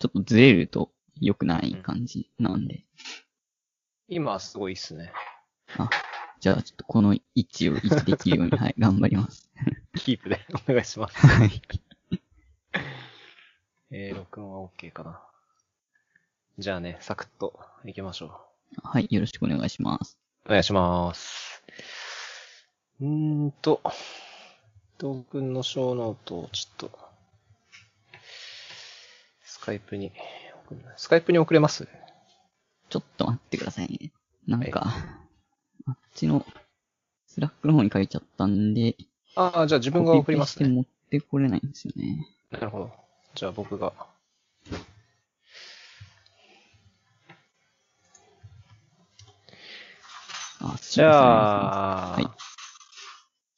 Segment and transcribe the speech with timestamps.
[0.00, 0.90] ちょっとずれると
[1.20, 2.86] 良くない感じなんで。
[4.08, 5.12] 今はすごいっすね。
[5.76, 5.90] あ、
[6.40, 9.50] じゃあちょっとこの位置を維持できるように、 はい、頑張ります。
[9.96, 11.14] キープでお願いします。
[11.28, 11.62] はい。
[13.90, 15.20] えー、録音は OK かな。
[16.56, 18.40] じゃあね、サクッと行きましょ
[18.82, 20.16] はい、よろしくお願いします。
[20.46, 20.48] う。
[20.48, 21.62] お願いします。
[23.02, 23.82] うーんと、
[24.98, 27.09] 東君のショーノートをちょっと、
[29.60, 30.10] スカイプに
[30.96, 31.86] スカイプに送れます？
[32.88, 34.10] ちょっと待ってくださいね。
[34.48, 34.94] なんか、
[35.86, 36.46] あっちの、
[37.26, 38.96] スラックの方に書いちゃったんで、
[39.36, 40.68] ああ、じゃあ自分が送りますね。
[40.70, 42.26] 持ってこれないんですよね。
[42.50, 42.90] なるほど。
[43.34, 43.92] じゃあ僕が。
[50.62, 52.26] あ、じゃあ、はい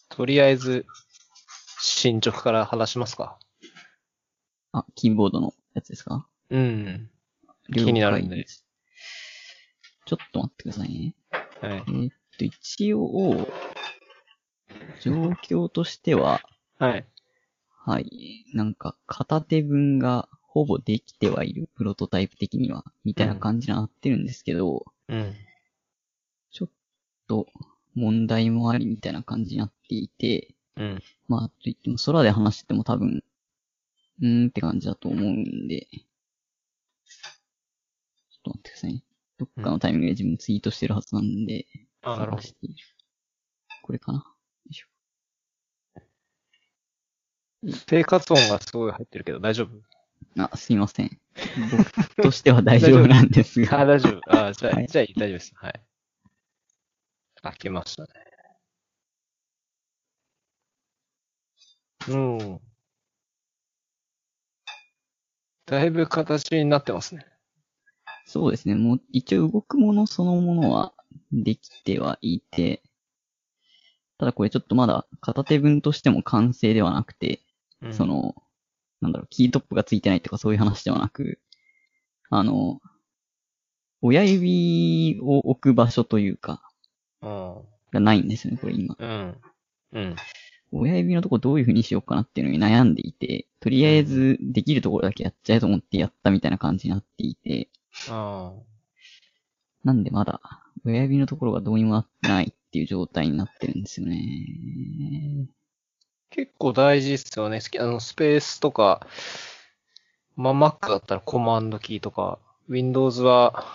[0.08, 0.84] とりあえず、
[1.80, 3.38] 進捗から話しますか。
[4.72, 6.26] あ、キーボードのやつですか？
[6.50, 7.10] うん。
[7.72, 8.46] 気になるんで
[10.04, 11.14] ちょっと待ってくださいね。
[11.60, 11.90] はいえ。
[11.90, 13.46] ーっと、一応、
[15.00, 15.12] 状
[15.48, 16.42] 況としては、
[16.78, 17.06] はい。
[17.84, 25.34] はい、なんか、片手分がほぼできてはいる、プロトタイプ的には、みたいな感じになってるんですけど、うん。
[26.50, 26.70] ちょっ
[27.28, 27.46] と、
[27.94, 31.02] 問題もありみたいな感じになっていて、うん。
[31.28, 33.22] まあ、と言っても空で話してても多分、
[34.22, 35.98] うーんって感じだと思うんで、ちょ
[38.38, 39.02] っと待ってくださいね。
[39.38, 41.66] どっかのタイミングで自分ツイートしてるはずなんで、
[42.02, 42.42] あ、なるほど。
[43.82, 44.24] これかなよ
[44.70, 44.86] いしょ
[47.88, 49.70] 生活音がすごい入ってるけど大丈夫？
[50.40, 51.20] あ、すいません。
[51.70, 53.86] 僕としては大丈夫なんですあ、が。
[53.86, 54.20] 大丈夫。
[54.32, 55.52] あ、じゃあ、はいじゃあ大丈夫です。
[55.56, 55.80] はい。
[57.42, 58.08] 開けましたね。
[62.08, 62.60] うん。
[65.66, 67.24] だいぶ形になってますね。
[68.26, 68.74] そうですね。
[68.74, 70.92] もう、一応動くものそのものは
[71.32, 72.82] できてはいて、
[74.18, 77.40] ただこれちょっとまだ片手分としても完成ではなくて、
[77.80, 78.34] うんそ、の、
[79.00, 81.40] なんだろう、キートップがついてないとかそういう話ではなく、
[82.30, 82.80] あの、
[84.00, 86.62] 親指を置く場所というか、
[87.20, 87.54] うん。
[87.92, 88.96] がないんですよね、これ今。
[88.98, 89.40] うん。
[89.92, 90.16] うん。
[90.72, 97.68] 親指のとこどういう風にしようかなっていうのに悩んでいて、とりあえずできるところだけやっちゃえと思ってやったみたいな感じになっていて、
[98.08, 98.52] あ
[99.84, 100.40] なんでまだ
[100.84, 105.46] 親指のところがどうにもなってないっていう状態になってるんですよね。
[106.30, 107.60] 結構大事ですよね。
[107.60, 109.06] スあの、スペースとか、
[110.34, 112.38] まあ、Mac だったらコマンドキーとか、
[112.68, 113.66] Windows は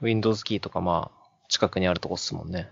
[0.00, 2.70] Windows キーとか、まあ、近くにあるとこっすもんね。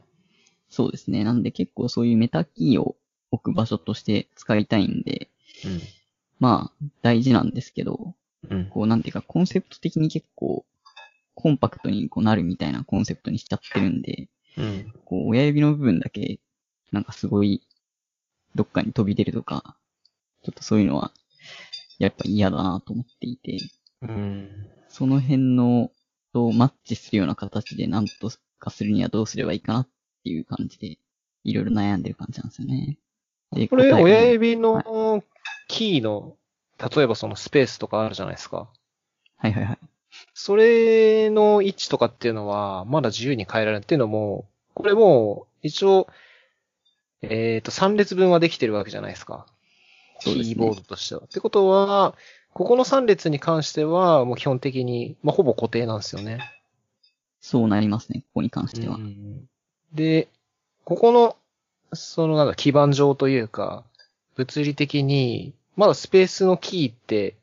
[0.69, 1.25] そうですね。
[1.25, 2.97] なんで結構そういうメタキーを
[3.35, 5.29] 置く場所として使いたいんで、
[6.39, 8.15] まあ大事なんですけど、
[8.51, 8.59] うん。
[8.59, 8.67] うん。
[8.71, 10.65] こうなんていうかコンセプト的に結構
[11.35, 14.93] コンパクトにこうなるみたいなコンセプトにしちゃってるんで、うん。
[15.05, 16.39] こう親指の部分だけ
[16.93, 17.63] なんかすごい
[18.55, 19.77] どっかに飛び出るとか、
[20.43, 21.13] ちょっとそういうのは
[21.99, 23.59] やっぱ嫌だなと思っていて、
[24.03, 24.69] うん。
[24.89, 25.91] その辺の
[26.33, 29.89] とマッチするような形で何とかするにはどうすればいいかなっ
[30.25, 30.99] ていう感じで、
[31.45, 32.99] いろいろ悩んでる感じなんですよね。
[33.55, 35.23] でこれ、親指の
[35.69, 36.37] キーの、
[36.79, 38.69] 例えばそのスペースとかあるじゃないですか。
[39.37, 39.79] はいはいはい。
[40.33, 46.09] それの位置とかっていうのは、まだ自由に変えられるっていうのも、これもう、一応、
[47.23, 49.47] えっ、と、3列分はできてるわけじゃないですか。
[50.21, 51.23] キーボードとしては。
[51.25, 52.15] ってことは、
[52.53, 56.39] ここの3列に関しては、もう基本的に、まあ、ほぼ固定なんですよね。
[57.41, 58.97] そうなりますね、ここに関しては。
[58.97, 59.49] うん
[59.95, 60.29] で、
[60.85, 61.37] ここの、
[61.95, 63.85] そのなんだ、基盤上というか、
[64.37, 67.37] 物理的に、まだスペースのキーって、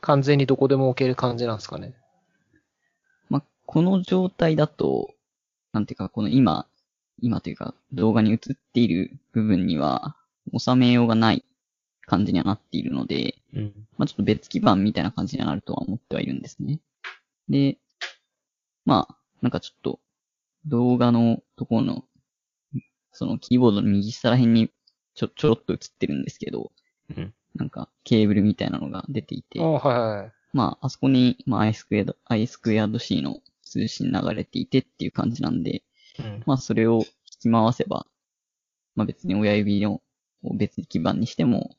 [0.00, 1.94] 完全にどこでも置ける感じなんですかね。
[3.28, 5.14] まあ、この状態だと、
[5.72, 6.66] なんていうか、この今、
[7.20, 8.38] 今というか、動画に映っ
[8.72, 10.16] ている部分には、
[10.56, 11.44] 収めようがない
[12.06, 13.72] 感じにはなっているので、うん。
[13.98, 16.80] まあ、ちょっと別基盤みたいな感じにはなるとは思ってはいるんですね。
[17.48, 17.78] で、
[18.84, 20.00] まあ、なんかちょっと、
[20.66, 22.04] 動画のところの、
[23.16, 24.70] そのキーボードの右下ら辺に
[25.14, 26.70] ちょ、ちょろっと映ってるんですけど、
[27.16, 27.34] うん。
[27.54, 30.32] なんかケーブルみたいなのが出ていてあ、はいはい。
[30.52, 35.82] まあ、あそこに、まあ、i スクエアド、i スクエアド C の通信流れていてっていう感じなんで、
[36.18, 36.42] うん。
[36.44, 38.06] まあ、それを引き回せば、
[38.94, 40.02] まあ別に親指の
[40.54, 41.76] 別基盤にしても、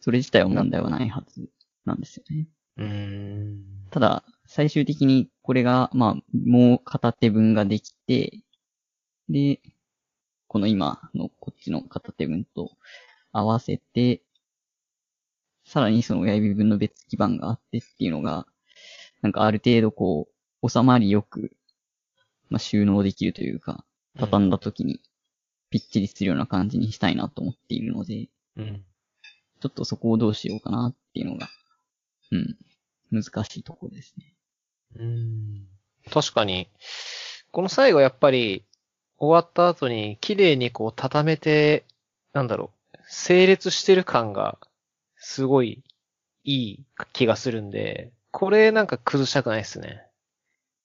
[0.00, 1.48] それ自体は問題はないはず
[1.84, 2.48] なんですよね。
[2.76, 3.64] うーん。
[3.90, 8.40] ただ、最終的にこれが、まあ、もう片手分ができて、
[9.28, 9.60] で、
[10.48, 12.70] この今のこっちの片手分と
[13.32, 14.22] 合わせて、
[15.64, 18.46] さらにその親指分の別基板があってっていうのが、
[19.22, 20.28] なんかある程度こ
[20.62, 21.56] う、収まりよく、
[22.48, 23.84] まあ、収納できるというか、
[24.18, 25.00] 畳んだ時に
[25.70, 28.84] ぴっちりするような感じにしたいなと思っているので、うん。
[29.60, 31.48] ちょっとそこをどうしようかなっていうのが、
[32.30, 32.56] うん、
[33.10, 34.34] 難しいところですね。
[34.96, 35.66] うん。
[36.10, 36.70] 確かに、
[37.50, 38.64] この最後やっぱり、
[39.18, 41.84] 終わった後に綺麗にこう畳めて、
[42.32, 44.58] なんだろう、整列してる感が、
[45.16, 45.82] すごい、
[46.44, 50.06] いい気がするんで、これなんか崩したくないですね。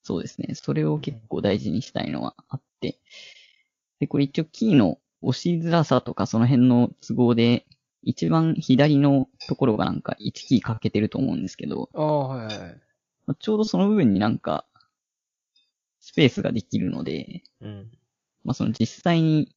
[0.03, 0.55] そうですね。
[0.55, 2.97] それを結構大事にしたいのはあって。
[3.99, 7.65] で、これ一応キーの押しづらさとかその辺の都合で、
[8.03, 12.57] 一番左のところがなんか1キー欠けてると思うんですけど、ああ、はいはい。
[13.27, 14.65] まあちょうどその部分になんか、
[15.99, 17.91] スペースができるので、うん。
[18.43, 19.53] まあその実際に、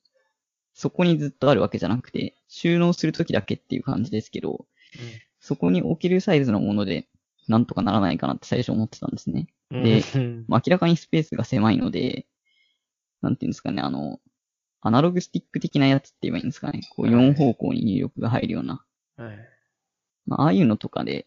[0.72, 4.66] そこにずっとあるわけじゃなくて、収納するときだけっていう感じですけど、
[5.40, 7.08] そこに置けるサイズのもので、
[7.48, 9.46] なんとかならないかなって最初思ってたんですね。
[9.70, 9.82] うん。
[9.84, 12.26] でうんまあ、明らかにスペースが狭いので、
[13.20, 14.20] なんていうんですかね、あの、
[14.80, 16.80] アナログスティック的なやつって言えばいいんですかね。
[16.94, 18.84] こう4方向に入力が入るような。
[19.16, 19.38] はい。
[20.26, 21.26] まあ、ああいうのとかで、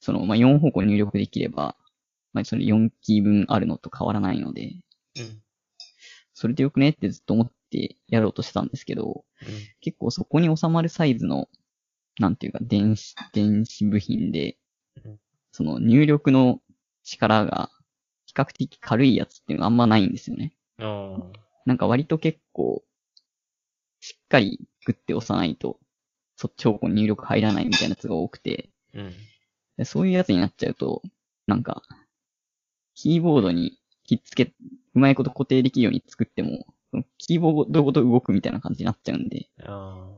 [0.00, 1.76] その、まあ、4方向に入力できれば、
[2.32, 4.74] まあ、それ4キー分あるのと変わらないので、
[5.18, 5.42] うん。
[6.34, 9.24] それでよくねってずっと思ってやろうとしてたんですけど、
[9.80, 11.48] 結構そこに収まるサイズの、
[12.18, 14.56] なんていうか、電子、電子部品で
[15.04, 15.18] うん、
[15.52, 16.60] その入力の
[17.02, 17.70] 力が
[18.26, 20.54] 比較的軽いやつっていうのがあんまないんですよね。
[20.78, 21.32] うん。
[21.66, 22.82] なんか割と結構、
[24.00, 25.78] しっかりグッて押さないと、
[26.36, 29.14] そっち方向に入力入らないみたいなやつが多くて、うん。
[29.76, 31.02] でそういうやつになっちゃうと、
[31.46, 31.82] なんか、
[32.94, 34.52] キーボードにひっつけ、
[34.94, 40.08] うまいこと固定できるように作っても、そのキーボードごと動くみたいな感じになっちゃうんで、あ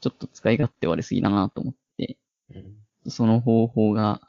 [0.00, 2.16] ちょっと使い勝手悪すぎだなと思って、
[2.54, 2.54] あ。
[2.56, 3.10] うん。
[3.10, 4.20] その方法が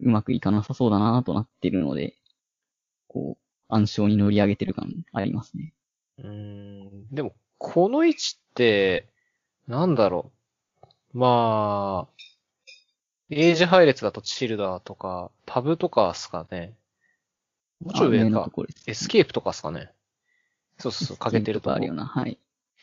[0.00, 2.14] うまくいかなさそうだなとなってるので、
[3.08, 5.72] こう、暗礁に乗り上げてる感ありますね。
[6.18, 7.14] うーん。
[7.14, 9.08] でも、この位置って、
[9.66, 10.32] なんだろ
[11.14, 11.18] う。
[11.18, 12.16] まあ、
[13.30, 16.74] 英字配列だとチルダーとか、タブとかっすかね。
[17.80, 18.50] もうちょい上か
[18.86, 19.90] エスケープとかっすかね。
[20.78, 22.38] そうそうそう、かけてるとあるような、はい。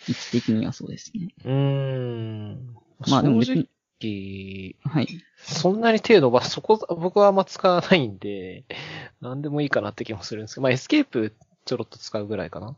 [0.08, 1.34] 位置的にはそうですね。
[1.46, 2.76] うーん。
[3.08, 5.08] まあでも別に、正直、はい。
[5.38, 8.66] そんなに手伸ばす、そこ、僕はあんま使わないんで、
[9.22, 11.34] なんでもいいかなって気もするんですけど、まあエスケープ
[11.66, 12.76] ちょろっと使うぐらいかな。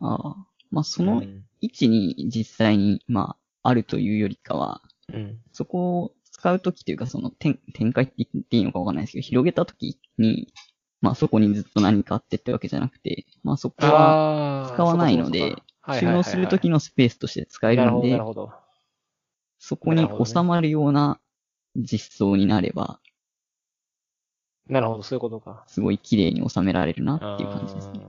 [0.00, 0.46] ああ。
[0.70, 1.22] まあ、そその
[1.60, 4.82] 位置に実際に、まあ、あるというよりかは、
[5.12, 5.38] うん。
[5.52, 10.52] そこを使うときというか、その展展開って言っていいのかわかんないですけど、広げたときに、
[11.00, 15.54] まあそこにずっと何かあってってわけじゃなくて、まあそこは使わないので
[16.00, 18.20] 収納するときのスペースとして使えるので。
[19.64, 21.20] そこに収まるような
[21.76, 22.98] 実装になれば、
[24.68, 25.62] なるほど、そういうことか。
[25.68, 28.00] すごい綺麗に収められるなっていう感じですね。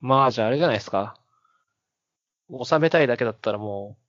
[0.00, 1.16] まあ、じゃああれじゃないですか。
[2.64, 4.05] 収めたいだけだったらもう、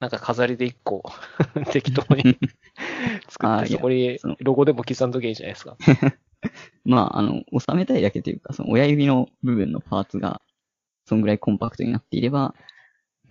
[0.00, 1.02] なんか飾りで一個、
[1.72, 2.38] 適当に
[3.28, 5.76] 作って、いやそこにそのロゴでも刻んどきゃいいじゃないですか。
[6.84, 10.40] まあ、あの、収めたいだけというか、その親指の部分のパーツが、
[11.06, 12.54] そんぐらいコンパクトになっていれば、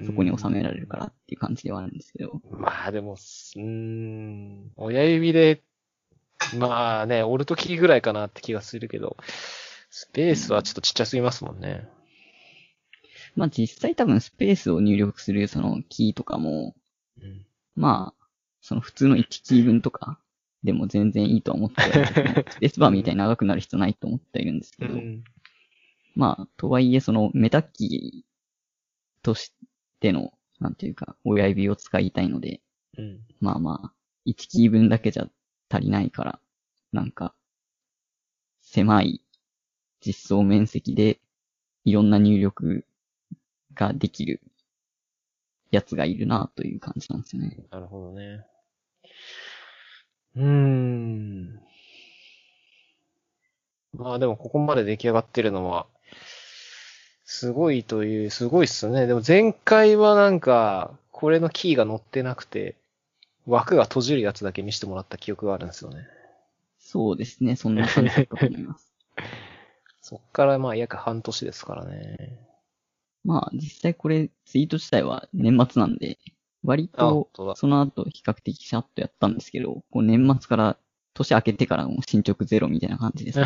[0.05, 2.41] そこに収められるからっていう感じではあるんですけど。
[2.51, 5.63] まあでも、うーん、親指で、
[6.53, 9.17] まあね、折るときぐらいかなって気がするけど、
[9.89, 11.87] スペースはちょっとちっちゃすぎますもんね。
[13.37, 16.75] まあ実際多分スペースを入力するそのキーとかも、
[17.21, 17.45] うん。
[17.75, 18.25] まあ、
[18.61, 20.19] その普通の1キー分とか
[20.63, 21.83] でも全然いいとは思って
[22.49, 25.23] スペースバーみたいに長くなる必要ないと思ってはいるんですけど、うん。
[26.15, 29.53] まあ、とはいえそのメタキーとし
[29.99, 32.61] ての、なんていうか、親指を使いたいので、
[32.97, 33.19] うん。
[33.39, 33.93] まあまあ、
[34.25, 35.29] 1キー分だけじゃ
[35.69, 36.39] 足りないから、
[36.91, 37.35] なんか、
[38.61, 39.21] 狭い
[40.01, 41.19] 実装面積で
[41.85, 42.83] いろんな入力
[43.77, 44.41] ができる
[45.71, 47.57] やつがいるなという感じなんですよね。
[47.71, 48.45] なるほどね。
[50.35, 51.59] うーん。
[53.93, 55.87] まあでもここまで出来上がってるのは、
[57.25, 59.07] すごいという、すごいっすね。
[59.07, 62.75] でも前回はなんか、これのキーが載ってなくて、
[63.45, 66.07] 枠が閉じるやつだけ見せてもらった記憶があるんですよね。
[66.79, 68.93] そうですね、そんな感じだと思います。
[70.01, 72.46] そっからまあ約半年ですからね。
[73.27, 76.17] まあ、実際これ、ツイート自体は年末なんで、
[76.63, 80.77] 割とその後比較的シャッとやったんですけど、こう年末から
[81.13, 83.45] 年明けてからもう進捗ゼロみたいな感じですね。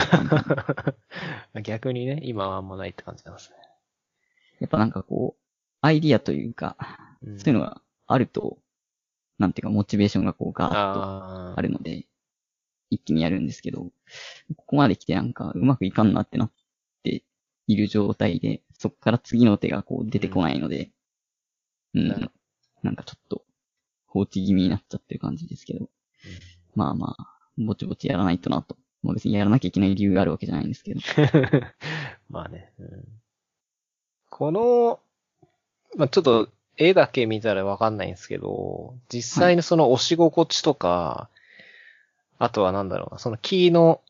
[1.63, 3.57] 逆にね、今はあんまないって感じなんですね。
[4.59, 5.41] やっぱなんかこう、
[5.81, 6.77] アイディアというか、
[7.23, 8.59] うんそういうのがあると、
[9.39, 12.05] なんていうか、モチベーションがこうガーッとああるので、
[12.91, 13.91] 一気にやるんですけど、
[14.57, 16.51] ここまで来てなんかうまくいかんなってなっ
[17.03, 17.23] て
[17.65, 20.89] いる状態で、そこから次の手がこう出てこないので、
[21.93, 22.31] うん、なる
[22.81, 23.43] なんかちょっと
[24.07, 25.87] 放置気味になっちゃってる感じですけど、
[26.73, 28.75] まあまあ、ぼちぼちやらないとなと。
[29.03, 31.01] もう別にやらなきゃいけない理由があるわけじゃないんですけど。
[32.29, 32.73] まあね。
[32.79, 33.21] うん
[34.31, 34.99] この、
[35.95, 41.29] まあちょっと絵だけ見たらわかんないんですけど、実際のその押し心地とか、
[42.39, 44.01] あとはなんだろうな、そのキーの、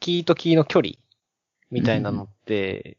[0.00, 0.94] キーとキーの距離
[1.70, 2.96] みたいなのって、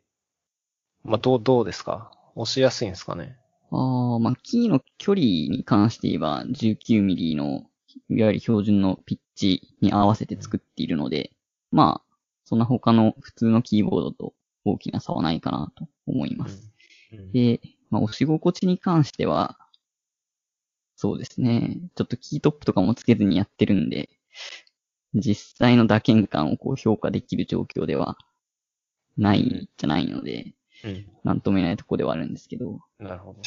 [1.07, 2.11] まあどう、どうですか？
[2.35, 3.37] 押しやすいんですかね？
[3.71, 7.63] ああ、まあ、キーの距離に関して言えば、19ミリの、
[8.09, 11.31] いわゆる標準のピッチに合わせて作っているので、
[11.71, 14.33] まあ、そんな他の普通のキーボードと
[14.63, 16.71] 大きな差はないかなと思います。
[17.11, 19.57] うんで、まあ、押し心地に関しては、
[20.97, 21.77] そうですね。
[21.95, 24.09] ちょっとキートップとかもつけずにやってるんで、
[25.13, 28.17] 実際の打鍵感をこう評価できる状況では
[29.17, 30.53] ないんじゃないので、
[30.83, 31.05] うん。
[31.23, 33.41] なんとも言えないところではあるんですけど、なるほど。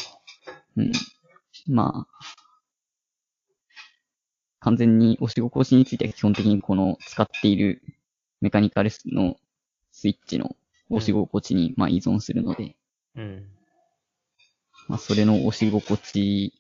[0.77, 0.93] うん。
[1.67, 2.25] まあ、
[4.61, 7.83] 完全に押し心地については基本的にこの使っている
[8.41, 9.37] メカニカルの
[9.91, 10.57] スイッチの
[10.91, 12.77] 押し心地にまあ依存するので、
[13.17, 13.47] うん。
[14.89, 16.53] まあそれの押し心地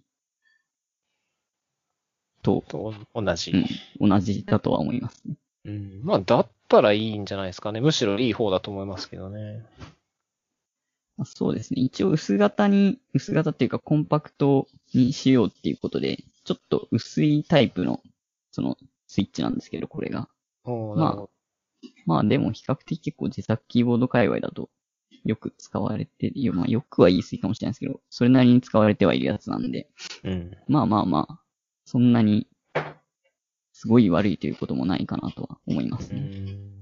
[2.43, 3.53] と、と、同じ。
[4.00, 5.35] うん、同じだとは思いますね。
[5.67, 6.00] うん。
[6.03, 7.81] まあ、だったらいいんじゃないですかね。
[7.81, 9.65] むしろいい方だと思いますけどね。
[11.17, 11.83] まあそうですね。
[11.83, 18.02] 一応薄型に、薄型っていうかコンパクトにしようっていうことで、ちょっと薄いタイプの、
[18.50, 18.76] その
[19.07, 20.29] スイッチなんですけど、これが。
[20.97, 21.29] まあ。
[22.07, 24.69] まあでも比較的結構自作キーボード界隈だと
[25.25, 29.88] よく使われて、まあよくは言い過ぎかもしれないですけど、それなりに使われてはいるやつなんで、
[30.25, 30.57] うん。
[30.69, 31.40] まあまあまあ、
[31.85, 32.47] そんなに
[33.73, 36.79] すごい悪いということもないかなとは思いますうね。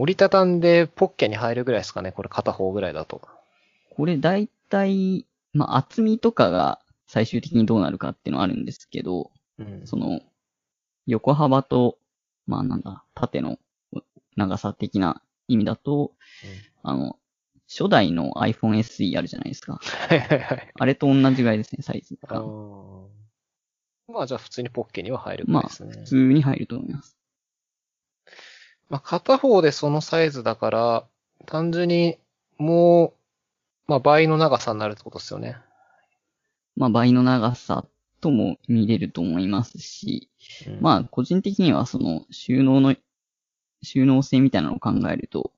[0.00, 0.02] ん。
[0.02, 2.12] 折りたたんでポッケに入るぐらいですかね。
[2.12, 3.22] これ片方ぐらいだと。
[3.90, 9.82] これ大体、まあ厚みとかが最終的にどうなるかっていうのはあるんですけど、うん。
[9.84, 10.20] その、
[11.06, 11.98] 横幅と、
[12.46, 13.58] まあなんだ、縦の
[14.36, 16.12] 長さ的な意味だと、
[16.82, 17.16] あの、
[17.68, 19.80] 初代の iPhone SE あるじゃないですか。
[20.78, 22.42] あれと同じぐらいですね、サイズあが。
[22.42, 23.06] ー
[24.08, 25.92] まあじゃあ普通にポッケには入るぐらまあ、いですね。
[25.92, 27.16] 普通に入ると思います。
[28.90, 31.06] まあ片方でそのサイズだから、
[31.46, 32.18] 単純に
[32.58, 33.14] も
[33.88, 35.56] う、まあ倍の長さになるってことですよね。
[36.76, 37.84] まあ、倍の長さ
[38.20, 40.30] とも見れると思いますし、
[40.66, 42.96] うんまあ、個人的にはその収納の、
[43.82, 45.52] 収納性みたいなのを考えると、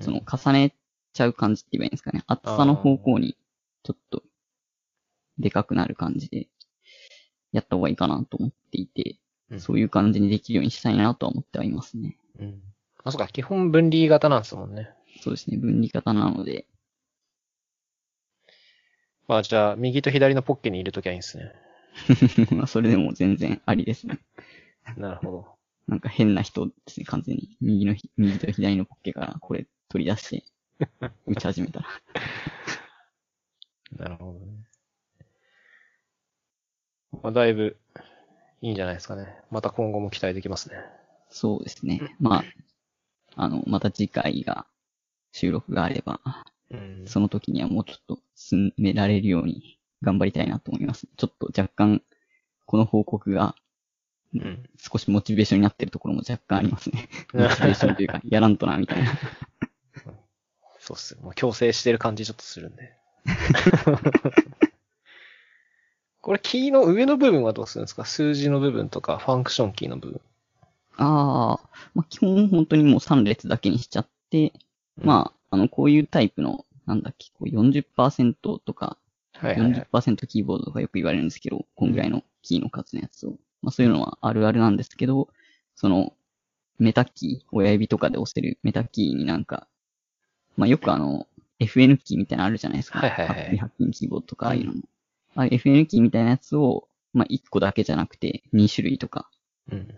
[0.00, 0.74] その重ね
[1.12, 2.22] ちゃう感じって言えばいいんですかね。
[2.26, 3.36] 厚さの方向に
[3.82, 4.22] ちょっと
[5.38, 6.48] でかくなる感じで
[7.52, 9.16] やった方がいいかなと思っていて、
[9.50, 12.18] うんそういう感じにできるようにしたいなとは思ってはいますね。
[12.38, 12.62] うん。
[13.04, 14.90] あ、そうか、基本分離型なんですもんね。
[15.20, 16.66] そうですね、分離型なので、
[19.28, 21.52] まあじゃあ、右と左のポッケに入れときゃいいんですね。
[22.56, 24.18] まあそれでも全然ありですね。
[24.96, 25.58] なるほど。
[25.86, 27.56] なんか変な人ですね、完全に。
[27.60, 30.44] 右のひ、右と左のポッケからこれ取り出して、
[31.26, 31.86] 打ち始めたら。
[33.96, 34.68] なるほどね。
[37.22, 37.76] まあだいぶ、
[38.62, 39.36] いいんじゃないですかね。
[39.50, 40.76] また今後も期待できますね。
[41.28, 42.00] そうですね。
[42.18, 42.44] まあ、
[43.36, 44.66] あの、また次回が、
[45.32, 46.20] 収録があれば、
[46.70, 47.04] うん。
[47.06, 51.06] その時にはもうちょっと進められるように頑張りたいなと思います。
[51.16, 52.02] ちょっと若干、
[52.66, 53.54] この報告が
[54.34, 54.68] うん。
[54.76, 57.08] 少しモチベーションになってるところも若干ありますね。
[57.32, 59.10] モチベーションというか、やらんとな、みたいな。
[60.78, 61.20] そうっすよ。
[61.22, 62.92] もう強制してる感じちょっとするんで。
[66.20, 68.04] これキーの上の部分はどうするんですか？
[68.04, 70.20] 数字の部分とか、ファンクションキーの部分。
[70.98, 74.52] ああ、まあ、基本本当にもう3列だけにしちゃって、
[74.96, 78.98] まあ、あの、こういうタイプの、なんだっけ、こう40%とか、
[79.40, 79.86] あ、はいはいはい。
[79.92, 83.30] 40%キーボードとかよく言われるんですけど、こんぐらいのキーの数のやつを。
[83.62, 85.28] まあそういうのはあるあるなんですけど、
[85.76, 86.12] その、
[86.78, 89.66] メタキー、親指とかで押せるメタキーになんか、
[90.56, 91.26] まあよくあの、
[91.60, 93.00] FN キーみたいなのあるじゃないですか。
[93.00, 94.80] はいはいはいハッピーハッピーキーボードとかああいうのも。
[95.36, 99.30] あ FN キーみたいなやつを、まあ1個だけじゃなくて2種類とか
[99.70, 99.94] うん。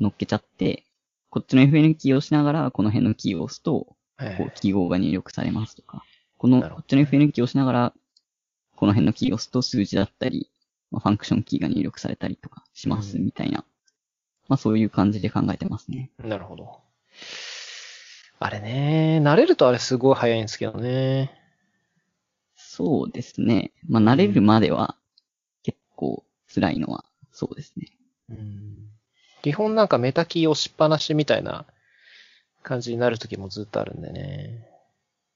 [0.00, 0.84] 乗っけちゃって、
[1.30, 6.04] こっちの FN キーを押しながら、この辺のキーを押すと、はいこう、記号が入力されますとか、
[6.38, 7.92] この、こっちの FN キーを押しながら、
[8.76, 10.50] この辺のキーを押すと数字だったり、
[10.90, 13.64] まあ、ファンクションキーが入力されたりとかしますうんみたいな。
[14.48, 16.10] まあそういう感じで考えてますね。
[16.18, 16.80] なるほど。
[18.38, 21.40] あれね、慣れるとあれすごい早いんですけどね。
[22.54, 23.72] そうですね。
[23.88, 24.96] まあ、慣れるまでは
[25.62, 27.96] 結構辛いのはそうですね。
[28.28, 28.93] うん。
[29.44, 31.66] 基本なんかメタキー押しっぱなしみたいな
[32.62, 34.66] 感じになる時もずっとあるんでね。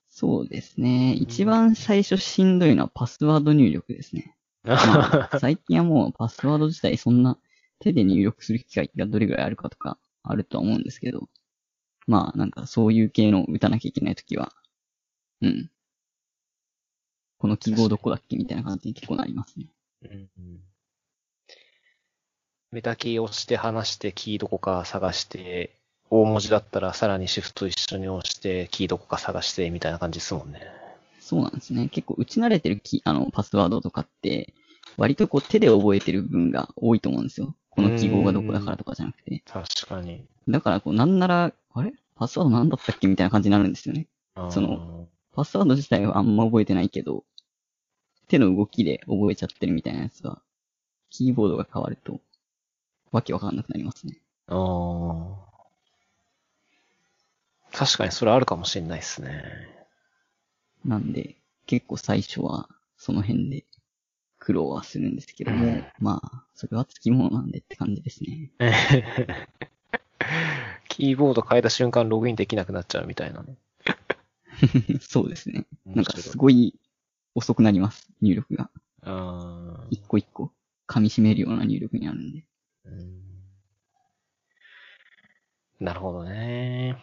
[0.08, 1.12] そうですね。
[1.12, 4.34] 一番最初しんどいのはパスワード入力ですね。
[4.64, 7.38] まあ、最近はもうパスワード自体そんな
[7.80, 11.28] 手で入力する機会がどれぐらいあるかとかあるとは思うんですけど、
[12.06, 14.54] まあなんかそういう系の打たなきゃいけないときは、
[15.42, 15.70] うん。
[17.36, 19.66] この記号どこだっけみたいな感じに結構なりますね。
[20.00, 20.60] うんうん
[22.70, 25.70] メタキー押して離してキーどこか探して、
[26.10, 30.60] 大文字だったらさらにシフト一緒に押してキーどこか探してみたいな感じですもんね。
[31.18, 31.88] そうなんですね。
[31.88, 34.52] 結構打ち慣れてるキあの、パスワードとかって、
[34.98, 37.54] 割とこう手で覚えてる部分が多いと思うんですよ。
[37.70, 39.42] この記号がどこだからとかじゃなくて。
[39.46, 40.24] 確かに。
[40.48, 41.92] だからこうなんなら、あれ？
[42.16, 44.08] パスワードなんだったっけみたいな感じになるんですよね。
[44.50, 47.24] その、パスワード自体はあんま覚えてないけど、
[48.26, 50.42] 手の動きで覚えちゃってるみたいなやつが、
[51.10, 52.20] キーボードが変わると、
[53.10, 54.20] わけわかんなくなりますね。
[54.48, 55.48] あー
[57.72, 59.44] 確かにそれあるかもしれないですね。
[60.84, 61.36] なんで、
[61.66, 63.66] 結構最初は、その辺で、
[64.38, 68.50] 苦労はするんですけども、うんまあ、それは付き物なんでって感じですね。
[70.88, 73.56] キーボード変えた瞬間ログインできなくなっちゃうみたいなね。
[75.00, 75.66] そうですね。
[75.84, 76.74] なんかすごい
[77.34, 78.70] 遅くなります、入力が。
[79.90, 80.52] 一個一個
[80.86, 82.44] 噛み締めるような入力になるんで。
[82.90, 83.18] うん
[85.80, 86.96] なるほどね。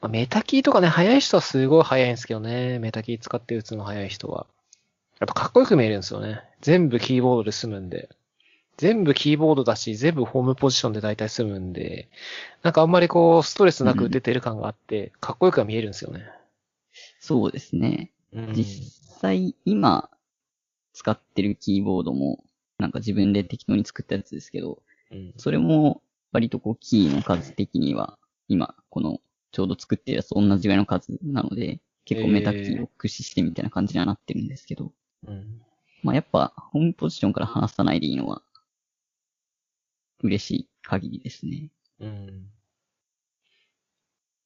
[0.00, 2.78] まあ、メタキーとかね、早い人はすごい早いんですけどね。
[2.78, 4.46] メタキー使って打つの早い人は。
[5.18, 6.42] あとかっこよく見えるんですよね。
[6.60, 8.08] 全部キーボードで済むんで。
[8.76, 12.08] 全部キーボードだし、全部ホームポジションで大体済むんで、
[12.62, 16.24] なんかあんまりこう、ストレスなく打ててる感があって、かっこよくは見えるんですよね。
[17.20, 18.12] そうですね。
[18.32, 18.64] うん実
[19.20, 20.10] 際、今、
[20.92, 22.44] 使ってるキーボードも、
[22.78, 25.34] なんか自分で適当に作ったやつですけど、うん。
[25.36, 29.20] それも、割とこう、キーの数的には、今、この、
[29.52, 34.92] ちょうど作ってるやつと同じぐらいの数なので、結構メタキーを駆使してみたいな感じにはなってるんですけど、
[35.26, 35.62] うん。
[36.02, 38.42] まあやっぱ、ホームポジションから離さないでいいのは、
[40.22, 41.70] 嬉しい限りですね。
[42.00, 42.50] うん。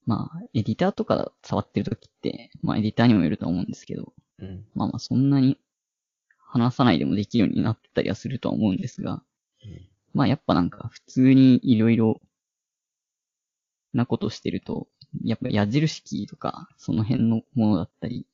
[0.07, 4.65] まあ、エディターとか触ってるときって、まあエディターにもよると思うんですけど、うん。
[4.75, 5.59] まあまあそんなに
[6.51, 9.23] 話さないでもできるようになってたりはするとは思うんですが、
[9.65, 12.21] うんまあやっぱなんか普通にいろいろ
[13.93, 14.89] なことしてると、
[15.25, 18.27] やっぱ矢印キーとか、その辺のものだったり、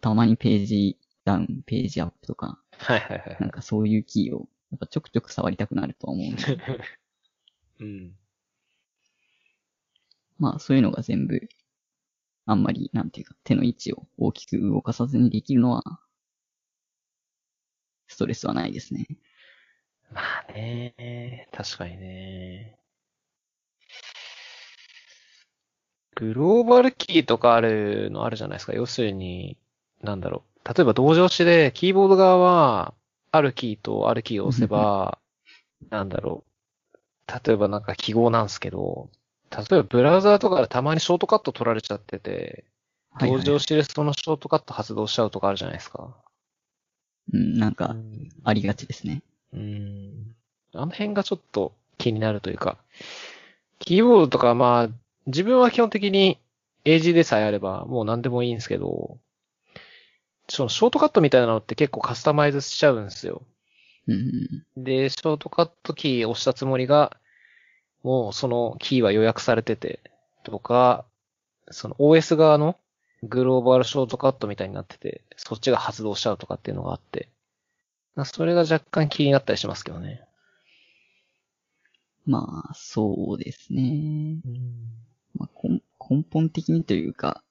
[0.00, 3.36] たまにページダウン、ページアップとか、はいはいはい。
[3.40, 6.58] なんかそういうキーを、やっぱちょくちょく触りたくなるとは思うんで、
[7.80, 8.16] うん。
[10.38, 11.48] まあそういうのが全部、
[12.46, 16.00] あんまり、なんていうか、手の位置を大きく動かさずにできるのは、
[18.10, 19.06] ストレスはないですね。
[20.12, 22.76] まあね、確かにね。
[26.16, 28.74] グローバルキーとかあるのあるじゃないですか。
[28.74, 29.56] 要するに、
[30.02, 30.68] なんだろう。
[30.68, 32.94] 例えば同時で、キーボード側は、
[33.30, 35.18] あるキーとあるキーを押せば、
[35.88, 37.00] なんだろう。
[37.46, 39.08] 例えばなんか記号なんですけど、
[39.56, 42.64] 例えばブラウザーとかでたまにショートカット取られちゃってて、
[43.20, 43.50] 同時。
[43.50, 46.16] 押しでそのショートカット発動しちゃうとかあるじゃないですか。
[47.32, 47.96] うん、なんか、
[48.44, 49.22] ありがちですね。
[49.52, 50.34] うん。
[50.72, 52.78] あの辺がちょっと気になるというか、
[53.78, 54.88] キーボードとかまあ、
[55.26, 56.38] 自分は基本的に
[56.84, 59.18] AG でさえあればもう何でもいいんですけど、
[60.48, 63.42] そのショートカットみたいなのって結構カスタマイズしちゃうんですよ。
[64.08, 67.16] うん、で、ショートカットキー押したつもりが、
[68.02, 70.00] もうそのキーは予約されてて、
[70.42, 71.04] とか、
[71.70, 72.76] その OS 側の
[73.22, 77.28] グローバルショートカットみたいになってて、そっちが発動しちゃうとかっていうのがあって、
[78.24, 80.22] それが若干気になったりしますけどね。
[82.26, 84.40] まあ、そうですね。
[85.34, 87.42] まあ、根根本的にというか、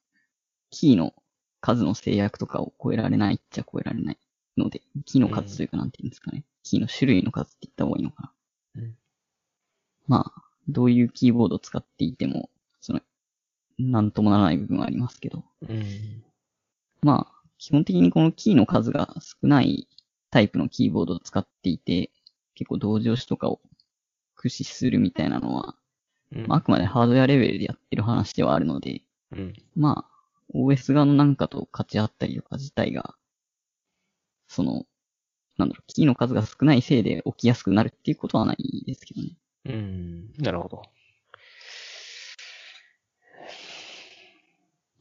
[0.69, 1.13] キーの
[1.62, 4.17] 数の制約とかを超えられないっちゃ超えられない
[4.58, 6.43] ので、キーの数というかなんていうんですかね。
[6.63, 8.34] キーの種類の数って言った方がいいのか
[8.75, 8.82] な。
[8.84, 8.95] うん
[10.08, 12.49] まあ、どういうキーボードを使っていても、
[12.82, 13.01] その、
[13.80, 15.44] なんともならない部分はありますけど。
[15.68, 16.24] うん。
[17.02, 19.88] まあ、基本的にこのキーの数が少ない
[20.32, 22.12] タイプのキーボードを使っていて、
[22.56, 23.62] 結構同時押しとかを
[24.36, 25.76] 駆使するみたいなのは、
[26.36, 29.54] うんまあ、あくまでハードウェアレベルでやってる話ではあるので、うん。
[29.76, 33.15] まあ、OS 側のなんかと勝ち合ったりとか自体が、
[34.48, 34.86] その、
[35.58, 39.38] なんだろう、キーの数が少ないせいで起きやすくなるっていうことはないですけどね。
[39.65, 40.34] うん。
[40.38, 40.82] なるほど。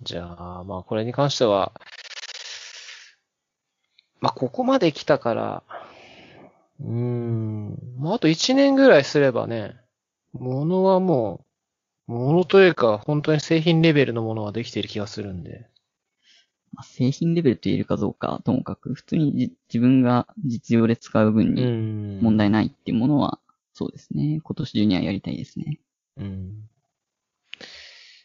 [0.02, 1.72] じゃあ、まあこれに関しては、
[4.20, 5.62] まあ、ここまで来たから、
[6.80, 9.76] うーん、まあ、あと1年ぐらいすればね、
[10.32, 11.44] ものはも
[12.08, 15.66] う、ものというか、本当に製品レベルのものはできている気がするんで。
[16.72, 22.20] まあ、製品レベルと言えるかどうか、ともかく、普通にじ自分が実用で使う分うにん。
[22.20, 23.38] 問題ないっていうものは、
[23.72, 24.40] そうですね。
[24.42, 25.78] 今年中にはやりたいですね。
[26.16, 26.68] うん。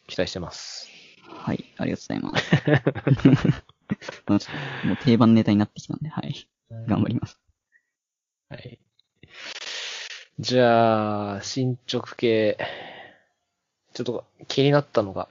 [0.06, 0.93] 期待してます。
[1.34, 1.64] はい。
[1.78, 2.38] ありがとうござい
[4.32, 4.52] ます。
[4.86, 6.48] もう定番ネタになってきたんで、はい。
[6.88, 7.38] 頑張ります。
[8.48, 8.78] はい。
[10.40, 12.58] じゃあ、進捗系。
[13.92, 15.28] ちょっと気になったのが、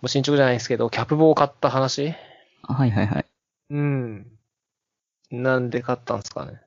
[0.00, 2.14] もう進捗じゃないんですけど、キャプ棒を買った話？
[2.62, 3.24] あはいはいはい。
[3.70, 4.26] うん。
[5.30, 6.60] なんで買ったんですかね？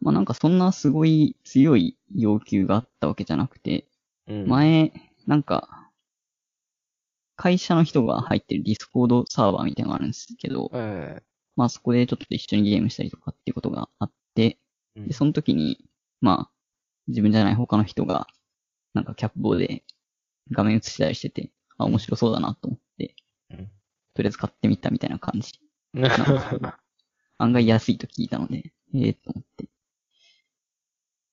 [0.00, 3.86] まあなんかそんなすごい強い要求があったわけじゃなくて、
[4.28, 4.46] うん。
[4.46, 4.92] 前、
[5.26, 5.85] なんか、
[7.36, 11.22] 会社の人が入ってるディスコードサーバーみたいなのがあるんですけど、え
[11.54, 14.58] まあそこでちょっと一緒にゲームしたりとかっていうことがあって、
[14.96, 15.84] えで、その時に、
[16.20, 16.50] まあ、
[17.08, 18.26] 自分じゃない他の人が、
[18.94, 19.84] なんかキャップボーで
[20.50, 23.14] 画面映したりしてて、あ、面白そうだなと思って、
[23.50, 23.70] うん
[24.14, 25.60] とりあえず買ってみたみたいな感じ。
[27.36, 29.68] 案外安いと聞いたので、ええと思って、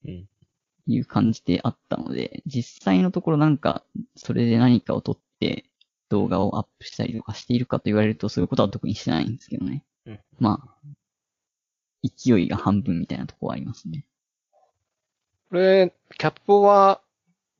[0.04, 0.30] うん。
[0.88, 3.86] いう感じであったので、実際のところなんか、
[4.18, 5.70] それで何かを撮って
[6.13, 9.84] 動画をアップしたりとかしているかと言われるとそういうことは特にしてないんですけどね。
[10.06, 10.88] うんまあ、
[12.04, 14.06] 勢いが半分みたいなところはありますね。
[15.49, 17.02] これ、キャップは、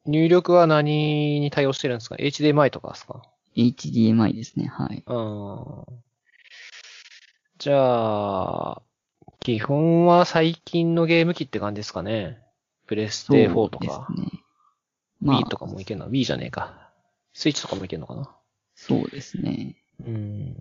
[0.06, 3.24] 入力は何に対応してるんですか ?HDMI とかですか
[3.56, 5.04] ？HDMI ですね、はい。
[5.06, 6.04] うん。
[7.58, 8.82] じゃあ、
[9.40, 12.40] 基本は最近のゲーム機って感じですかね。
[12.86, 13.94] プレステ4とか。
[13.94, 14.44] そうですね。
[15.22, 16.84] まあ Wii とかもいけんの ?Wii じゃねえか。
[17.34, 18.30] スイッチとかもいけんのかな
[18.86, 19.76] そうですね。
[20.06, 20.56] うん。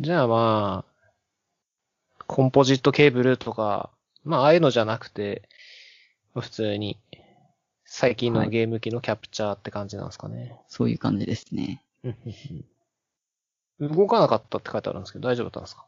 [0.00, 3.90] じゃあまあ、コンポジットケーブルとか、
[4.24, 5.48] まあああいうのじゃなくて、
[6.34, 6.98] 普通に、
[7.84, 10.56] 最近のゲーム機のキャプチャーって感じなんですかね。
[10.68, 11.84] そういう感じですね。
[13.80, 15.86] 動かなかったって書いてあるんですけど、大丈夫だったんですか？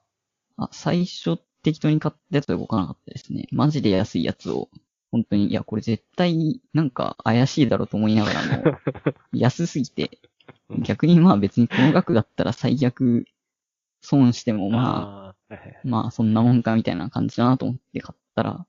[0.58, 3.46] あ、最初適当に買ったやつは動かなかったですね。
[3.52, 4.68] マジで安いやつを、
[5.12, 8.78] 本当に、いや、これ絶対、なんか怪しいだろうと思いながらも、
[9.32, 10.18] 安すぎて、
[10.80, 13.26] 逆にまあ別にこの額だったら最悪、
[14.00, 18.66] 損してもまあ、まあそんなもんかみたいな感じだなと思って買ったら、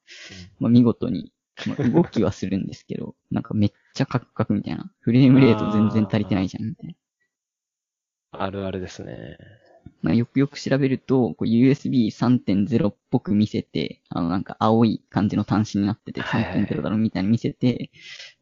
[0.60, 1.32] まあ見事に、
[1.65, 4.91] まあ、動きはするんですけど、 なんかめっちゃカクカクみたいな。
[4.99, 6.89] フレームレート全然足りてないじゃん、みたい
[8.32, 8.39] な。
[8.45, 9.38] あるあるですね。
[10.03, 17.89] まあ、よくよく調べると、こう USB3.0 っぽく見せて、あのなんか青い感じの端子になっててはいはい3.0だろみたいに見せて、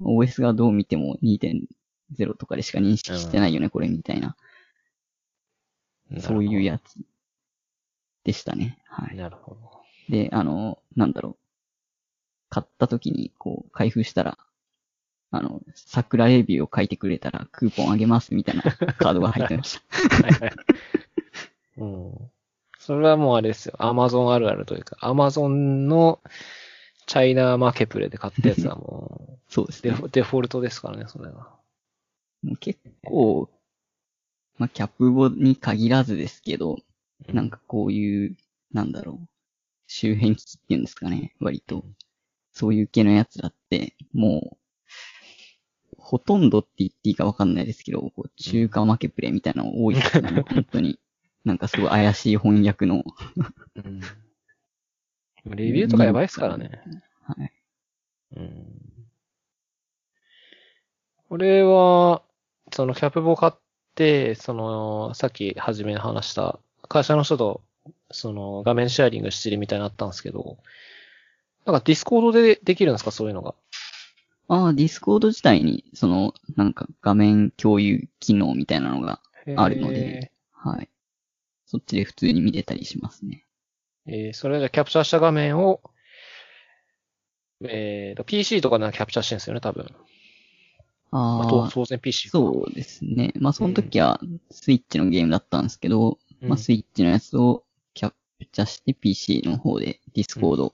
[0.01, 4.35] OS がどう見ても2.0とかでしか認識してないよね、これみたいな。
[6.19, 6.97] そういうやつ
[8.23, 8.79] でしたね。
[8.85, 9.15] はい。
[9.15, 9.71] なるほど。
[10.09, 11.37] で、あの、なんだろう。
[12.49, 14.37] 買った時に、こう、開封したら、
[15.29, 20.23] あの、桜レビューを書いてくれたらクーポンあげますみたいなカードが入ってました。
[20.23, 20.51] はいはい。
[21.81, 22.31] うん。
[22.79, 23.75] それはもうあれですよ。
[23.79, 26.19] アマゾンあるあるというか、アマゾンの
[27.07, 29.91] チャイナマーケプレで買ったやつはもうデ そうですね。
[29.91, 31.49] フデフォルトですからね、それが。
[32.43, 33.49] もう結構、
[34.57, 36.77] まあ、キャップボに限らずですけど、
[37.27, 38.37] なんかこういう、
[38.71, 39.27] なんだろう、
[39.87, 41.85] 周辺機器っていうんですかね、割と。
[42.53, 44.61] そういう系のやつだって、もう、
[45.97, 50.99] ほとんどって言っていいかわかんないですけど、こう中華負けプレイみたいなの多いですよね、 本当に。
[51.45, 53.03] なんかすごい怪しい翻訳の。
[53.75, 54.01] うん。
[55.45, 56.69] レビューとかやばいですからね。
[57.23, 57.51] はい。
[58.37, 58.65] うん。
[61.29, 62.21] これは、
[62.73, 63.53] そのキャプボ買っ
[63.95, 67.61] て、その、さっき初めに話した、会社の人と、
[68.11, 70.57] その、画面シェアリングしてるみたいになったんですけど、
[71.65, 73.55] なんかディスコードでできるんですかそういうのが？
[74.47, 79.21] ああ、ディスコード自体に、その、なんか画面共有機能みたいなのが、
[79.55, 80.89] あるのではい。
[81.71, 83.45] そっちで普通に見れたりしますね。
[84.05, 85.79] えーそれじゃキャプチャーした画面を、
[87.63, 89.85] えーと、PC とかならキャプチャーしてるんですよね、多分。
[91.11, 92.39] まあ、ああ、と当然 PC か。
[92.39, 93.31] そうですね。
[93.39, 100.73] まあ、その時は、スイッチのゲームだったんですけど、うんまあ、スイッチのやつをキャプチャーして PC の方でディスコードを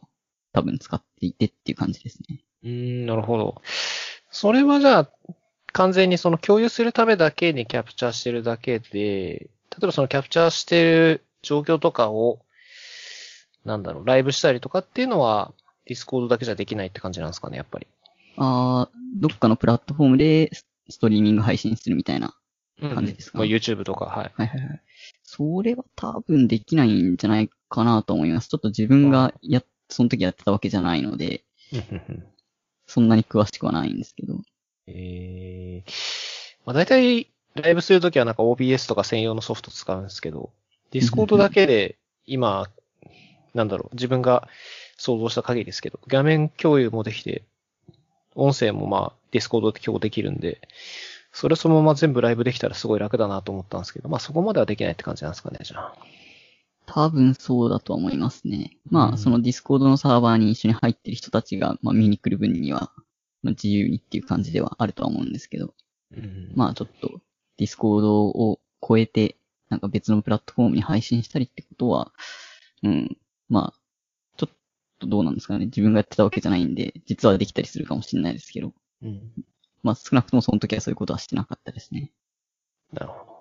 [0.52, 2.44] 多分使っていてっていう感じですね。
[2.64, 3.62] うーん、なるほど。
[4.32, 5.12] それはじゃあ、
[5.74, 12.40] 完全にその共有するためだけにキャプチャーしてるだけで、例えばそのキャプチャーしてる状況とかを、
[13.64, 15.54] なんだろう、ライブしたりとかっていうのは、
[15.86, 17.88] ディスコードだけじゃできないって感じなんですかね、やっぱり。
[18.38, 20.52] ああ、どっかのプラットフォームで
[20.90, 22.34] ストリーミング配信するみたいな。
[22.82, 23.40] うん感じですか？
[23.40, 24.32] まあ、YouTube とか、はい。
[24.36, 24.82] はいはいはい。
[25.24, 28.50] それは多分できないんじゃないかなと思います。
[28.50, 31.44] ちょっと自分がや、その時やってたわけじゃないので、
[32.86, 34.42] そんなに詳しくはないんですけど。
[34.86, 35.92] えー、
[36.66, 40.52] まあ大体、ライブするときはなんか OBS とか専用のソフト使うんですけど、
[40.92, 42.68] ディスコードだけで今、
[43.54, 44.48] なんだろう、自分が
[44.98, 47.44] 想像した限りですけど、画面共有もできて、
[48.36, 50.62] 音声もまあ、ディスコードで共有できるんで、
[51.34, 55.94] それそのまま全部ライブできたらすごい楽だなと思ったんですけど、まあそこまではできないって感じなんですかね、じゃあ。
[56.88, 58.78] 多分そうだと思いますね。
[58.90, 62.92] まあ、うんそのディスコードのサーバーに一緒に入ってる人たちが、まあ見に来る分には、
[63.44, 65.74] まあ自由にっていう感じではあるとは思うんですけど、
[66.16, 67.22] うんまあちょっと、
[67.58, 69.38] ディスコードを超えて、
[69.70, 72.12] なんか別のプラットフォームに配信したりってことは、
[72.84, 73.18] うん、
[73.50, 73.80] まあ、
[74.38, 74.56] ちょっ
[75.00, 75.66] とどうなんですかね。
[75.66, 79.32] 自分がやってたわけじゃないんで、実はできたりするかもしれないですけど、うん。
[79.84, 82.12] まあ少なくともその時はそういうことはしてなかったですね。
[82.94, 83.38] なるほど。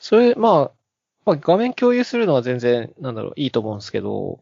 [0.00, 0.70] それ、まあ、
[1.24, 4.40] まあ、画面共有するのは全然、なんだろう、いいと思うんですけど、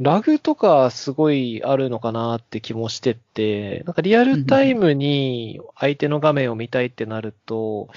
[0.00, 7.88] ラグとかすごいあるのかなって気もしてって、なんかリアルタイムに相手の画面を見たいってなると、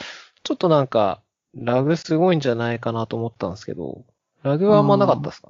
[0.43, 1.21] ちょっとなんか、
[1.55, 4.05] ラグすごいんじゃないかなと思ったんですけど、
[4.43, 5.49] ラグはあんまなかったですか？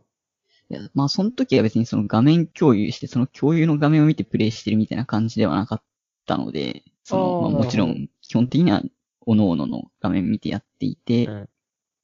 [0.70, 5.82] いや、まあその時は別にその画面共有して、その共有の画面を見てプレイしてるみたいな感じではなかっ
[6.26, 8.82] たので、その、まあ、もちろん、基本的には、
[9.26, 11.50] 各々の画面見てやっていて、うん。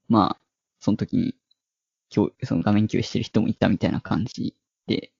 [0.10, 0.42] まあ、
[0.82, 1.43] その時に、共
[2.14, 4.56] その画面共有してる人もいたみたいな感じ
[4.88, 5.12] で、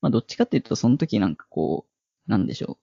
[0.00, 1.86] まあどっちかっていうと、その時なんかこ
[2.26, 2.76] う、なんでしょう。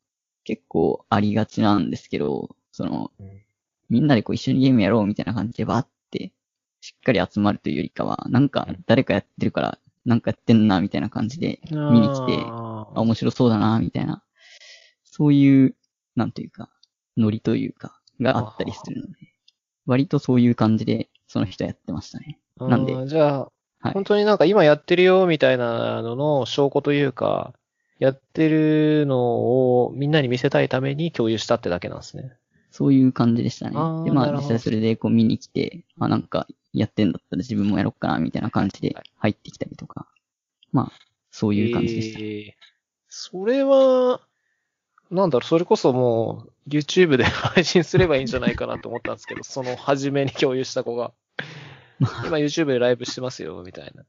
[0.45, 3.43] 結構ありがちなんですけど、その、うん
[3.89, 6.31] みんなでこう一緒にゲームやろうみたいな感じでバーって、
[6.81, 14.23] しっかり集まるというよりかは、なんか誰かやってるから、なんかやってんな、みたいな感じで、見に来て、ああ、面白そうだな、みたいな、
[15.03, 15.75] そういう、
[16.15, 16.69] なんというか、
[17.17, 19.33] ノリというか、があったりするので、
[19.85, 22.39] 割とそういう感じで、その人やってましたね。
[22.59, 27.53] ーなんでじゃあ、はい本当になんか今やってるよみたいなのの証拠というか、
[27.99, 32.31] やってるのをみんなに見せたいために共有したってだけなんですね。
[32.71, 33.71] そういう感じでしたね。
[34.05, 40.07] で、まあ実際それでこう見に来て、あ、なんかやってんだったら自分もやろっかな、みたいな感じで入ってきたりとか、
[40.71, 40.91] まあ、
[41.29, 42.19] そういう感じでした。
[42.19, 42.51] えー
[43.15, 44.21] それは、
[45.11, 51.45] なんだろう、それこそもう YouTube で 配信すればいいんじゃないかなと思ったんですけど、その初めに共有した子が、まあ、
[52.25, 54.05] 今 YouTube でライブしてますよ、みたいな。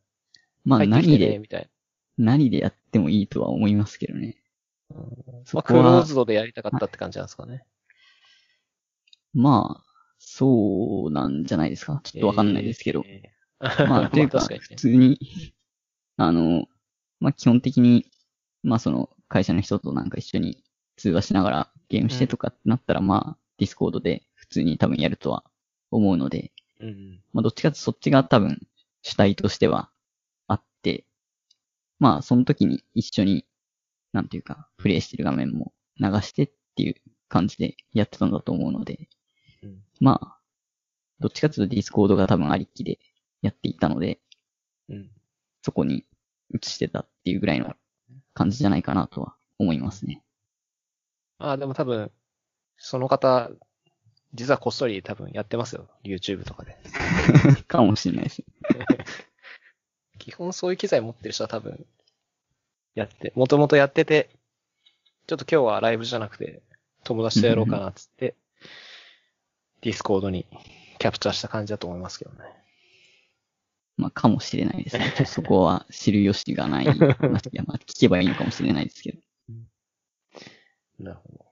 [0.64, 1.70] まあ何で、みたい
[2.16, 4.36] 何でやってもいいとは思いますけどね。
[4.90, 4.96] な。
[5.52, 7.64] まあ、クローズドでやりたかったって感じなんですかね。
[9.32, 9.84] まあ、
[10.18, 12.00] そうなんじゃないですか。
[12.04, 13.02] ちょっとわかんないですけど。
[13.06, 13.34] えー
[13.86, 15.18] まあ、 というか、普通に、
[16.16, 16.68] あの、
[17.20, 18.10] まあ基本的に、
[18.62, 20.62] まあその会社の人となんか一緒に
[20.96, 25.44] 通話しながらゲームしてとかってなったら、まあ、ディスコードで普通に多分やるとは
[25.90, 27.20] 思うので、うん。
[27.32, 28.60] まあどっちかというとそっちが多分
[29.02, 29.90] 主体としては
[30.46, 31.04] あって、
[31.98, 33.46] まあその時に一緒に、
[34.12, 36.96] なんていうか、プレイしてる画面も流してっていう
[37.28, 39.08] 感じでやってたんだと思うので、
[39.62, 40.38] うんまあ、
[41.20, 42.98] どっちかというとディスコードが多分ありきで
[43.42, 44.20] やっていたので、
[44.88, 45.10] うん。
[45.62, 46.04] そこに
[46.52, 47.74] 移してたっていうぐらいの
[48.34, 50.22] 感じじゃないかなとは思いますね。
[51.38, 52.12] ああ、でも多分、
[52.76, 53.50] その方、
[54.34, 55.88] 実はこっそり多分やってますよ。
[56.02, 56.76] YouTube とかで。
[57.68, 58.42] かもしれないです。
[60.18, 61.86] 基本そういう機材持ってる人は多分、
[62.94, 64.30] やって、もともとやってて、
[65.26, 66.62] ちょっと今日はライブじゃなくて、
[67.04, 68.34] 友達とやろうかなっつって、
[69.82, 70.46] ディスコードに
[70.98, 72.38] キャプチャーした感じだと思いますけどね。
[73.96, 75.12] まあ、かもしれないですね。
[75.26, 76.86] そこは知る由がない。
[76.98, 77.10] まあ、い
[77.52, 79.18] や、まあ、聞けばいいのかもしれないですけど。
[80.98, 81.44] なるほど。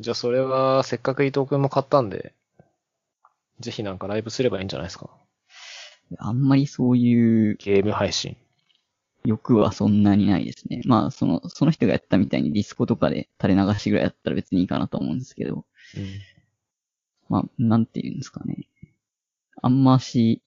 [0.00, 2.32] じゃあそれは、せっかく伊藤くんも買ったんで、
[3.60, 5.10] ぜひなんかライブすればいいんじゃないですか？
[6.18, 8.36] あんまりそういうゲーム配信。
[9.24, 10.80] 欲はそんなにないですね。
[10.84, 15.66] まあ、その、その人がやったみたいにディスコとかで垂れ流しぐらいやったら別にいいかなと思うんですけど、
[17.28, 18.68] まあ、なんて言うんですかね。
[19.60, 20.40] あんまし、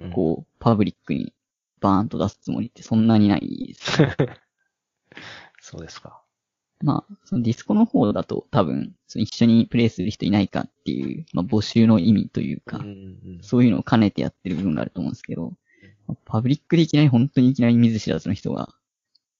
[0.00, 0.10] うん。
[0.10, 1.32] こう、パブリックに
[1.80, 4.16] バーンと出すつもりってそんなにないですね。
[5.60, 6.23] そうですか。
[6.82, 15.52] まあ、そのディスコの方だと多分、その一緒にプレイする人いないかっていう、まあ募集の意味というか、うんうんそういうのを兼ねてやってる部分があると思うんですけど、
[16.06, 18.68] まあパブリックでいきなり本当にいきなり見ず知らずの人が、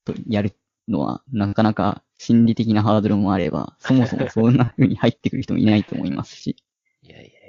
[0.05, 0.55] とやる
[0.89, 6.57] のは、なかなか心理的なハードルもあれば、そもそもそんな風に入ってくる人もいないと思いますし、
[7.03, 7.45] いやいやい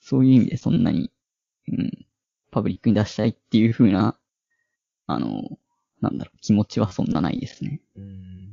[0.00, 1.10] そういう意味でそんなに、
[1.68, 2.06] うん、
[2.50, 4.18] パブリックに出したいっていう風な、
[5.06, 5.58] あの、
[6.02, 7.80] なんだろう、気持ちはそんなないですね。
[7.96, 8.02] や。
[8.02, 8.48] うん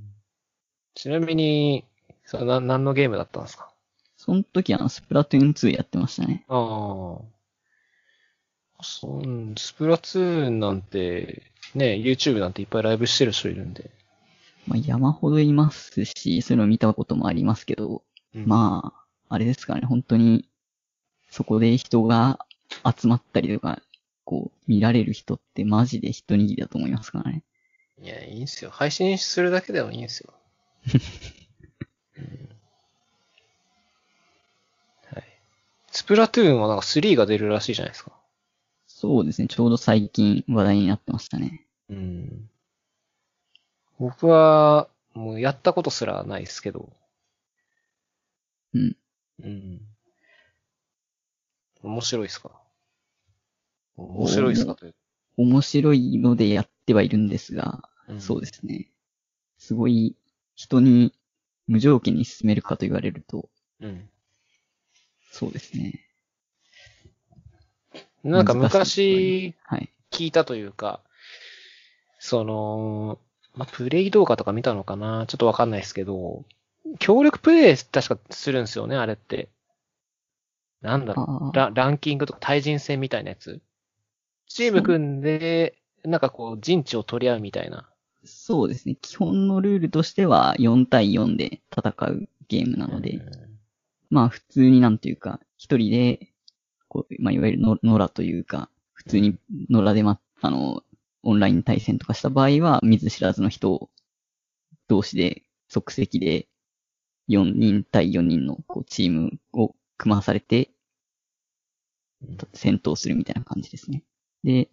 [0.96, 1.86] ちなみに、
[2.26, 3.74] それな何のゲームだったんですか？
[4.18, 6.46] その時あの、スプラトゥーン2やってましたね。
[6.48, 8.84] ああ。
[8.84, 11.44] そんスプラトゥーンなんて、
[11.76, 13.92] ね、YouTube なんていっぱいライブしてる人いるんで。
[14.68, 18.04] まあ、山ほどいますし、そういうの見たこともありますけど、
[18.36, 18.94] うんま
[19.30, 20.48] あ、あれですかね、本当に、
[21.30, 22.46] そこで人が
[22.86, 23.82] 集まったりとか、
[24.30, 27.44] こう、見られる人ってマジで一握りだと思いますからね。
[28.00, 28.70] いや、いいんすよ。
[28.70, 30.36] 配信するだけでもいいんすよ。
[32.16, 32.50] うん
[35.12, 35.24] はい。
[35.88, 38.12] スプラトゥーンはなんか3が出るらしいじゃないですか。
[38.86, 41.66] そうですね、ちょうど最近話題になってましたね。
[41.90, 42.50] うん。
[43.98, 46.94] 僕は、もうやったことすらないですけど。
[48.76, 48.96] うん。
[49.44, 49.82] うん。
[51.82, 52.69] 面白いっすか？
[54.00, 54.78] 面白いっすか。
[55.38, 58.88] 面白いのでやってはいるんですが、うんそうですね。
[59.58, 60.16] すごい、
[60.56, 61.14] 人に
[61.68, 64.10] 無条件に進めるかと言われると、うん。
[65.32, 66.06] そうですね。
[68.24, 69.90] なんか昔はい。
[70.12, 71.02] 聞いたというか、
[72.20, 73.20] その、
[73.56, 75.26] まあ、プレイ動画とか見たのかな？
[75.28, 76.44] ちょっとわかんないですけど、
[76.98, 79.50] 協力プレイ確かするんですよね、あれって。
[80.82, 81.56] なんだろう。
[81.56, 83.62] ラランキングとか対人戦みたいなやつ。
[84.50, 87.90] チーム組んで、なんかこう、陣地を取り合うみたいな。
[88.26, 88.98] そうですね。
[89.02, 93.50] 基本のルールとしては4対4で戦うゲームなので、うん
[94.10, 96.34] まあ普通になんていうか、一人で、
[96.88, 99.38] こう、まあいわゆるの野良というか、普通に
[99.70, 100.84] 野良でま、あの、
[101.22, 103.90] オンライン対戦とかした場合は、見ず知らずの人
[104.88, 106.48] 同士で即席で
[107.30, 110.72] 4人対4人のこうチームを組まされて
[112.54, 114.04] 戦闘するみたいな感じですね。
[114.44, 114.70] で、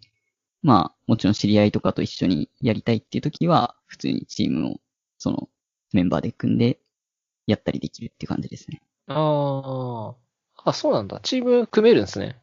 [0.61, 4.75] まあ、もちろん知り合いとかと一緒にやりたいっていう時は、普通にチームを、
[5.17, 5.49] その、
[5.93, 6.79] メンバーで組んで、
[7.45, 8.81] やったりできるっていう感じですね。
[9.07, 10.15] あ
[10.65, 10.69] あ。
[10.69, 11.19] あ、そうなんだ。
[11.21, 12.41] チーム組めるんですね。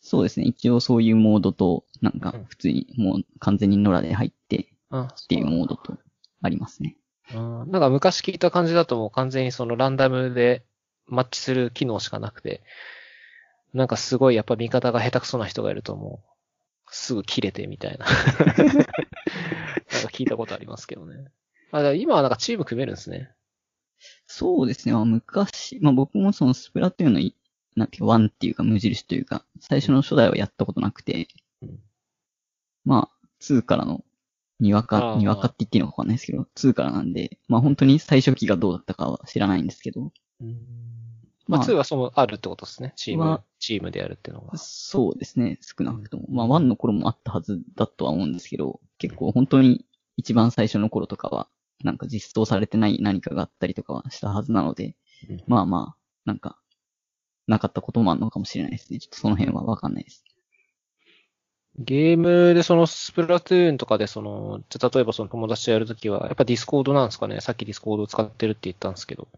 [0.00, 0.46] そうですね。
[0.46, 5.98] 一応そういうモードと、なんかうん、普通にもう完全に野良で入ってっあていうモードと
[6.42, 6.96] ありますね。
[7.34, 10.64] うんなんか昔聞いた感じだともう完全にそのランダムで
[11.06, 12.62] マッチする機能しかなくて、
[13.74, 18.06] なんかすごいやっぱ味方が下手くそな人がいるともう、すぐ切れてみたいな。
[18.06, 18.14] なん
[18.84, 21.30] か聞いたことありますけどね。
[21.70, 23.30] あ、今はなんかチーム組めるんですね。
[24.26, 24.94] そうですね。
[24.94, 27.34] まあ昔、まあ僕もそのスプラトゥーンのい、
[27.76, 31.28] なんていうか、ワンっていうか無印というか、最初の初代はやったことなくて、
[31.62, 31.78] うん
[32.84, 34.04] まあ、2からの、
[34.60, 42.92] にわあか、ーにわかって言っていいのかわかんないですけど、2からなんで、まあ本当に最初期がどうだったかは知らないんですけど、まあ、まあ2はその、あるってことですね。
[42.94, 44.56] チームは、チームでやるっていうのが。
[44.58, 46.26] そうですね、少なくとも。
[46.28, 49.86] まあ1の頃もあったはずだとは思うんですけど、結構本当に
[50.18, 51.48] 一番最初の頃とかは、
[51.82, 54.94] なんか実装されてない何かがあったりとかはしたはずなので、
[55.28, 56.58] うんまあまあ、なんか、
[57.46, 58.98] なかったこともあるのかもしれないですね。
[58.98, 60.24] ちょっとその辺はわかんないです。
[61.78, 69.28] ゲームでそのスプラトゥーンとかでその、じゃ例えばその友達とやるときは、やっぱディスコードなんですかねさっきディスコードを使ってるって言ったんですけど。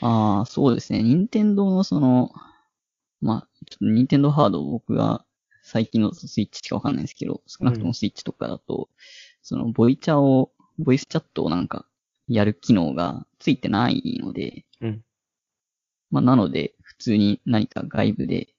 [0.00, 1.02] ああ、そうですね。
[1.02, 2.32] 任天堂のその、
[3.20, 5.24] まあ、ちょっと任天堂ハード僕が
[5.62, 8.88] 最近のスイッチしかわかんないですけど、少なくともスイッチとかだと、
[9.42, 11.86] そのボイチャを、ボイスチャットをなんか
[12.28, 15.04] やる機能がついてないので、うん
[16.10, 18.54] まあなので、普通に何か外部で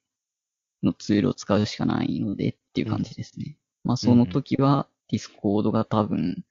[0.84, 3.58] のツールを使うしかないのでっていう感じですね。
[3.86, 6.44] まあその時は、ディスコードが多分、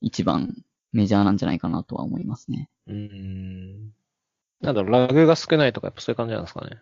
[0.00, 2.70] 一番メジャーなんじゃないかなとは思いますね。
[2.86, 3.92] うーん。
[4.60, 6.80] なんだろう、ラグが少ないとか、やっぱそういう感じなんですかね。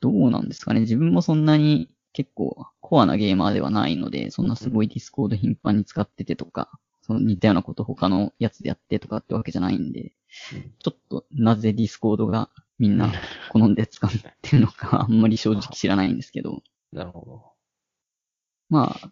[0.00, 6.70] どうなんですかね自分もそんなに結構コアなゲーマーではないので、そんなすごいディスコード頻繁に使っててとか、
[7.02, 10.12] その似たようなこと他のやつでやってとかってわけじゃないんで、
[10.52, 13.10] うんちょっとなぜディスコードがみんな
[13.50, 14.10] 好んで使っ
[14.42, 17.52] てるのかあんまり正直知らないんですけど、なるほ
[18.68, 19.10] まあ、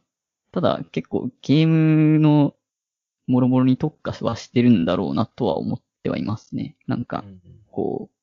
[0.52, 2.54] ただ結構ゲームの
[3.26, 6.76] もろもろに特化はしてるんだろうなとは思ってはいますね。
[6.86, 7.07] なんど。
[7.07, 7.40] かう、ん
[7.70, 8.16] こう、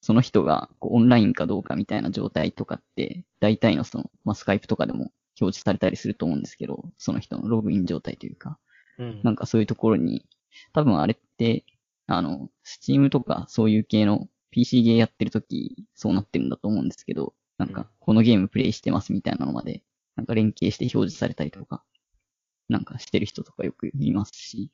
[0.00, 5.10] その人がこうオンラインかどうかみたいな状態とかって、大体のその、まあ、スカイプとかでも
[5.40, 8.58] 表示されたりすると思うんですけど、その人のログイン状態というか、
[8.98, 9.20] うん。
[9.22, 10.24] なんかそういうところに、
[10.72, 11.64] 多分あれって、
[12.06, 19.82] あの、スチームとかそういう系の PC ゲーやってるとき、そうなってるんだと思うんですけど、なんか、このゲームプレイしてますみたいなのまで、
[20.14, 21.82] なんか連携して表示されたりとか、
[22.68, 24.70] なんかしてる人とかよく見ますし、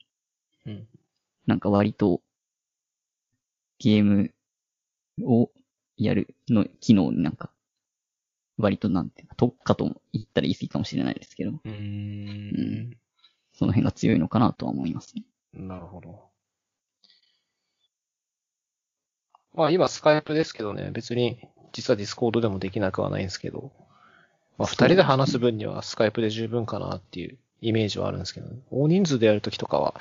[0.65, 0.87] うん。
[1.45, 2.21] なんか割と、
[3.79, 4.33] ゲーム
[5.23, 5.51] を
[5.97, 7.51] やるの機能になんか、
[8.57, 12.97] 割となんていうか、特化と言ったら言い過ぎかもしれないですけど、うーん。
[13.53, 15.23] その辺が強いのかなとは思いますね。
[15.53, 16.33] なるほど。
[19.53, 23.71] まあ今スカイプですけどね、別に実はディスコードでもできなくはないんですけど、
[24.57, 29.95] まあ二人で話す分にはスカイプで十分かなっていうイメージはあるんですけど、ね、大人数でやるときとかは、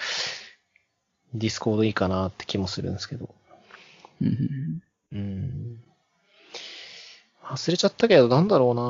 [1.32, 3.34] ディスコードいいかなって気もするんですけど。
[4.20, 4.82] うん
[5.12, 5.78] うん。
[7.44, 8.82] 忘れちゃったけど、なんだろうな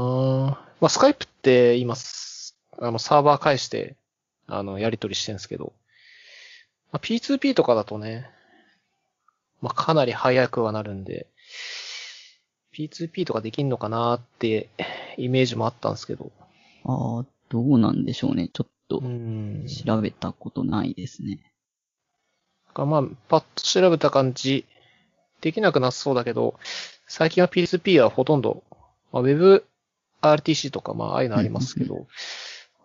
[0.80, 3.96] まあ、スカイプって今、すあの、サーバー介して、
[4.46, 5.72] あの、やり取りしてるんですけど、
[6.92, 8.30] まあ、P2P とかだとね、
[9.60, 11.26] まあ、かなり早くはなるんで、
[12.74, 14.70] P2P とかできんのかなって、
[15.18, 16.32] イメージもあったんですけど。
[16.84, 18.48] ああ、どうなんでしょうね。
[18.50, 19.66] ちょっとうん。
[19.66, 21.53] 調べたことないですね。
[22.72, 24.64] かまあ、パッと調べた感じ、
[25.42, 26.55] できなくなさそうだけど、
[27.07, 28.62] 最近は P2P はほとんど、
[29.12, 32.07] まあ、WebRTC とか、まあ、ああいうのありますけど、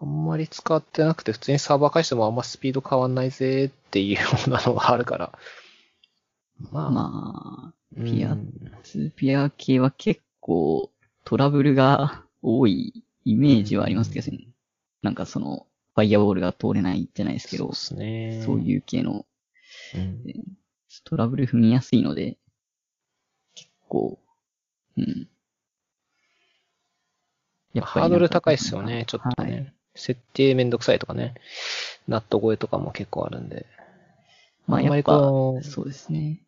[0.01, 5.39] あんまり使ってなくて、普通にサーバー返してもあんまスピード変わんないぜっていうようなのがあるから。
[6.71, 8.37] まあ、まあ、うんピア
[8.83, 10.91] ツーピア系は結構
[11.23, 14.47] トラブルが多いイメージはありますけどね。
[15.01, 18.43] なんかその、ファイアウォールが通れないじゃないですけどそうで、すね。
[18.45, 19.25] そういう系の
[19.95, 20.23] うん。
[21.03, 22.37] トラブル踏みやすいので、
[23.55, 24.19] 結構、
[24.97, 25.27] うん。
[27.73, 29.73] やハードル高いっすよね、ちょっとはいね。
[29.95, 31.35] 設定めんどくさいとかね。
[32.07, 33.65] ナット超えとかも結構あるんで。
[34.67, 36.41] まあやっぱ、こうそうですね。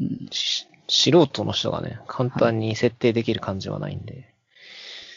[0.00, 0.28] うん。
[0.30, 4.31] し素人の人がね、簡単に設定できる感じはないんで。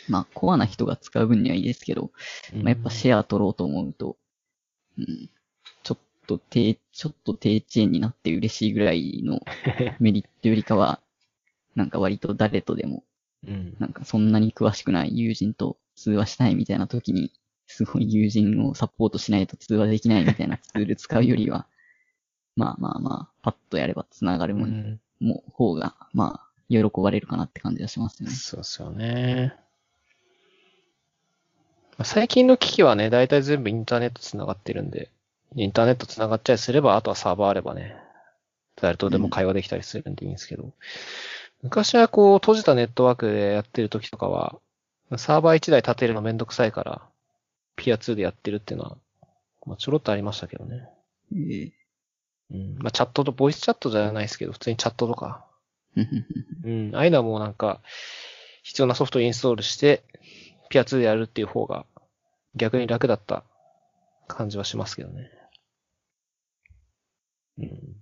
[0.08, 2.12] まあ、コアな人が使う分にはいいですけど、
[2.54, 4.18] まあ、やっぱシェア取ろうと思うと、
[4.98, 5.30] うん、
[5.84, 5.98] ちょっ
[6.28, 9.42] と低、ちょっと低遅延になって嬉しいぐらいの
[10.00, 11.02] メリットよりかは、
[11.76, 13.04] なんか割と誰とでも、
[13.48, 13.76] うん。
[13.80, 17.32] なんかそんなに詳しくない友人と通話したいみたいな時に、
[17.68, 21.68] すごい友人をサポートしないと通話できないみたいなツール使うよりは、
[22.56, 28.36] まあまあまあ、パッとやれば繋がるもん、うんもう方が、まあ、喜ばれるかなって感じがしますよね。
[28.36, 29.56] そうですよね。
[31.98, 35.10] まあ最近の機器はね、大体全部インターネット繋がってるんで、
[35.56, 37.96] インターネット繋がっちゃいすれば、あとはサーバーあればね、
[38.76, 40.72] 誰とでも会話できたりするんでいいんですけど、
[41.62, 44.60] 昔はこう、閉じたネットワークでやってる時とかは、
[45.18, 47.02] サーバー1台立てるのめんどくさいから、
[47.76, 48.98] ピア2でやってるっていうのは、
[49.66, 50.88] まあ、ちょろっとありましたけどね。
[51.34, 51.72] ええ
[52.52, 52.76] うん。
[52.78, 55.46] まあ、チャットと、ボイスチャットじゃないですけど、普通にチャットとか、
[55.96, 56.92] うん。
[56.94, 57.82] ああいうのはもうなんか、
[58.64, 60.04] 必要なソフトをインストールして、
[60.70, 61.86] ピア2でやるっていう方が、
[62.56, 63.44] 逆に楽だった
[64.28, 65.30] 感じはしますけどね。
[67.58, 67.96] うん。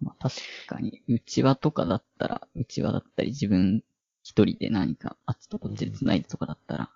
[0.00, 0.36] まあ、確
[0.66, 3.82] かに、内輪とかだったら、内輪だったり自分
[4.22, 6.90] 一人で何かあっちとこっちで繋いでとかだったら、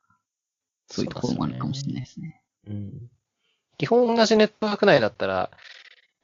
[0.89, 2.43] そういうところもあるかもしれないですね。
[2.67, 3.11] うん。
[3.79, 5.51] 基本同じネットワーク内だったら、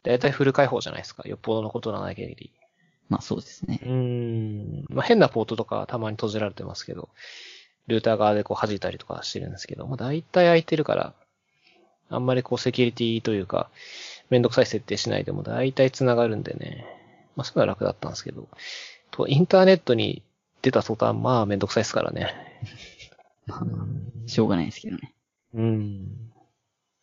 [0.03, 1.22] だいたいフル開放じゃないですか。
[1.28, 2.53] よっぽどのことがない限り。
[3.09, 3.80] まあそうですね。
[3.84, 4.84] うん。
[4.88, 7.09] まあ、変なポートとかはたまに閉じられてますけど、
[7.87, 11.14] ルーター側でこう弾いたりとかしてるんですけど、まあ大体空いてるから、
[12.09, 13.70] あんまりこうセキュリティというか、
[14.30, 16.84] めんどくさい設定しないでも大体繋がるんでね。
[17.37, 18.49] まあそういうのは楽だったんですけど、
[19.11, 20.22] と、インターネットに
[20.62, 22.34] 出た途端、まあめんどくさいですからね。
[23.47, 23.66] まあ、
[24.26, 25.14] しょうがないですけどね。
[25.55, 26.09] うん。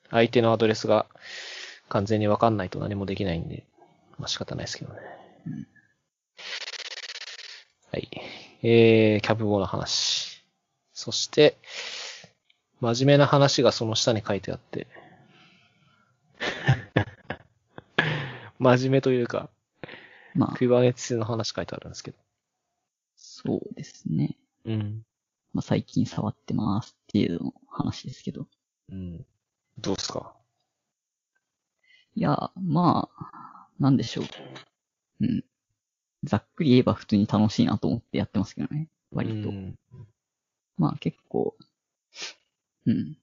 [0.09, 1.05] 相手のアドレスが
[1.89, 3.63] 完全にわかんないと何もできないんで、
[4.17, 4.99] まあ仕方ないですけどね。
[5.47, 5.67] うん
[7.93, 8.09] はい。
[8.63, 10.22] えー、キャブボの話。
[11.03, 11.57] そして、
[12.79, 14.87] 真面目な話がその下に書いてあって。
[18.57, 19.49] 真面目というか、
[20.33, 22.17] まあ、クバネツの話書いてあるんですけど。
[23.17, 24.37] そうですね。
[24.63, 25.05] うん。
[25.51, 28.47] まあ最近触ってますっていうの話ですけど。
[28.89, 29.25] うん。
[29.79, 30.33] どうですか？
[32.15, 34.25] いや、まあ、なんでしょう。
[35.19, 35.43] うん。
[36.23, 38.87] ざっくり言えば普通に楽しいなと思ってやってますけどね。
[39.11, 39.49] 割と。
[39.49, 39.77] うん
[40.77, 41.55] まあ結構、
[42.85, 43.17] うん。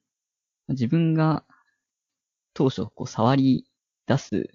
[0.69, 1.45] 自分が
[2.55, 3.67] 当初こう触り
[4.07, 4.51] 出す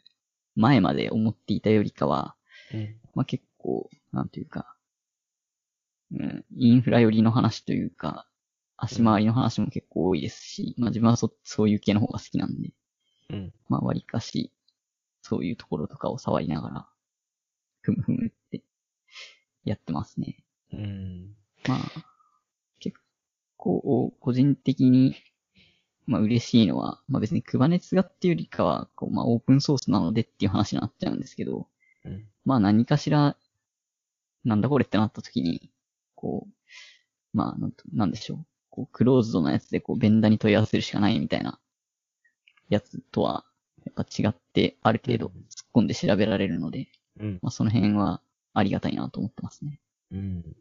[0.56, 2.36] 前まで思っていたよりかは、
[2.74, 2.96] うん。
[3.14, 4.76] まあ結構、なんていうか、
[6.12, 8.28] うん、インフラ寄りの話というか、
[8.78, 12.74] 足回りの話も結構多いですし、まあ自分はそ、そういう系の方が好きなんで、
[13.30, 13.54] うん。
[13.70, 14.52] まあ割かし、
[15.22, 16.88] そういうところとかを触りながら、
[17.82, 18.64] ふむふむって、
[19.64, 20.44] やってますね。
[20.72, 21.36] うん。
[21.68, 22.06] まあ、結
[23.66, 25.16] 構、個人的に、
[26.06, 31.68] まあ嬉しいのは、まあ別に Kubernetes がっていうよりかは、こう、まあオープンソースなのでっていう話になっちゃうんですけど、
[32.04, 32.28] うん。
[32.46, 33.36] まあ何かしら、
[34.44, 35.72] なんだこれってなった時に、
[36.14, 38.46] こう、まあなんと、なんでしょう。
[38.70, 41.60] こう、クローズドなやつでこう、ベンダーに問い合わせるしかないみたいな、
[42.70, 43.46] やつとは、
[43.84, 45.34] やっぱ違って、ある程度突っ
[45.74, 46.88] 込んで調べられるので、
[47.20, 47.40] うん。
[47.42, 48.22] まあその辺は
[48.54, 49.80] ありがたいなと思ってますね。
[50.12, 50.56] うん。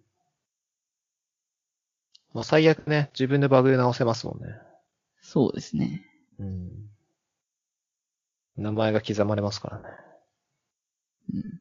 [2.34, 4.48] まあ、最悪ね、自分でバグ直せますもんね。
[5.22, 6.04] そうですね。
[6.38, 6.70] うん。
[8.56, 9.84] 名前が刻まれますからね。
[11.32, 11.60] うん。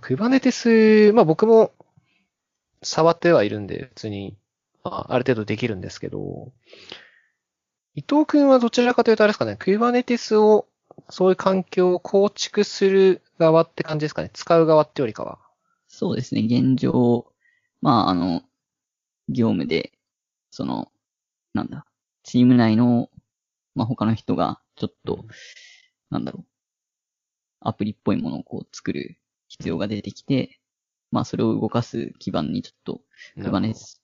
[0.00, 1.72] Kubernetes、まあ僕も
[2.82, 4.36] 触ってはいるんで、普通に、
[4.84, 6.52] まあ、ある程度できるんですけど、
[7.94, 10.68] 伊藤くんはどちらかというとあれですかね、Kubernetes を、
[11.10, 15.38] そういう環境を構築する側って感じですかね、使う側ってよりかは。
[15.88, 16.42] そうですね。
[16.42, 17.26] 現状、
[17.80, 18.42] まあ、あの、
[19.28, 19.92] 業務で、
[20.50, 20.90] その、
[21.54, 21.86] なんだ、
[22.22, 23.10] チーム内の、
[23.74, 25.24] まあ、他の人が、ちょっと、
[26.10, 26.46] なんだろう、
[27.60, 29.18] アプリっぽいものをこう作る
[29.48, 30.60] 必要が出てきて、
[31.10, 33.00] まあ、それを動かす基盤にちょっと、
[33.36, 33.98] Kubernetes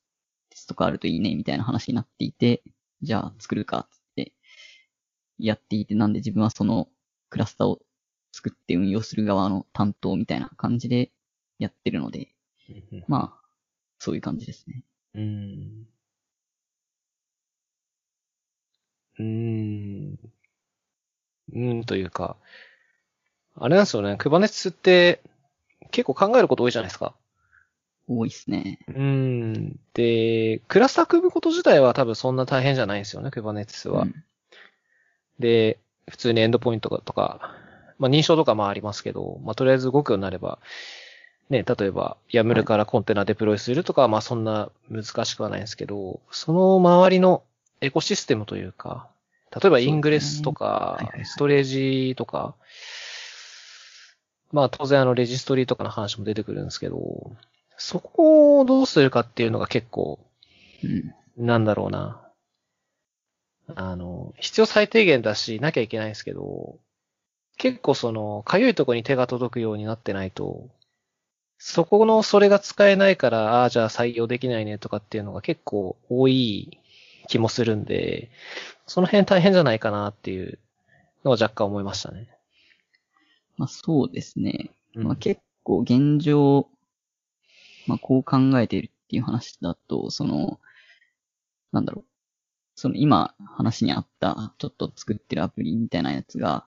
[0.67, 2.63] とかあるといいね、みたいな話になっていて、
[3.03, 4.33] じゃあ作るか、つって、
[5.39, 6.89] やっていて、なんで自分はその
[7.29, 7.81] クラスターを
[8.33, 11.13] 作って運用する側の担当みたいな感じで
[11.59, 12.35] やってるので、
[12.93, 13.05] うん。
[13.09, 13.44] まあ、
[13.99, 14.83] そういう感じですね。
[15.15, 15.87] うん。
[19.19, 20.19] うーん。
[21.53, 22.37] うん、というか、
[23.57, 25.21] あれなんですよね、Kubernetes って
[25.91, 27.15] 結構考えること多いじゃないですか。
[28.09, 28.79] 多いですね。
[28.89, 29.79] うん。
[29.95, 34.03] で、クラスター組むこと自体は多分そんな大変じゃないんですよね、Kubernetes は。
[34.03, 34.25] うん
[35.39, 35.79] で、
[36.11, 37.55] 普通にエンドポイントとか、
[37.99, 40.59] まあ認証とかもありますけど、まあとりあえず動くようになれば、
[41.51, 47.43] ね、例えば YAML からコンテナデプロイするとかはまあそんな難しくはないんですけど、その周りの
[47.81, 49.09] エコシステムというか、
[49.55, 52.55] 例えばイングレスとかストレージとか、
[54.53, 57.33] まあ当然あのレジストリーとかの話も出てくるんですけど、
[57.77, 60.19] そこをどうするかっていうのが結構、
[60.83, 61.15] うん。
[61.37, 62.21] なんだろうな。
[63.75, 66.79] あの、必要最低限だし、なきゃいけないんですけど、
[67.57, 70.69] 結構その、かゆいとこに手が届くようになってないと、
[71.59, 76.79] そこの、それが使えないから、ああ、じゃあ採用できないねとかっていうのが結構多い
[77.29, 78.31] 気もするんで、
[78.87, 80.59] その辺大変じゃないかなっていう
[81.25, 82.29] のは若干思いましたね。
[83.57, 84.71] まあそうですね。
[84.95, 86.69] うんまあ結構現状、
[87.87, 90.61] まあこう考えているっていう話だと、その、
[91.73, 92.05] なんだろう。
[92.77, 96.67] その今話にあった、ちょっと作ってるアプリみたいなやつが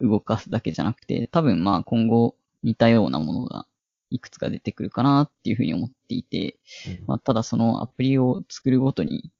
[0.00, 3.66] 動かすだけじゃなくて、多分まあ今後似たようなものが
[4.14, 6.58] いくつか出てくるかなっていうふうに思っていて、
[7.06, 9.32] まあただそのアプリを作るごとに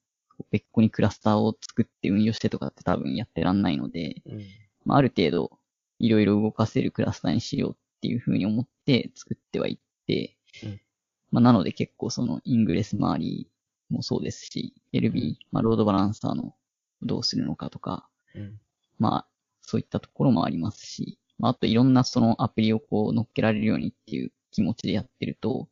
[0.51, 4.45] 別個にクラスターを作って運用してとかって多分やってらんないので、うん。
[4.85, 5.59] まあ、ある程度、
[5.99, 10.81] いろいろ動かせるクラスターにしようっていうふうに思って作ってはいって、うん。
[11.31, 13.49] まあ、なので結構そのイングレス周り
[13.89, 16.53] もそうですし、LB、まあ、ロードバランサーの
[17.01, 18.59] どうするのかとか、うん。
[18.99, 19.27] まあ、
[19.61, 25.67] そういったところもありますし、まあ、あといろんなそのアプリをこう乗っけられるようにっていう気持ちでやってると、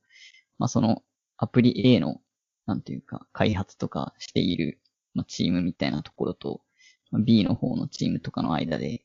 [0.60, 1.04] まあ、その
[1.38, 2.22] アプリ A の、
[2.66, 4.80] なんていうか、開発とかしている、
[5.14, 6.62] まあ、チームみたいなところと、
[7.12, 9.04] まあ B の方のチームとかの間で、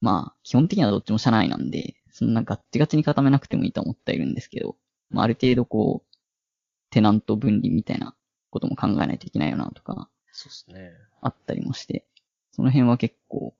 [0.00, 4.76] まあ、基本的にはどっちも社内なんで、そんなガッチガチに固めなくてもいいと思っているんですけど、
[5.10, 6.16] まあ、ある程度こう、
[6.90, 8.14] テナント分離みたいな
[8.50, 10.92] ことも考えないといけないよなとか、そうですね。
[11.20, 12.06] あったりもして、
[12.52, 13.54] その辺は結構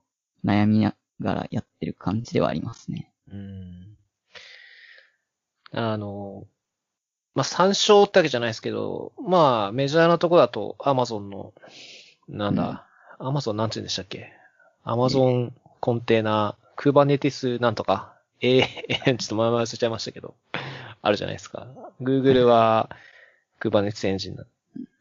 [0.45, 3.13] 悩みながらやってる感じではありますね。
[3.31, 3.86] うん。
[5.73, 6.45] あの、
[7.35, 11.53] まあ、参照ってわけじゃないですけど、まあ、メジャーなとこだと、アマゾンの、
[12.29, 12.87] なんだ、
[13.19, 14.33] アマゾンなんて言うんでしたっけ？
[14.85, 20.35] アマゾンコンテナ、クーバネティスなんとか、えー、ちょっと前々忘れちゃいましたけど、
[21.03, 21.67] あるじゃないですか。
[22.01, 22.91] Google は、
[23.59, 24.45] クーバネティスエンジンだ。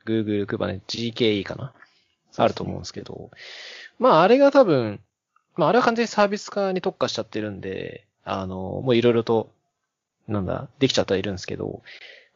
[0.05, 1.74] Google クーバネティ GKE かな？
[2.38, 3.32] あると思うんですけど、
[3.97, 4.99] まあ、あれが多分、
[5.55, 9.49] まあ、あれは完全にサービス化に特化しちゃってるんで、あの、もういろいろと、
[10.28, 11.82] なんだ、できちゃってはいるんですけど、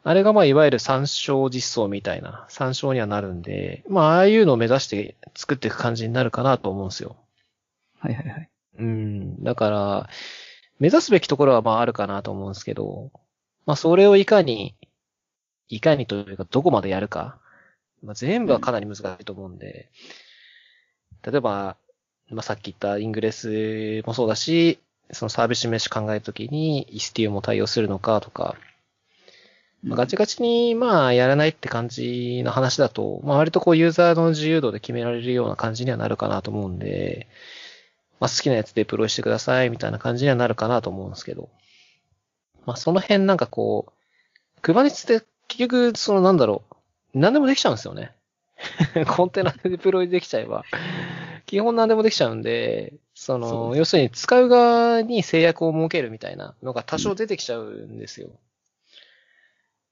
[0.04, 7.18] あれがまあ、いわゆる参照実装みたいな、参照にはなるんで、まあ、ああいうのを目指して作っていく感じになるかなと思うんですよ。
[8.00, 8.50] はいはいはい。
[8.80, 9.44] うん。
[9.44, 10.10] だから、
[10.80, 13.12] 目指すべきところはまああるかなと思うんですけど、
[13.66, 14.76] まあそれをいかに、
[15.68, 17.38] いかにというかどこまでやるか。
[18.02, 19.90] まあ全部はかなり難しいと思うんで、
[21.24, 21.76] 例えば、
[22.30, 24.80] まあさっき言ったイングレスもそうだし、
[25.12, 28.56] そのサービス名詞考えるときに Istio も対応するのかとか、
[29.84, 37.28] まあ、ガチガチにまあやらないって感じの話だと、まあ割とこうユーザーの自由度で決められるような感じにはなるかなと思うんで、
[38.20, 41.50] まあ好きなやつでプロイしてくださいみたいな感じにはなるかなと思うんですけど、
[42.66, 46.76] まあその辺なんかこう、Kubernetes って結局そのなんだろう、
[47.14, 48.12] 何でもできちゃうんですよね。
[49.08, 50.66] コンテナでデプロイできちゃえば、
[51.46, 58.30] 基本何でもできちゃうんで、その、要するに使う側に制約を設けるみたいなのが多少出てきちゃうんですよ。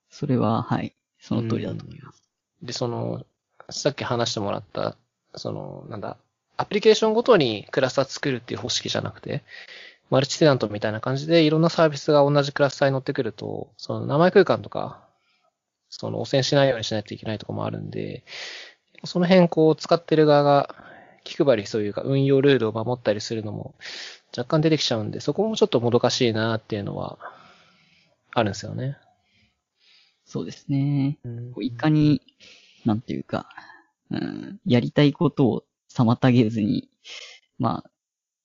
[0.10, 0.96] それは、はい。
[1.20, 2.24] その通りだと思います。
[2.64, 3.26] で、その、
[3.70, 4.96] さっき話してもらった、
[5.36, 6.16] その、なんだ、
[6.56, 9.44] アプリケーションごとにクラスター作るっていう方式じゃなくて、
[10.10, 15.02] マルチテナントみたいな感じでいろんなサービスが同じクラスターに乗ってくると、その名前空間とか、
[15.90, 18.24] その汚染しないようにしないといけないところもあるんで、
[19.04, 20.87] その辺こう使ってる側が
[21.28, 23.76] 気配りそういうか運用ルールを守ったりするのも
[24.36, 27.18] 若干出てきちゃうんで、そこもちょっともどかしいなっていうのは
[28.34, 28.98] あるんですよね。
[30.26, 31.18] そうですね。
[31.24, 32.22] うんいかに、
[32.86, 33.50] なんていうか、
[34.12, 36.90] うん、やりたいことを妨げずに、
[37.58, 37.92] まあ、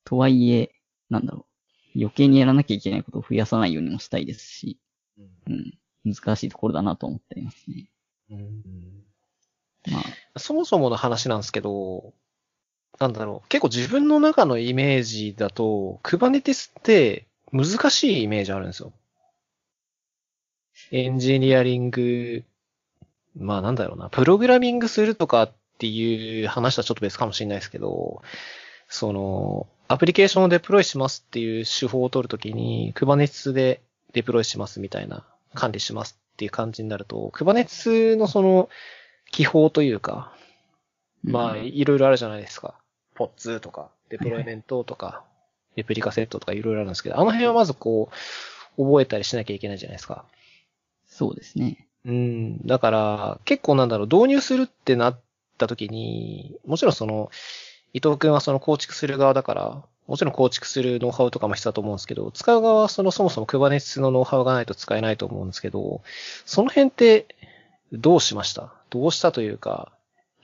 [0.04, 0.72] とはいえ、
[1.10, 1.46] なんだろ
[1.94, 4.78] う、余計にやらなきゃいけないことを増やさないようにもしたいですし、
[5.46, 7.90] うん、難しいところだなと思っていますね。
[9.90, 9.98] ま
[10.34, 12.14] あ、そもそもの話なんですけど、
[12.98, 18.92] なんだろう、結構自分の中のイメージだと、Kubernetes って難しいイメージあるんですよ。
[20.90, 22.44] エンジニアリング、
[23.36, 28.22] まあなんだろうな、プログラミングするとかっていう話とはちょっと別かもしれないですけど、
[28.88, 33.80] その、アプリケーションをデプロイしますっていう手法を取るときに、Kubernetes で
[34.12, 35.24] デプロイしますみたいな、
[35.54, 38.68] 管理しますっていう感じになると、Kubernetes のその、
[39.30, 40.34] 記法というか、
[41.22, 42.74] まあ、うんいろいろあるじゃないですか。
[43.22, 45.22] ポッツとか、デプロイメントとか、
[45.76, 48.10] レプリカセットとかいろいろあるんですけど、あの辺はまずこ
[48.76, 50.24] う、覚えたりしなきゃいけないじゃないですか。
[51.06, 51.86] そうですね。
[52.04, 52.66] うん。
[52.66, 55.20] だから、結構なんだろう、導入するってなっ
[55.56, 57.30] た時に、もちろんその、
[57.92, 66.02] 伊藤くんはその構築する側だから、もちろん構築するノウハウとかも必要だと思うんですけど、使う側はそのそもそも Kubernetes のノウハウがないと使えないと思うんですけど、
[66.44, 67.28] その辺って
[67.92, 68.72] どうしました？
[68.90, 69.92] どうしたというか、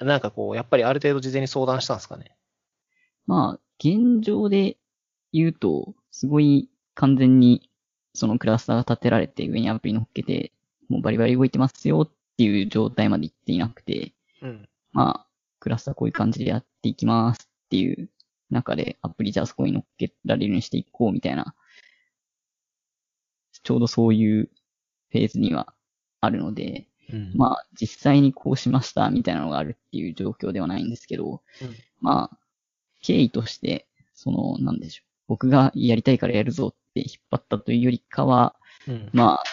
[0.00, 2.30] なんかこう、やっぱりある程度事前に相談したんですかね？
[3.28, 4.78] まあ、現状で
[5.32, 7.70] 言うと、すごい完全に、
[8.14, 10.50] そのクラスターが立てられて上にアプリ乗っけて、
[10.88, 14.68] もうバリバリ動いてますよっていう状態まで行っていなくて、うん。
[14.92, 15.26] まあ、
[15.60, 18.08] クラスターこういう感じでやっていきますっていう
[18.50, 21.54] 中でアプリじゃあそこに乗っけられるようにしていこうみたいな、
[23.62, 24.50] ちょうどそういう
[25.10, 25.74] フェーズには
[26.20, 32.38] あるので、うんまあ、実際にこうしましたみたいなのがあるっていう状況ではないんですけど、うんまあ、
[33.00, 35.08] 経緯として、その、なんでしょう。
[35.28, 39.10] 僕がやりたいからやるぞって引っ張ったというよりかは、うん。
[39.12, 39.44] まあ、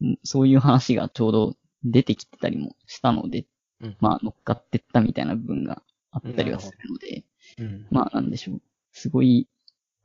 [0.00, 3.46] うんそういう話がちょうど出てきてたりもしたので、
[3.80, 7.24] うんまあ乗っかってったみたいな部分があったりはするので、
[7.58, 7.86] うん。
[7.90, 8.62] まあなんでしょう。
[8.92, 9.48] すごい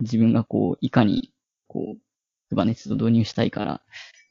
[0.01, 1.31] 自分がこう、いかに、
[1.67, 3.81] こう、Kubernetes を導入したいから、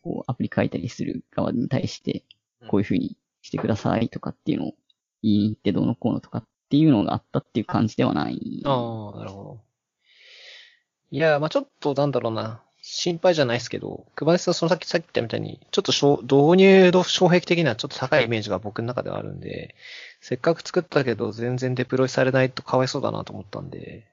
[0.03, 2.25] こう、アプリ書いたりする側に対して、
[2.69, 4.75] こういう風にしてくださいとかっていうのを
[5.23, 8.63] 言いってどうのこうのとかっていうのがあったっていう感じではない。
[8.65, 9.61] ああ、なるほど。
[11.11, 12.63] いや、まあちょっとなんだろうな。
[12.91, 19.75] 心配じゃないですけど、Kubernetes はそのさっきさっき言ったみたいに、ちょっとしょ導入度障壁的にはちょっと高いイメージが僕の中ではあるんで、
[20.21, 24.07] せっかく作ったけど全然デプロイされないとかわいそうだなと思ったんで。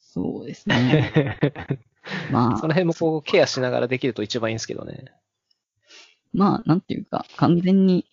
[0.00, 1.38] そうですね。
[2.30, 5.06] まあ、その辺もこうケアしながらできると一番いいんですけどね。
[6.32, 8.06] まあ、なんていうか、完全に、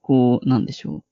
[0.00, 1.04] こう、なんでしょう。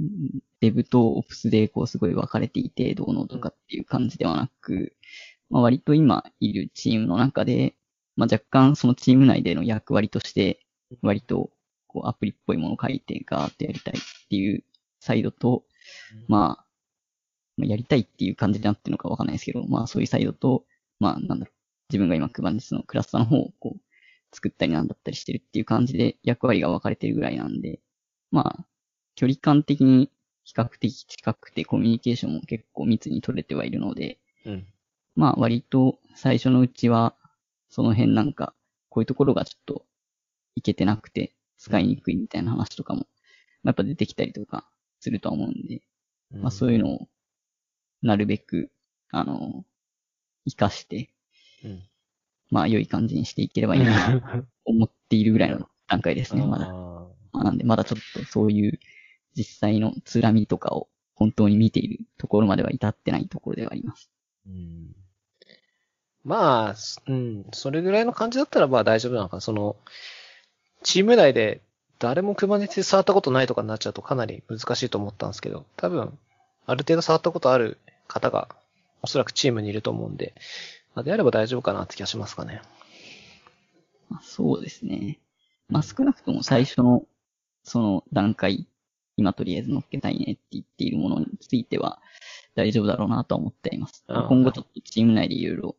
[0.00, 4.94] うんデブとオプスで、こう、すごい分かれていて、どうのとかっていう感じではなく、
[5.48, 7.76] まあ、割と今いるチームの中で、
[8.16, 10.60] まあ、若干そのチーム内での役割として、
[11.02, 11.50] 割と、
[11.86, 14.64] こう、アプリっぽいものを書いてガーッとやりたいっていう
[15.00, 15.64] サイドと、
[16.28, 16.66] まあ、
[17.56, 20.64] まあやりたいっていう感じになってるのかわかんないですけど、まあそういうサイドと、
[20.98, 21.54] まあなんだろう、
[21.90, 23.80] 自分が今 Kubernetes のクラスターの方をこう、
[24.32, 27.80] 作ったりなんだったりしてるっていう感じで役割が分かれてるぐらいなんで、
[28.30, 28.66] まあ、
[29.14, 30.10] 距離感的に
[30.44, 34.66] 比較的近くてコミュニケーションも結構密に取れてはいるので、うん。
[35.14, 37.14] まあ割と最初のうちは、
[37.68, 38.54] その辺なんか、
[38.88, 39.84] こういうところがちょっと
[40.56, 43.06] いけてなくて使いにくいみたいな話とかも、まあ
[43.66, 44.66] やっぱ出てきたりとか
[44.98, 45.82] するとは思うんで、
[46.32, 47.08] まあそういうのを、
[48.02, 48.70] なるべく、
[49.10, 49.64] あの、
[50.44, 51.10] 活かして、
[51.64, 51.82] うん。
[52.50, 56.66] まあ良い感じにしていければいいなと思っているぐらいの段階ですね、まだ。
[56.66, 58.80] あまあなんでまだちょっとそういう
[59.36, 64.10] 実際のつらみとかを本当に見ているところまでは至ってないところではあります。
[64.48, 64.94] ーうん
[66.22, 69.40] まあ、すうん、それぐらいの感じだったらまあ大丈夫なのかな。
[69.40, 69.76] その、
[70.82, 71.62] チーム内で
[71.98, 76.18] 誰も Kubernetes 触ったことないとかになっちゃうとかなり難しいと思ったんですけど、多分、
[76.66, 78.48] ある程度触ったことある方が
[79.02, 80.34] おそらくチームにいると思うんで、
[80.94, 82.62] まあ、であれば大丈夫かなって気がしますかね。
[84.08, 85.18] まあ、そうですね。
[85.68, 87.04] まあ少なくとも最初の
[87.62, 88.66] その段階、
[89.16, 92.00] 今とりあえず乗っけたいねって言っているものについては、
[92.54, 94.04] 大丈夫だろうなとは思っています。
[94.08, 95.76] 今後ちょっとチーム内でいろいろ、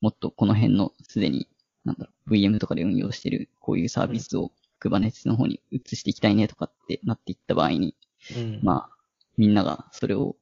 [0.00, 1.48] もっとこの辺のすでに、
[1.84, 7.96] なんだろう、VM とかで運用してるこういうサービスを Kubernetes の方に移していきたいねとかってなっていった場合に、
[8.36, 8.60] うん。
[8.62, 8.96] まあ、
[9.36, 10.36] みんながそれを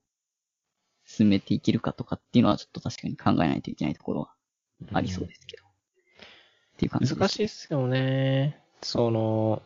[1.05, 4.35] 進めていけるかとかっていうのはちょっと確かに考えないといけないところは
[4.93, 5.65] ありそうですけど。
[5.65, 7.19] っていう感じです。
[7.19, 8.61] 難しいっすよね。
[8.83, 9.63] その、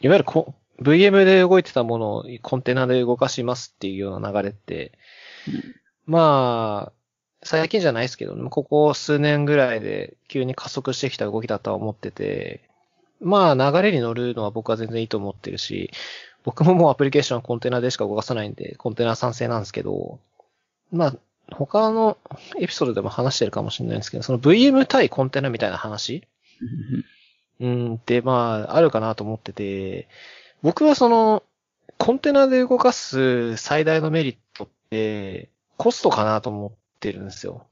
[0.00, 4.92] いわゆるこ VM で動いてたものをコンテナで動かしますっていうような流れって、
[6.06, 6.92] まあ、
[7.42, 12.60] 最近じゃないですけど、ここ数年ぐらいで急に加速してきた動きだとは思ってて、
[13.20, 15.90] まあ流れに乗るのは僕は全然いいと思ってるし、
[16.44, 20.18] 僕ももうアプリケーションはコンテナでしか動かさないんで、コンテナ賛成なんですけど、
[20.90, 21.16] まあ、
[21.52, 22.16] 他の
[22.58, 26.24] エピソードでも話してるかもしれないんですけど、その VM 対コンテナみたいな話
[27.60, 30.08] うん、って、まあ、あるかなと思ってて、
[30.62, 31.42] 僕はその、
[31.98, 37.66] コンテナで動かす最大のメリットって、コストかなと思ってるんですよ。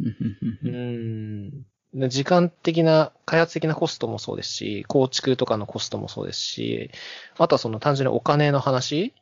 [0.00, 1.50] うん。
[1.94, 6.90] で時間的な、開発的なコストもそうですし、構築とかのコストもそうですし、
[7.38, 9.14] あとはその単純にお金の話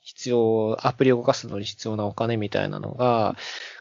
[0.00, 3.36] 必要、アプリを動かすのに必要なお金みたいなのが、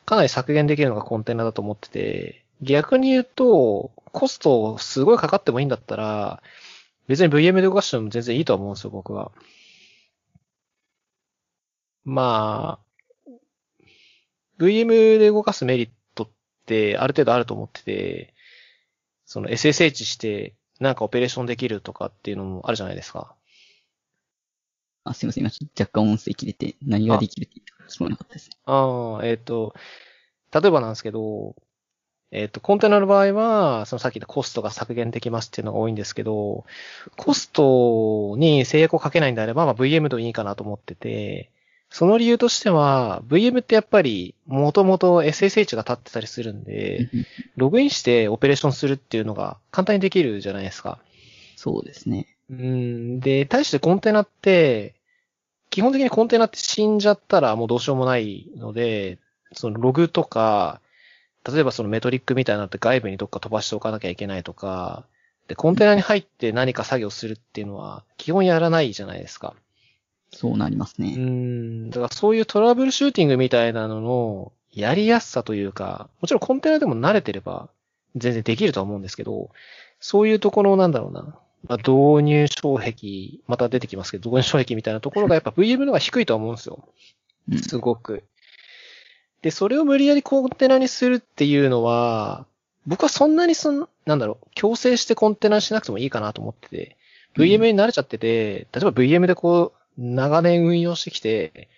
[0.05, 6.41] かなり削減できるのがコンテナだと思ってて、逆に言うと、コストすごいかかってもいいんだったら、
[7.07, 9.31] 別に VM で動かしても全然いいとは思うんですよ、僕は。
[12.03, 13.31] まあ、
[14.59, 16.29] VM で動かすメリットっ
[16.65, 18.33] てある程度あると思ってて、
[19.25, 23.35] その SSH してなんかオペレーションできるとかっていうのもあるじゃないですか。
[25.03, 25.43] あ、すいません。
[25.43, 28.57] 今ちょっと若干音声切れて何ができるって言ったか聞こえなかったですね。
[28.65, 29.73] ああ、えっ、と、
[30.53, 31.55] 例えばなんですけど、
[32.31, 36.65] えっ、と、コンテナの場合は、そのさっき言ったコストが削減できますっていうのが多いんですけど、
[37.15, 41.49] コストに制約をかけないんであれば、まあ、VM でもいいかなと思ってて、
[41.89, 47.09] その理由としては、VM ってやっぱり、もともと SSH が立ってたりするんで、
[47.55, 50.99] ログインしてオペレーションするっていうのが簡単にできるじゃないですか。
[51.55, 52.27] そうですね。
[52.49, 53.19] うん。
[53.21, 54.95] で、対してコンテナって、
[55.69, 59.17] 基本的にコンテナって死んじゃったらもうどうしようもないので、
[59.53, 60.81] そのログとか、
[61.51, 65.05] 例えばそのメトリックみたいなのって外部にどっか飛ばしておかなきゃいけないとか、
[65.47, 69.55] で、コンテナに入って何か作業するっていうのは基本やらないじゃないですか。
[70.33, 71.15] そうなりますうね。
[71.15, 71.89] ん。
[71.89, 77.69] だからそういうトラブルシューティングみたいなののやりやすさというか、もちろんコンテナでも慣れてれば
[78.15, 79.49] 全然できるとは思うんですけど、
[79.99, 81.39] そういうところなんだろうな。
[81.67, 86.87] まあ、導入障壁、また出てきますけど、導入障壁みたいなところがやっぱ VM の方が低いとは思うんですよ。
[87.49, 88.23] うんすごく。
[89.41, 92.45] で、それを無理やりコンテナにするっていうのは、
[92.85, 96.97] 僕はそんなにそん、なんだろう、強制してコンテナしなくてもいいかなと思ってて、
[97.35, 101.69] VM に慣れちゃってて、例えば VM でこう、長年運用してきて、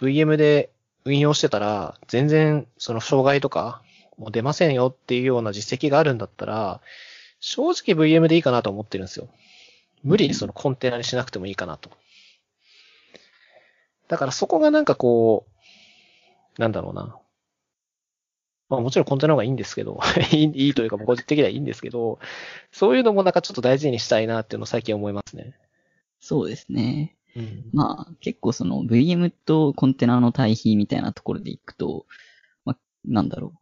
[0.00, 0.70] VM で
[1.04, 3.82] 運用してたら、全然その障害とか、
[4.18, 6.80] もう出ませんよっていうような実績があるんだったら、
[7.40, 9.28] 正直 VM でいいかなと思ってるんですよ。
[10.02, 11.90] 無理にそのコンテナにしなくてもいいかなと。
[14.08, 15.49] だからそこがなんかこう、
[16.58, 17.16] なんだろうな。
[18.68, 19.98] まあもちろんコンテナの方がいいんですけど、
[20.32, 22.20] いいいいというか個人的にはいいんですけど、
[22.70, 25.54] そういうのもなんかちょっと大事にしたいなっていうのを最近思いますね。
[26.20, 27.16] そうですね。
[27.34, 27.64] うん。
[27.72, 32.06] まあ、結構その VM とコンテナの対比みたいなところでいくと、
[32.64, 33.58] まあ、なんだろう。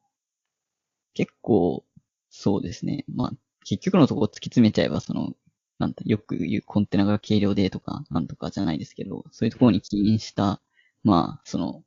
[1.14, 1.84] 結構、
[2.30, 3.04] そうですね。
[3.08, 3.32] まあ、
[3.64, 5.34] 結局のところ突き詰めちゃえば、その、
[5.78, 10.60] なんだ、よく言うコンテナが軽量でとか、なんとかじゃないですけど、そういうところに起因した、
[11.02, 11.82] まあ、その、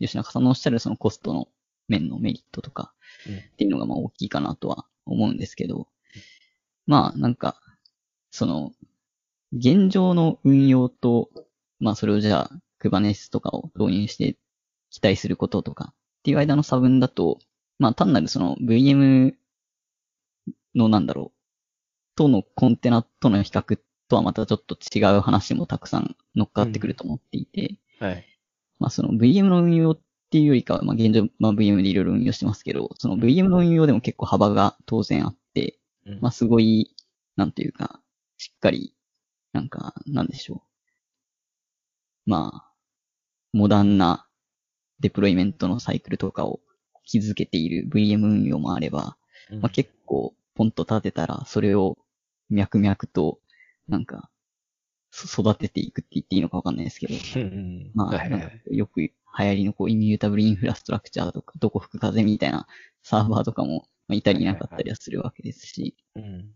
[0.00, 1.48] 吉中さんのおっしゃるそのコストの
[1.88, 2.92] 面のメリットとか、
[3.26, 5.88] うんっていうのがまあ大きいかなとは思うんですけど、
[6.86, 7.60] まあ、なんか、
[8.30, 8.72] その、
[9.52, 11.30] 現状の運用と、
[11.78, 14.36] まあそれをじゃあ、Kubernetes とかを導入して
[14.90, 17.38] 期待することとかっていう間の差分だと、
[17.78, 19.34] まあ単なるその VM
[20.74, 23.78] のなんだろう、とのコンテナとの比較
[24.08, 28.26] とはまたちょっと違う話もたくさん乗っかってくると思っていて、はい。
[28.82, 36.96] まあその VM の運用っていうよりかは、まあ現状、まあ VM でいろいろ運用してますけど、その VM の運用でも結構幅が当然あって、うんまあすごい、
[37.36, 38.00] なんていうか、
[38.38, 38.92] しっかり、
[39.52, 40.64] なんか、なんでしょ
[42.26, 42.30] う。
[42.30, 42.72] まあ、
[43.52, 44.26] モダンな
[44.98, 46.60] デプロイメントのサイクルとかを
[47.06, 49.16] 築けている VM 運用もあれば、
[49.60, 51.98] まあ結構ポンと立てたら、それを
[52.50, 53.38] 脈々と、
[53.86, 54.31] なんか、そ
[55.14, 57.42] 育てていくって言っていいのかわかんないですけど、うん。
[57.42, 58.76] うんまあ、はいはい。
[58.76, 62.66] よく流行りのこう、イミュータブルインフラストラクチャーとか、どこ吹く風みたいな
[63.02, 66.50] サーバーとかも、まあ、いたりいなかったりはするわけですし、うん。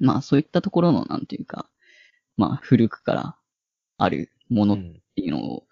[0.00, 1.68] まあ、そういったところの、なんていうか、
[2.36, 3.36] まあ、古くから
[3.98, 5.66] あるものっうんていうのを、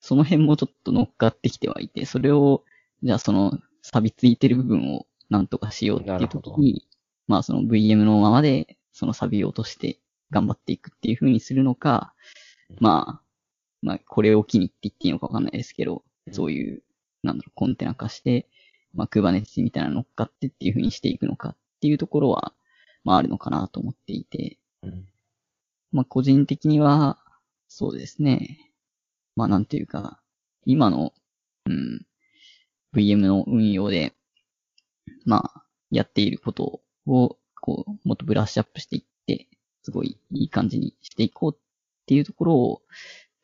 [0.00, 2.64] その辺もちょっと乗っかってきてはいて、それを、
[3.02, 6.88] じゃあその、錆びついてる部分をなんとかしようっていう時に、
[7.28, 9.98] まあその VM のままで、その錆びを落として
[10.32, 12.14] 頑張っていくっていう風にするのか、
[12.80, 13.22] まあ、
[13.82, 16.02] まあこれを機にって言っていいのかわかんないですけど、
[16.32, 16.82] そういう、
[17.22, 18.48] なんだろう、コンテナ化して、
[18.94, 22.54] まあ Kubernetes みたいなの乗っかってっていう風にしていくのかっていうところは、
[23.04, 25.06] まああるのかなと思っていて、うん。
[25.92, 27.18] まあ個人的には、
[27.68, 28.72] そうですね。
[29.36, 30.20] まあなんていうか、
[30.64, 31.12] 今の、
[31.66, 32.06] うん、
[32.94, 34.14] VM の運用で、
[35.24, 39.48] まあ、やっていることを、こう、もっとブラッシュアップしていって、
[39.82, 41.58] すごいいい感じにしていこうっ
[42.06, 42.82] ていうところを、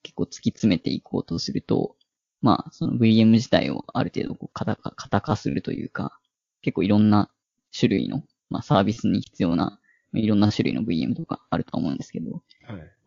[0.02, 1.96] 結構突き詰めていこうとすると、
[2.40, 6.18] まあ、その VM 自体をある程度こう型化、型化するというか、
[6.62, 7.30] 結構いろんな
[7.76, 9.80] 種類の、まあサービスに必要な、
[10.14, 12.42] いろんな種類の VM とかあると思うんですけど、はい。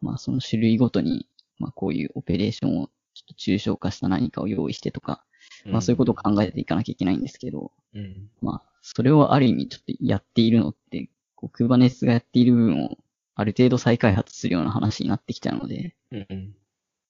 [0.02, 1.28] まあその種類ごとに、
[1.60, 5.24] まあこういうオペレーションをちょっと抽象化した何かを用意してとか、
[5.66, 8.30] まあそういうことを考えていかなきゃいけないんですけど、うん。
[8.42, 12.98] まあそれをある意味ちょっとやっているのって、こう Kubernetes がやっている部分を
[13.42, 16.28] ある程度再開発するような話になってきちゃうので、うん。
[16.30, 16.56] うん。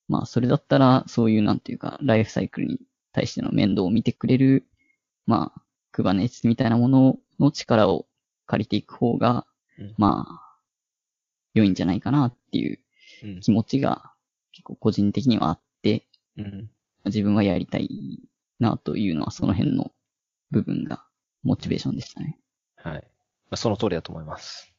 [0.08, 2.80] まあそれだったらそういうなんていうか、ライフサイクルに
[3.12, 4.66] 対しての面倒を見てくれる、
[5.26, 5.62] まあ
[5.94, 8.08] Kubernetes みたいなものの力を
[8.48, 9.46] 借りていく方が、
[9.78, 10.58] うんまあ、
[11.54, 12.80] 良いんじゃないかなっていう
[13.24, 13.40] うん。
[13.42, 14.12] 気持ちが
[14.52, 16.08] 結構個人的にはあって、
[16.38, 16.70] うん。
[17.06, 18.20] 自分はやりたい
[18.60, 19.92] なというのはその辺の
[20.52, 21.04] 部分が
[21.44, 22.38] モチベーションでしたね。
[22.78, 22.94] はい。
[22.96, 23.02] ま
[23.52, 24.70] あ、その通りだと思います。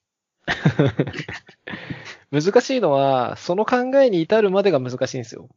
[2.31, 5.49] 難しいのは、その考えに至るまでが難しいんですよ。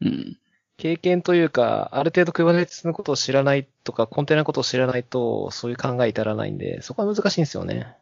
[0.00, 0.38] うん。
[0.76, 7.96] 経験というか、ある程度 Kubernetes のことを知らないとか、コンテナのことを知らないと、そういう考え至らないんで、そこは難しいんですよね。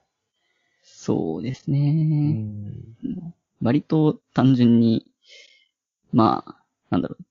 [0.82, 2.32] そうですうね。
[2.32, 3.35] ん。
[3.62, 5.07] 割と単純に、
[6.12, 6.57] まあ、
[6.91, 7.24] なんだろう。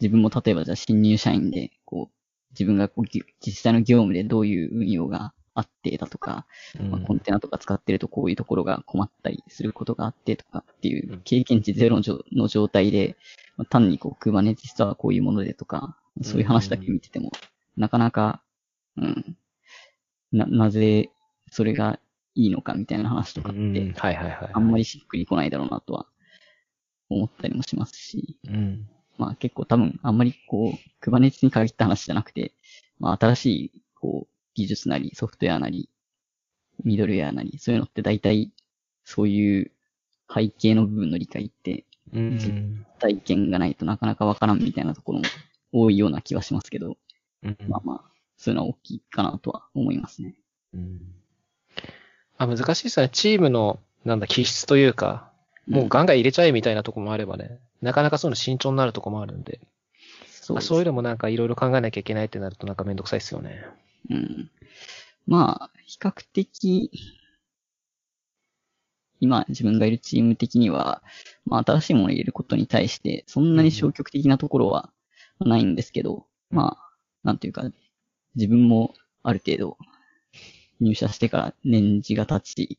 [0.00, 2.14] 自分も例えばじゃあ新入社員で、こう、
[2.50, 6.46] 自分がこうぎ実際の業務でどういう運用があってだとか、
[6.90, 12.00] まあ、コンテナとか使ってるとこういうところが困ったりすることがあってとかっていう経験値ゼロ
[12.32, 13.16] の状態で、
[13.56, 17.30] まあ単にこう Kubernetes とはこういうものでとか、そういう話だけ見てても、
[17.76, 18.42] なかなか、
[18.96, 19.36] うん、
[20.32, 21.10] な、なぜ
[21.50, 21.98] それが
[22.34, 23.72] いいのかみたいな話とかっうん。
[23.74, 24.50] て、はいはいはい。
[24.52, 26.06] あんまりしっくりこないだろうなとは
[27.08, 28.88] 思ったりもしますし、うん。
[29.18, 32.54] まあ結構多分あんまりこう、Kubernetes に限った話じゃなくて、
[32.98, 35.88] まあ新しいこう、技術なりソフトウェアなり、
[36.84, 38.50] ミドルウェアなり、そういうのって大体
[39.04, 39.70] そういう
[40.32, 41.84] 背景の部分の理解って
[42.14, 42.86] うん。
[42.98, 45.24] 体験がないとなかなかわからんみたいなところも
[45.72, 46.96] 多いような気はしますけど、
[47.42, 50.34] うんまあまあ、そういうのは大きいかなとは思いますね。
[50.74, 51.00] うん
[52.38, 53.10] あ難しいですよね。
[53.12, 55.30] チームの、なんだ、気質というか、
[55.68, 59.60] もうガンガン入れちゃえみたいなとこもあればね、なかなかそういうの慎重になるとこもあるんで、
[60.26, 63.64] そまあそういうのもなんかいろいろ考えなきゃいけないってなるとなんかめんどくさいですよね。
[64.10, 64.50] うん。
[65.26, 66.90] まあ、比較的、
[69.20, 71.02] 今自分がいるチーム的には、
[71.46, 74.90] まあ新しいものを入れることに対して、そんなに消極的なところは
[75.38, 76.92] ないんですけど、まあ、
[77.22, 77.64] なんていうか、
[78.34, 79.78] 自分もある程度
[80.80, 82.78] 入社してから年次が経ち、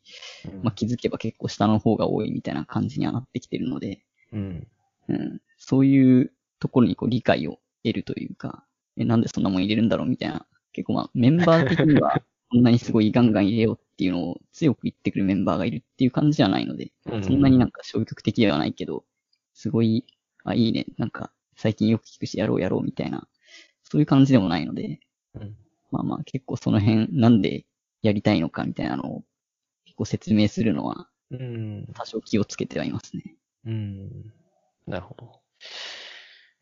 [0.64, 4.04] まあ気づけば結構下の方が多いみたいな感じにはなってきてるので、
[4.34, 4.68] うん。
[5.10, 8.66] うん、そういうところにこう理解を得るというか、
[8.98, 19.06] え、なんでそんなもん入れるんだろうみたいな、結構まあメンバー的には こんなにすごいガンガン入れようっていうのを強く言ってくるメンバーがいるっていう感じじゃないので、うんそんなになんか消極的ではないけど、
[19.54, 20.06] すごい、
[20.44, 23.28] あ、いいね、なんか最近よく聞くしやろうやろうみたいな、
[23.84, 25.00] そういう感じでもないので、
[25.36, 25.56] うん
[25.92, 27.66] まあまあ結構その辺なんで
[28.02, 29.24] やりたいのかみたいなのを
[29.86, 31.88] 結構説明するのはうん。
[31.94, 33.36] 多少気をつけてはいますね。
[33.66, 34.34] うん。
[34.88, 35.42] なるほど。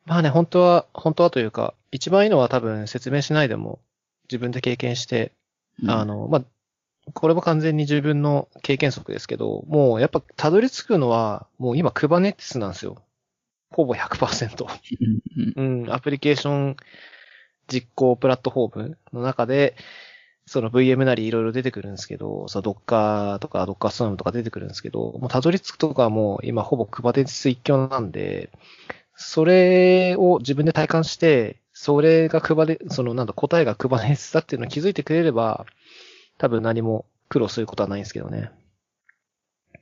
[0.05, 3.81] まあね、本当は、本当はというか、一番いいのは多分説明しないでも
[4.31, 5.33] 自分で経験して、
[5.83, 6.43] うんあの、まあ、
[7.13, 13.01] これも完全に自分の経験則ですけど、もうやっぱたどり着くのは、もう今 Kubernetes なんですよ。
[13.71, 14.65] ほぼ100%。
[15.55, 16.77] うんアプリケーション
[17.67, 19.75] 実行プラットフォームの中で、
[20.45, 28.49] その VM なりいろいろ出てくるんですけど、その Docker とか Docker Swarm とか出てくるんですけど、もうたどり着くとかはもう今ほぼ Kubernetes 一強なんで、
[29.15, 35.65] それを自分で体感して、それが Kubernetes、そのなんだ答えが Kubernetes だっていうのを気づいてくれれば、
[36.37, 38.51] 多分何も苦労することはないんですけどね。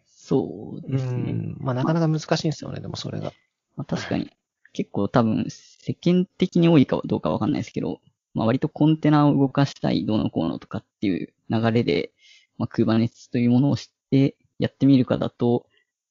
[0.06, 1.32] そうですね。
[1.34, 1.58] うん。
[1.60, 3.34] まあなかなか難しいんですよね、でもそれが。
[3.76, 4.32] まあ、確かに、
[4.72, 8.00] 結構多分、世間的に多いかどうかわかんないですけど、
[8.34, 12.14] まあ割とコンテナを動かしたいどうのこうのとかっていう流れで、
[12.58, 15.66] まあ Kubernetes というものを知ってやってみるかだと、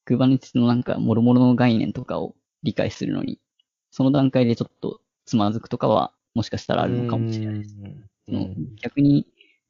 [0.07, 3.41] Kubernetes のなんか諸々の概念とかを理解するのに
[3.91, 7.61] その段階でちょっとつまずくとかは、もしかしたらあるのかもしれない。
[7.61, 7.65] い。
[8.25, 8.49] その
[8.81, 9.27] 逆に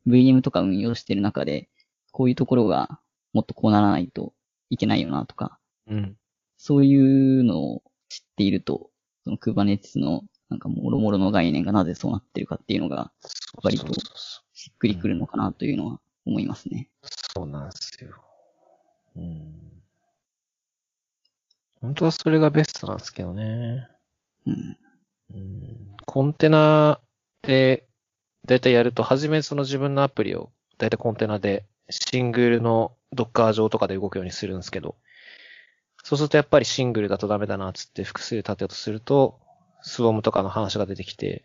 [0.07, 1.69] VM とか運用してる中で、
[2.13, 3.01] こういうところが
[3.33, 4.33] もっとこうならないと
[4.71, 6.17] いけないよなとか、うん。
[6.57, 8.91] そういうのを知っていると、
[9.25, 13.11] その Kubernetes のなんかもろもろの概念がなぜそうなってるかっていうのが
[13.63, 13.93] 割と
[14.55, 16.89] しっくりくるのかなというのは思いますね。
[17.03, 18.11] うそうなんですよ。
[19.17, 19.69] うん。
[21.81, 23.89] 本当はそれがベストなんですけどね。
[24.47, 24.77] うん。
[25.35, 25.97] うん。
[26.07, 27.01] コンテナ
[27.43, 27.87] で、
[28.47, 34.97] だいたいやると、はじめその自分のアプリを、だいたいコンテナで、シングルのドッカー上とかで動くようにするんですけど、
[36.05, 39.39] そうするとやっぱりシングルだとダメだな、つって複数立てようとすると、
[39.83, 41.45] スウォームとかの話が出てきて、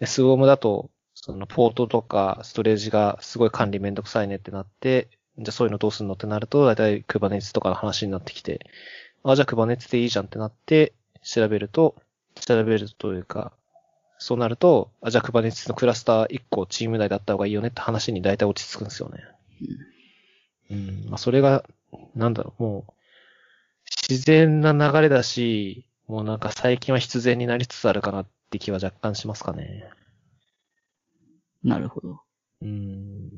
[0.00, 8.66] でスウォームだと、そのポートとかストレージがすごい管理めんどくさいねってなって、じゃあそういうのどうすんのってなると、だいたい Kubernetes とかの話になってきて、
[9.24, 10.92] あ、じゃあ Kubernetes でいいじゃんってなって、
[11.22, 11.96] 調べると、
[12.40, 13.52] 調べるというか、
[14.18, 19.22] そうなると、あ、じゃあ Kubernetes のクラスター1個チーム内だった方がいいよねって話に大体落ち着くんですよね。
[20.70, 21.06] うん。
[21.08, 21.64] まあ、それが、
[22.14, 22.92] なんだろう、もう、
[24.08, 29.88] 自然な流れだし、もうなんか最近は必然になりつつあるかなって気は若干しますかね。
[31.62, 32.20] なるほど。
[32.62, 33.30] うん。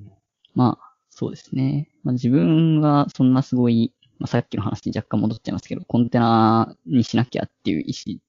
[0.54, 1.90] まあ、そうですね。
[2.04, 8.20] まあ、自分はそんなすごい、まあ、さっきの話に若干戻っちゃいますけど、コンテナにしなきゃっていう意思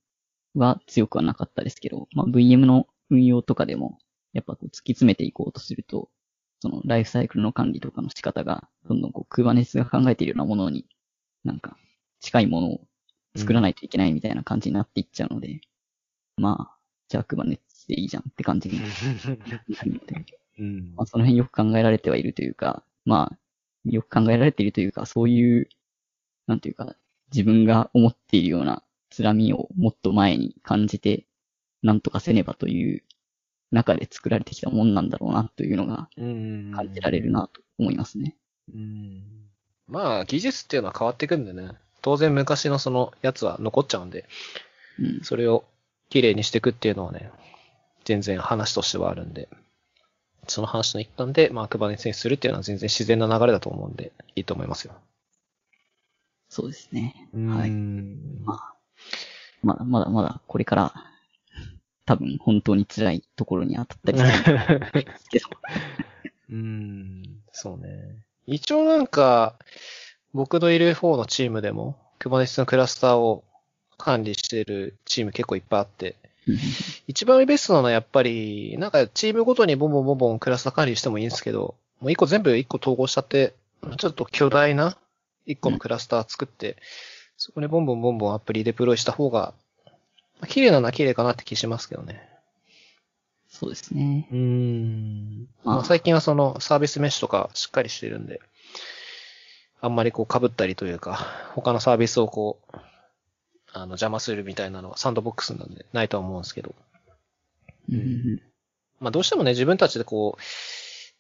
[0.56, 3.98] は強くはなかったですけど、まあ、VM の運用とかでも、
[4.34, 6.10] やっぱこう突き詰めていこうとすると、
[6.60, 10.86] そのライフサイクルの管理とかの仕方が、どんどんこう Kubernetes が考えているようなものに、
[11.44, 11.78] なんか、
[12.20, 12.82] 近いものを
[13.36, 15.62] 作らないといけないみたいな感じになっていっちゃうので、
[16.38, 16.78] まあ、
[17.10, 18.90] じゃあ Kubernetes でいいじゃんって感じになる
[19.94, 20.26] ので、
[20.60, 20.94] うん。
[20.96, 23.38] まあ、その辺よく考えられてはいるというか、まあ、
[23.86, 25.68] よく考えられているというか、そういう、
[26.48, 26.96] なんていうか、
[27.34, 28.84] 自分が思っているような
[29.16, 31.26] 辛みをもっと前に感じて、
[31.84, 33.04] なんとかせねばという
[33.72, 38.36] 中で作られてきたもんなんだろうなというのがうん感じられるなと思いますね。
[38.74, 39.24] うん
[39.88, 41.72] まあ、技術っていうのは変わっていくんでね。
[42.02, 44.26] 当然昔のそのやつは残っちゃうんで、
[45.00, 45.20] うん。
[45.24, 45.66] それを
[46.10, 47.30] 綺麗にしていくっていうのはね、
[48.06, 49.50] 全然話としてはあるんで、
[50.48, 54.94] その話の一環で、まあ、Kubernetes にするっていうのは全然自然な流れだと思うんで、いいと思いますよ。
[56.50, 57.30] そうですね。
[57.34, 57.70] はい。
[57.70, 58.71] んまあ、
[59.64, 60.94] まだまだまだこれから、
[62.06, 65.46] 多分本当に辛いところに当たったりするけど。
[66.52, 67.24] うん、
[67.54, 68.26] そうね。
[68.48, 69.56] 一応なんか、
[70.34, 73.44] 僕のいる方のチームでも、クマネスのクラスターを
[73.98, 76.16] 管理してるチーム結構いっぱいあって、
[77.08, 83.54] 一番ベストなのはやっぱり、なんかチームごとにボンボンボンボンクラスター管理してもいいんですけど、もう一個全部一個統合しちゃって、
[83.98, 84.98] ちょっと巨大な
[85.46, 86.78] 一個のクラスター作って、
[87.38, 89.54] そこにボンボンボンボンアプリデプロイした方が、
[90.40, 92.28] まあ綺麗なのは綺麗かなって気しますけどね。
[93.50, 94.28] そうですね。
[94.32, 95.48] うーん。
[95.64, 98.40] まあまあ、最近はそのサービスメッシュとかしっかりしてるんで、
[99.82, 102.78] あんまりこう被ったりというか、他のサービスをこう、
[103.74, 106.76] あの邪魔するみたいなのはサンドボックスなんでないとは思うんですけど。
[107.90, 108.42] うんうん
[109.02, 110.42] まあどうしてもね、自分たちでこう、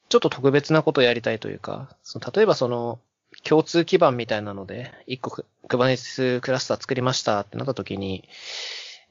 [0.09, 2.99] ちょっと特別なことをやりたいというか、その例えばその、
[3.43, 8.27] 共通基盤みたいなので、一個ク Kubernetes クラスター作りましたってなった時に、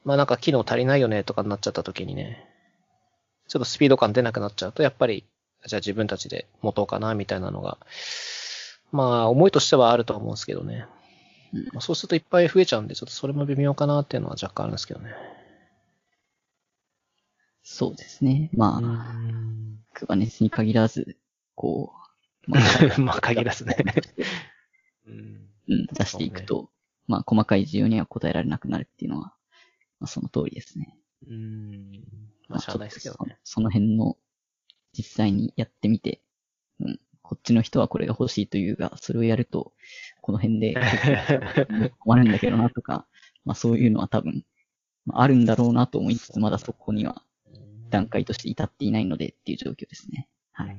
[0.03, 2.45] まあなんか機能足りないよねとかになっちゃった時にね、
[3.47, 5.25] ちょっとスピード感出なくなっちゃうと、やっぱり、
[5.65, 7.77] じゃあ自分たちで持とうかなみたいなのが、
[8.91, 10.85] まあ思いとしてはあると思うんですけどね。
[11.53, 15.11] うんまあ、そうするといっぱい増えちゃうんで、ちょっとそれも微妙かなっていうのは若干あるんですけどね。
[17.63, 18.49] そうですね。
[18.53, 19.79] まあ、ん。
[19.93, 21.17] クバネスに限らず、
[21.55, 22.00] こう、
[22.47, 22.61] まあ
[22.99, 23.75] まあ限らずね。
[25.05, 25.47] うん。
[25.67, 26.69] うん、出していくと、
[27.07, 29.35] まあ、細かい需要には応えられなくなるっていうのは、
[29.99, 30.97] まあ、その通りですね。
[31.27, 31.91] うん。
[32.49, 33.37] まあしゃあないですけどね。
[33.43, 34.17] そその辺の、
[34.93, 36.21] 実際にやってみて、
[36.79, 39.73] うん、こっちの人はこれが欲しいというが、それをやると、
[40.21, 40.75] この辺で
[41.99, 43.07] 困るんだけどなとか、
[43.45, 44.45] まあそういうのは多分、
[45.05, 47.23] まあ、あるんだろうなと思いつつ、まだそこには
[47.89, 50.27] 段階として至っていないのでっていう状況ですね。
[50.51, 50.77] はい。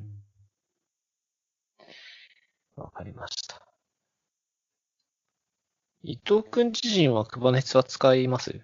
[2.77, 3.61] わかりました。
[6.03, 8.61] 伊藤くん自身は Kubernetes は使います？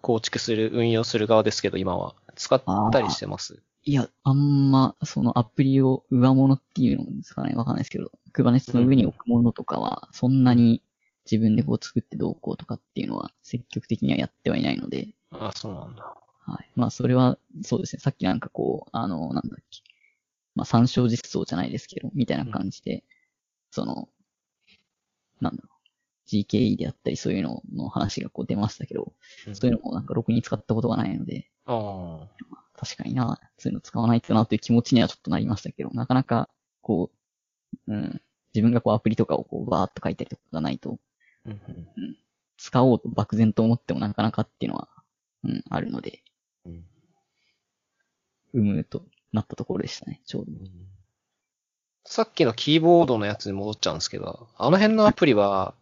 [0.00, 2.14] 構築する、運用する側ですけど、今は。
[2.34, 3.62] 使ったりしてます？
[3.84, 10.82] いや、あんま、そのアプリを上物っていうのですかね、わかんないですけど、Kubernetes の上に置くものとかは、そんなに
[11.30, 16.02] 自分でこう作ってどうこうとかっていうのは積極的にはやってはいないので、あ、そうなんだ。
[16.44, 16.68] はい。
[16.74, 18.00] まあ、それは、そうですね。
[18.00, 19.80] さっきなんかこう、あの、なんだっけ。
[20.54, 23.04] まあ、参照実装じゃないですけど、みたいな感じで、
[23.72, 24.08] その、
[25.40, 25.72] なんだろう。
[26.28, 29.12] GKE であったりそういうのの話がこう出ましたけど、
[29.52, 32.28] そういうのもなんかろくに使ったことがないので、あ
[32.74, 36.48] 確かにな、そういうの使わないとなという気持ちにはちょっとなりましたけど、なかなか、
[36.80, 37.10] こ
[37.88, 38.22] う、うん、
[38.54, 40.98] 自分がこうアプリとかをこうバーっと書いたりとかがないと、
[41.46, 41.50] あ。
[41.50, 42.16] うんうん
[42.62, 44.88] 使おうと漠然と思ってもなかなかっていうのは、
[45.42, 46.22] うん、あるので、
[46.64, 46.84] うん
[48.54, 50.52] うむとなったところでしたね、ちょうど。
[52.04, 55.74] さっきのキーボードのやつに戻っちゃうんですけど、あの辺のアプリは、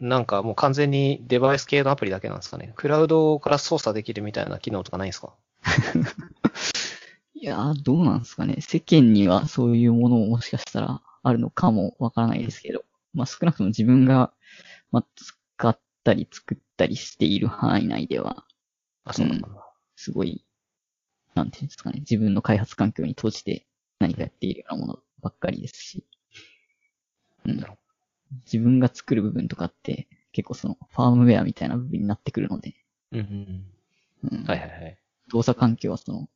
[0.00, 2.72] なんかもう完全にデバイス系のアプリだけなんですかね。
[2.76, 5.34] クラウドから操作できるみたいな機能とかないんですか？
[7.34, 8.56] いやー、どうなんですかね。
[8.60, 12.84] 世間にはそういうものももしかしたらあるのかもわからないですけど、
[13.14, 14.32] まあ少なくとも自分が、
[14.90, 18.44] まあ、使ったり作ったりしている範囲内では、
[19.04, 19.64] あ、そうなのかな。
[19.96, 20.44] すごい、
[21.34, 23.66] なんていうんですかね、自分の開発環境に閉じて
[24.00, 26.04] 何かやっているようなものばっかりですし、
[27.44, 27.78] うんなるほ。
[28.44, 32.74] 自分が作る部分とかって結構そのファームウェアみたいな部分になってくるので、
[33.12, 33.26] うんうん
[34.30, 34.44] うんうん。
[34.44, 34.98] はいはいはい。
[35.28, 36.28] 動作環境はその、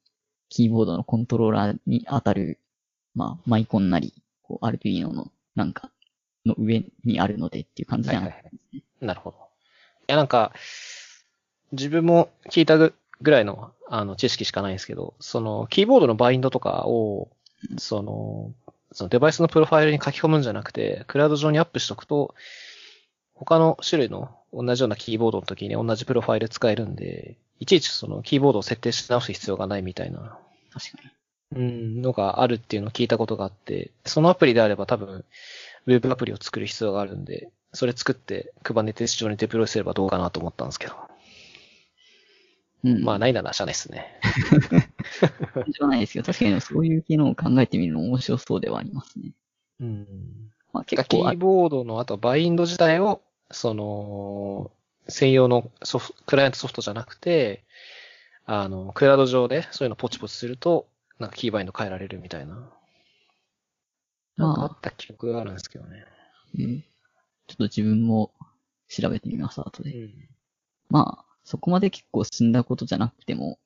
[0.48, 2.58] キーボードのコントローラーに当たる、
[3.14, 5.90] まあ、マイコンなり、こう、アルピーノの、なんか、
[6.44, 9.06] の上にあるのでっていう感じじゃないはいはいはい。
[9.06, 9.36] なるほど。
[9.36, 9.40] い
[10.08, 10.52] やなんか、
[11.72, 17.30] 自分も聞いたぐぐらいの、あの、知識しかないんですけど、その、キーボードのバインドとかを、
[17.78, 18.54] その、
[18.92, 22.34] そのデバイスのプロファイルに書き込むんじゃなくて、クラウド上にアップしとくと、
[23.34, 30.38] 他の種類の同じようなキーボードの時に同じプロファイル使えるんで、いちいちそのキーボードを設定し直す必要がないみたいな、
[30.72, 31.10] 確かに。
[31.52, 35.24] うん、のがあるっていうのを聞いたことがあって、そのアプリであれば多分、
[35.86, 40.94] ウェブアプリを作る必要があるんで、それ作って Kubernetes 上にデプロイすればどうかなと思ったんですけど。
[42.84, 43.04] うん。
[43.04, 44.18] まあ、ないならしゃあないですね。
[45.68, 49.32] じゃないですけど、確かにそういう機能を考えてみるの面白そうではありますね。
[49.80, 50.06] うん。
[50.72, 54.70] まあキー結構あ、ボードの、あとバインド自体を、その、
[55.08, 57.64] 専用のソフト、クライアントソフトじゃなくて、
[58.46, 62.70] あの、クラウド上でそういうのポチポチすると、なんかキーバインド変えられるみたいな。
[64.36, 66.04] なんかあ、った記憶があるんですけどね。
[66.58, 66.84] うん
[67.46, 68.32] ちょっと自分も
[68.88, 69.90] 調べてみます、後で。
[69.90, 70.28] うん。
[70.88, 73.58] まあ、そこまで結構進んだことじゃなくても、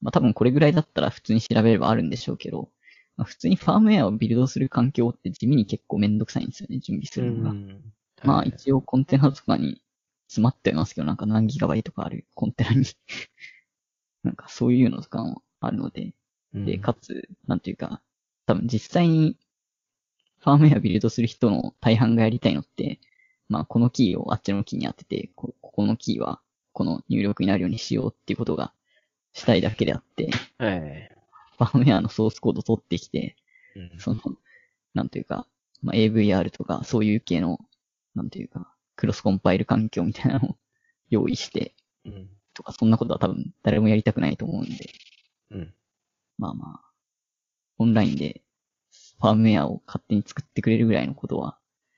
[0.00, 2.70] まあ多分これぐらいだったら普通に調べればあるんでしょうけど、
[3.16, 7.54] まあ、普通にファームウェアをビルドする環境って地味に結構めんどくさいんですよね、準備するのが。
[8.22, 9.82] まあはい一応コンテナとかに
[10.28, 12.84] 詰まってはいますけど、なんか何ギガバイトかあるコンテナに。
[14.22, 16.14] なんかそういうのとかもあるので、
[16.54, 18.00] で、かつ、なんていうか、
[18.46, 19.36] 多分実際に
[20.38, 23.00] ファームウェアビルドする人の大半がやりたいのって、
[23.48, 26.40] まあこのキーをあっちのキーに当てて、こここのキーは
[26.72, 28.72] この入力になるようにしようっていうことが
[29.32, 31.10] したいだけであって、はい。
[31.58, 33.36] ファームウェアのソースコード取ってきて、
[33.76, 34.20] うんその、
[34.94, 35.46] なんていうか、
[35.82, 37.58] まあ、AVR とかそういう系の、
[38.14, 40.56] なんていうか、クロスコンパイル環境みたいなのを
[41.10, 42.30] 用意して、うん。
[42.54, 44.90] とか、そんなことは多分誰もやりたくないと思うんで、
[45.50, 45.74] うん。
[46.38, 46.92] まあまあ、
[47.78, 48.42] オンラインで
[49.20, 51.56] ファームウェアを勝手に作ってくれるぐらいのことは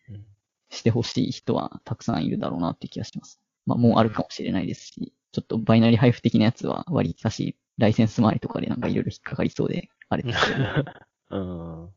[0.09, 0.25] うん
[0.71, 3.41] してほしい人はたくさんいるだろうなっていう気がします。
[3.67, 10.39] まあもうあるかもしれないですし、ちょっとバイナリー配布的なやつは割りかし、ライセンス周りとかでなんかいろいろ引っかかりそうで、あれです、
[11.31, 11.89] うん。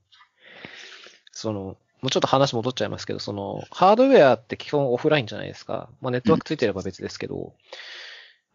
[1.31, 5.89] その、もうちょっと話戻っちゃいますけど、その、ハードウェアって基本オフラインじゃないですか。
[6.01, 7.53] まあネットワークついてれば別ですけど、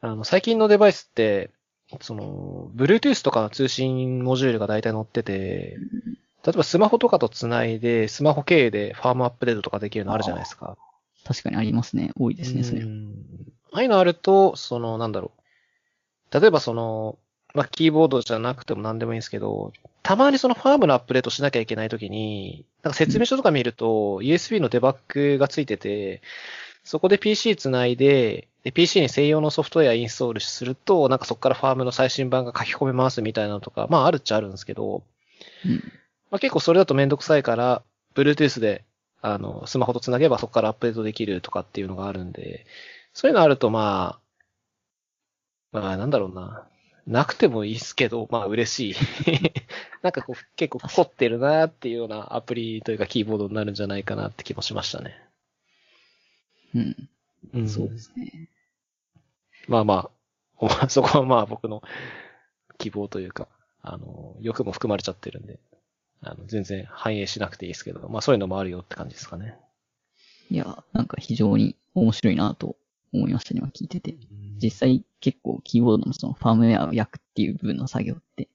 [0.00, 1.50] あの、最近のデバイスって、
[2.00, 5.76] その、Bluetooth とかの通信モジュールが大体載ってて、
[6.44, 10.76] 例えばスマホとかとつないで、スマホ経由でファームアップデートとかできるのあるじゃないですか。
[11.24, 12.10] 確かにありますね。
[12.18, 12.86] 多いですね、それう。
[12.86, 13.14] ん
[13.72, 16.40] ああいうのあると、その、なんだろう。
[16.40, 17.18] 例えばその、
[17.54, 19.72] まあ、キーボードじゃなくても何でもいいんですけど、
[20.02, 26.22] たまにそのファームのアップデートしなきゃいけないときに、なんか説明書とか見ると、USB のデバッグがついてて、
[26.84, 35.02] そこで PC つないで、で PC に専用のソフトウェアインストールすると、なんかそこからファームの最新版が書き込めますみたいなのとか、まああるっちゃあるんですけど、
[35.64, 35.72] うん。
[36.30, 37.82] まあ、結構それだとめんどくさいから、
[38.14, 38.84] Bluetooth で、
[39.22, 42.66] あの、スマホとつなげばそこからアップデートできるとかっていうのがあるんで、
[43.14, 44.18] そういうのあるとま
[45.72, 46.66] あ、まあなんだろうな。
[47.06, 48.94] なくてもいいっすけど、まあ嬉しい。
[50.02, 55.16] なんかこう結構凝ってるなっていうようなアプリというかキーボードになるんじゃないかなって気もしましたね。
[56.74, 57.08] うん。
[57.54, 58.48] うんそうですね。
[59.66, 60.10] まあまあ
[60.58, 61.82] おまあ、 そこはまあ僕の
[62.78, 63.48] 希望というか、
[63.82, 65.58] あの、欲も含まれちゃってるんで、
[66.22, 69.56] あの、全然反映しなくていいですけど、まあそういうのもあるよって感じですかね。
[70.50, 72.76] いや、なんか非常に面白いなと
[73.12, 74.16] 思いましたね、今聞いてて。
[74.62, 78.48] 実際結構キーボードのそのファームウェアを焼くっていう部分の作業って、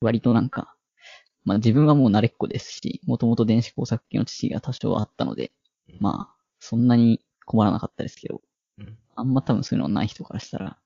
[0.00, 0.74] 割となんか、
[1.44, 5.50] まあ自分はもう慣れっこですし、もともと電子工作機の知識が多少あったので、
[6.00, 8.40] まあ、そんなに困らなかったですけど、
[8.78, 10.76] うんあんま多分そういうのない人からしたら、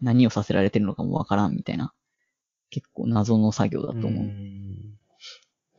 [0.00, 1.92] 何をさせられてるのかもわからんみたいな、
[2.70, 4.24] 結構謎の作業だと思う。
[4.24, 4.98] ん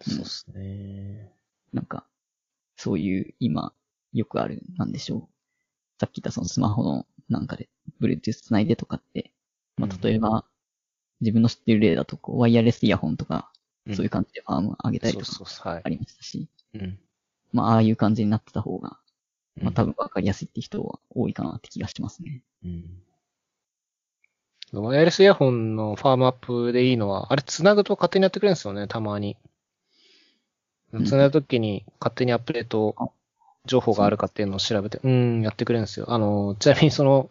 [0.09, 1.31] そうですね。
[1.71, 2.05] なんか、
[2.75, 3.73] そういう今、
[4.13, 5.27] よくある、なんでしょう。
[5.99, 7.69] さっき言ったそのスマホのなんかで、
[8.01, 9.31] Bluetooth つないでとかって、
[9.77, 10.45] まあ、例えば、
[11.21, 13.51] 自分の知ってる例だと、こう、ワイヤレスイヤホンとか、
[13.93, 15.89] そういう感じでファーム上げたりとかあ。
[15.89, 16.99] りましたし、うん。
[17.51, 18.97] まあ、ああいう感じになってた方が、
[19.61, 19.93] まあ、多分。
[19.93, 22.43] 分わかりやすいって人は多いかなって気がしますね。
[22.63, 23.03] うん。
[24.73, 29.37] ワイヤレスイヤホンのファームアップでいいのは、あれ繋ぐと勝手にやってくれるんですよね、たまに。
[30.99, 32.95] ん繋ぐときに勝手にアップデート
[33.65, 36.05] 情報があるかっていうのを調べて、うん、やってくれるんですよ。
[36.09, 37.29] あの、ちなみにその、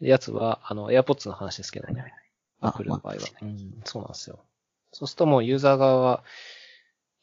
[0.00, 2.12] やつは、あの、AirPods の話ですけどね。
[2.60, 3.44] あ Apple の場合はまあ。
[3.44, 4.38] うん、そうなんですよ。
[4.92, 6.24] そうするともうユーザー側は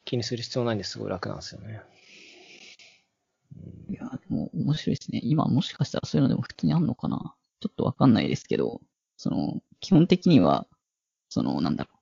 [0.04, 1.82] 気にする必要ないんですごい楽なんですよね。
[3.88, 5.20] いや、でも面白いですね。
[5.24, 8.80] 今もしかしたらそういうのでも普通にあんのかなちょっとわかんないですけど、
[9.16, 10.66] その、基本的には、
[11.28, 11.95] その、なんだろう。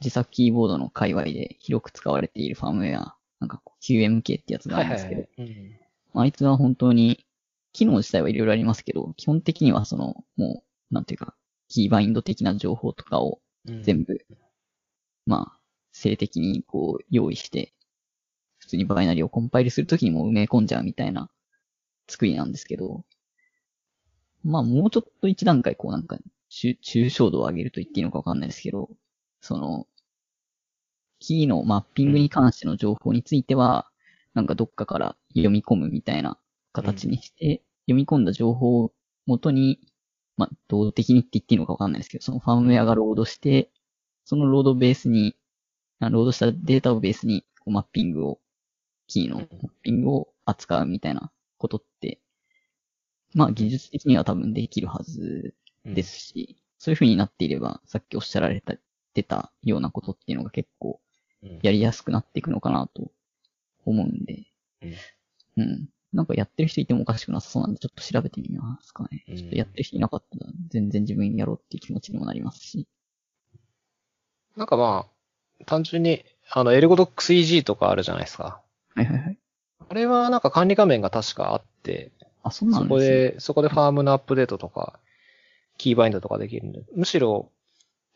[0.00, 5.78] 自作キーボードの界隈で広く使われているファームウェア、なんか QMK ってやつがあるんですけど、うん。
[6.14, 7.24] あいつは本当に、
[7.72, 11.34] 機能自体はいろいろありますけど、基本的にはその、もう、なんていうか、
[11.68, 13.82] キーバインド的な情報とかをうん。
[13.82, 14.24] 全部、
[15.26, 15.60] まあ、
[15.92, 17.74] 性的にこう用意して、
[18.58, 21.30] 普通にバイナリをコンパイルするときにもう埋め込んじゃうみたいな
[22.08, 23.04] 作りなんですけど、
[24.44, 26.16] まあもうちょっと一段階こうなんか、
[26.50, 28.88] 抽抽象度を上げると言っていいのかわかんないですけど、
[29.40, 29.86] その、
[31.20, 33.90] キーのマッピングに関しての情報については、
[34.34, 36.38] なんかどっかから読み込むみたいな
[36.72, 38.92] 形にして、読み込んだ情報を
[39.26, 39.80] 元に、
[40.36, 43.70] まあ、動的にって言っていいのかわかんないですけど、そのファームウェアがロードして、
[44.24, 45.34] そのロードベースに、
[46.00, 48.40] あロードしたデータをベースにマッピングを、
[49.06, 49.48] キーのマッ
[49.82, 52.20] ピングを扱うみたいなことって、
[53.34, 55.54] まあ技術的には多分できるはず
[55.84, 58.74] ですし、そういう風になっていれば、さっきおっしゃられた、
[59.18, 61.00] 出たようなことっていうのが結構
[61.42, 63.10] うんやりやすくなっていくのかなと
[63.84, 64.46] 思うんで、
[64.82, 64.94] うん
[65.58, 65.88] うん。
[66.12, 69.24] なんかやってる人いてもおかしくなさそうなんで、ちょっと調べてみますかね。
[69.28, 72.86] うんちょっとやってる人いなかったら、全然自分やろうっていう気持ちにもなりますし。
[74.56, 75.06] なんかま
[75.60, 78.62] あ、単純に、あの、エルゴドックス EG とかあるじゃないですか。
[78.94, 79.38] はいはいはい。
[79.90, 82.12] あれはなんか管理画面が確かあって、
[82.42, 83.16] あ、そんなそこんですね。
[83.32, 84.98] で、そこでファームのアップデートとか、
[85.76, 87.50] キーバインドとかできるんで、むしろ、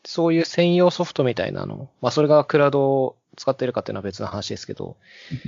[0.04, 4.96] そういう専用ソフトみたいなの、まあそれがクラウドを使ってるかっていうのは別の話ですけど、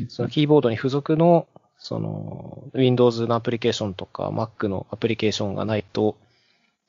[0.09, 1.47] そのキーボードに付属の、
[1.79, 6.17] その、Windows のアプリケーションとか Mac のアプリケーションがないと、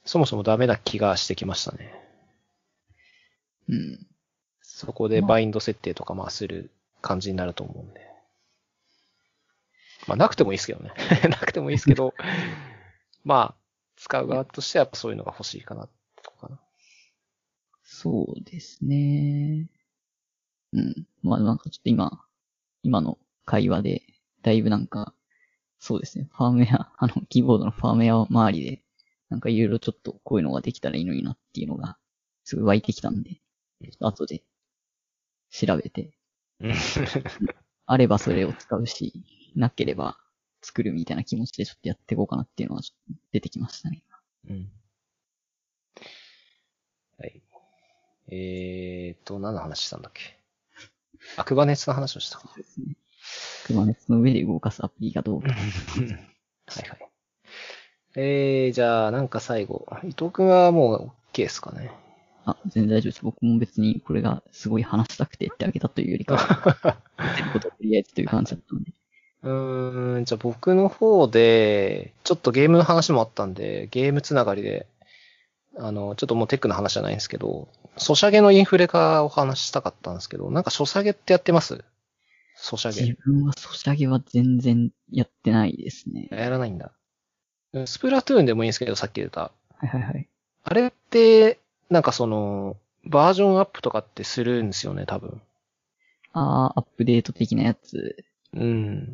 [0.05, 1.93] そもそもダメな気がしてきましたね。
[3.67, 4.07] うん。
[4.61, 6.69] そこでバインド設定とかまあする
[7.01, 8.01] 感じになると思うんで。
[10.07, 10.91] まあなくてもいいですけどね。
[11.29, 12.13] なくてもいいで すけど、
[13.23, 13.55] まあ、
[13.97, 15.89] 使う側としてはやっぱそういうのが欲しいかなっ。
[17.85, 19.69] そうですね。
[20.73, 21.07] うん。
[21.21, 22.25] まあなんかちょっと今、
[22.83, 24.01] 今の会話で、
[24.41, 25.13] だいぶなんか、
[25.79, 26.27] そうですね。
[26.31, 28.83] ファームウェア、 あの、キーボードのファームウェア周りで、
[29.29, 31.97] なんかいろいろちょっとこういうのができたらいいのになっていうのが、
[32.43, 33.39] すごい湧いてきたんで、
[33.99, 34.43] 後で
[35.51, 36.17] 調べて、
[37.85, 39.23] あればそれを使うし、
[39.55, 40.17] なければ
[40.61, 44.03] 作るみたいな気持ちでちょっとやっていこうかなっていうのはちょっと出てきましたね。
[44.49, 44.71] うん。
[48.29, 48.37] はい。
[48.37, 50.37] えーと、何の話したんだっけ？
[51.37, 52.47] あ、クバネツの話をしたか。
[52.47, 52.95] そうですね。
[53.65, 55.49] クマネツの上で動かすアプリがどうか。
[55.53, 57.09] はいはい。
[58.17, 59.85] えー、じゃあ、なんか最後。
[60.03, 61.91] 伊藤くんはもう OK ですかね？
[62.45, 63.23] あ、全然大丈夫です。
[63.23, 68.91] 僕も別にこれがすごい話したくて言ってあげたというよりかは、言ってることをとりあえずという感じだったんで。
[69.43, 74.87] うーん、じゃあ僕の方で、ちょっとゲームの話もあったんで、ゲームつながりで、
[75.77, 81.83] あの、ちょっともうテックの話じゃないんですけど、ソシャゲのインフレ化をお話ししたかったんですけど、なんかソシャゲってやってます？
[82.55, 83.01] ソシャゲ。
[83.01, 86.29] 自分はソシャゲは全然やってないですね。
[86.31, 86.93] やらないんだ。
[87.85, 89.41] スプラトゥーンでもいいんですけど、さっき言った。
[89.41, 89.51] は
[89.83, 90.29] いはいはい。
[90.63, 95.41] あれって、なんかその、バージョンアップとかってするんですよね、多分。
[96.31, 98.23] あー、アップデート的なやつ。
[98.53, 99.13] うん。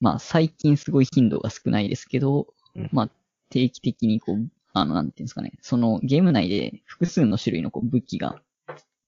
[0.00, 3.10] まあ最近すごい頻度が少ないですけど、うんまあ
[3.50, 5.52] 定期的にこう、あの、なんていうんですかね。
[5.60, 8.40] そのゲーム内で複数の種類のこう武器が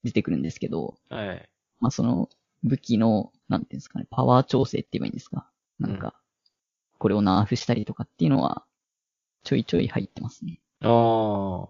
[0.03, 1.49] 出てくるんですけど、はい。
[1.81, 2.29] まあその
[2.65, 5.49] 武器の、なんていうんですかね、パワー調整って言えばいいんですか。
[5.79, 6.15] なんか、
[6.99, 8.65] これをナーフしたりとかっていうのは、
[9.43, 10.61] ちょいちょい入ってますね。
[10.81, 11.69] ああ。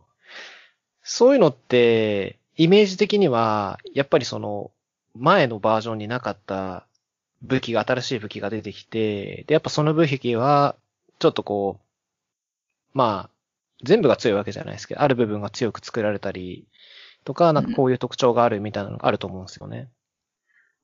[1.02, 4.70] そういうのって、イメージ的には、やっぱりその、
[5.14, 6.86] 前のバージョンになかった
[7.42, 10.76] 武器が、新しい武器が出てきて、で、やっぱその武器は、
[11.18, 13.33] ちょっとこう、まあ、
[13.82, 16.66] 全部が強いわけじゃないですけど、ある部分が強く作られたり、
[17.24, 19.88] とか、なんかこういう特徴があるみたいなのがあると思うんですよね。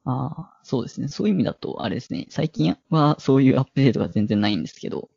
[0.05, 1.09] ああ、そうですね。
[1.09, 2.27] そういう意味だと、あれですね。
[2.31, 5.11] 最近はそういうアップデートが全然ないんですけど、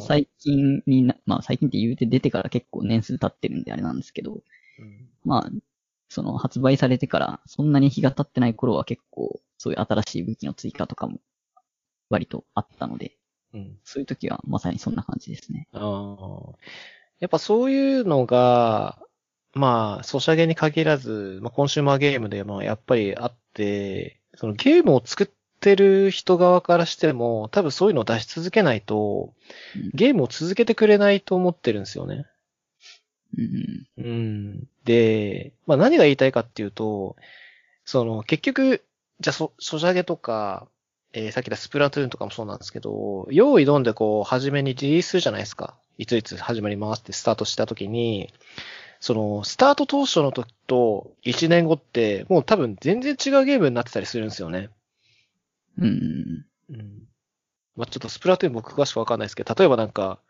[0.00, 4.40] 最近にな、まあ最近って言うて出てから結構年数経ってるんであれなんですけど、
[4.78, 5.50] うんまあ、
[6.08, 11.18] その発売されてからそんなに日が経ってない頃は結構そういう新しい武器の追加とかも
[12.08, 13.16] 割とあったので、
[13.52, 13.78] うん。
[13.84, 15.68] そういう時はまさにそんな感じですね。
[15.72, 16.54] ああ。
[17.20, 18.98] やっぱそういうのが、
[19.54, 25.26] まあ、ソシャゲに限らず、まあ、コンシューマーゲームでもやっぱりあって、そのゲームを作っ
[25.60, 29.34] てる人側からしても、多分そういうのを出し続けないと
[29.74, 32.26] うん、ゲームを続けてくれないと思ってるんですよね。
[33.36, 33.86] うん。
[33.96, 34.68] うん。
[34.84, 37.16] で、まあ何が言いたいかっていうと、
[37.84, 38.84] その結局、
[39.20, 40.68] じゃあソソシャゲとか、
[41.12, 45.76] えーさっき言ったスプラトゥーンとかもそうなんですけど、用意どんでこう、初めにリリースするじゃないですか。
[45.96, 48.32] いついつ始まりますってスタートした時に、
[49.00, 54.70] その、スタート当初の時と1年後って、もう多分全然違うゲームになってたりするんですよね。
[55.78, 56.46] うん。
[56.70, 57.02] うん。
[57.76, 60.20] まあ、ちょっとスプラトゥーン僕詳しくわかんないですけど、例えばなんか、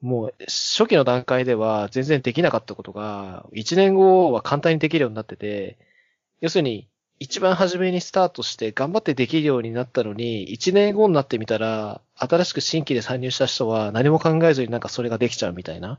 [0.00, 5.78] もう初期の段階では全然できなかったことが、1年後は簡単にできるようになってて、
[6.40, 6.88] 要するに、
[7.20, 15.98] 一番初めにスタートして頑張ってできるようになったのに、1年後になってみたら、新しく新規で参入した人は何も考えずになんかそれができちゃうみたいな。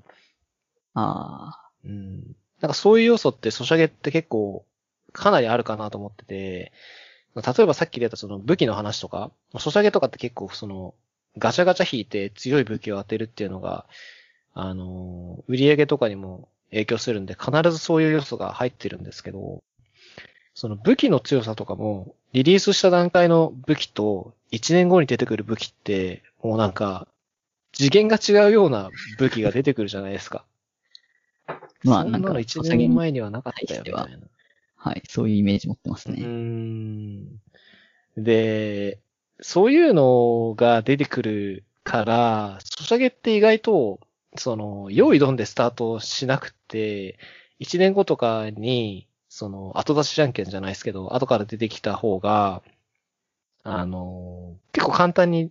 [0.94, 2.36] ああ、うん。
[2.62, 4.66] なんかそういう要素ってソシャゲって結構
[5.14, 6.72] かなりあるかなと思ってて、
[7.36, 10.94] 例えばさっき出たその武器の話とか、ソシャゲとかって結構その
[11.38, 13.86] ガチャガチャ引いて強い武器を当てるっていうのが、
[14.54, 19.64] あの、売り上げとかにも影響するんで必ずそういう要素が入ってるんですけど、
[20.60, 27.08] その武器の強さとかもリリースした段階の武器と1年後に出てくる武器ってもうなんか
[27.72, 30.44] 次元が違うような武器が出てくるじゃないですか。
[31.86, 34.20] まあなんかそんなの1年前にはなかったよ、みたいな。
[34.76, 36.24] はい、そういうイメージ持ってますね。
[36.26, 37.42] ん。
[38.18, 39.00] で、
[39.40, 44.02] そういうのが出てくるから、ソシャゲって意外と、
[44.36, 47.18] その、用意どんでスタートしなくて、
[47.62, 49.09] 1年後とかに、
[49.40, 52.62] その、後出しじゃんけんじゃないですけど、後から出てきた方が、
[53.64, 55.50] あの、結構簡単に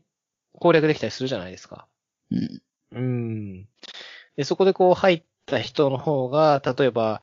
[0.53, 1.87] 攻略できたりするじゃないですか。
[2.31, 2.63] うん。
[2.93, 3.69] うん。
[4.37, 7.23] で、そこでこう入った人の方が、例えば、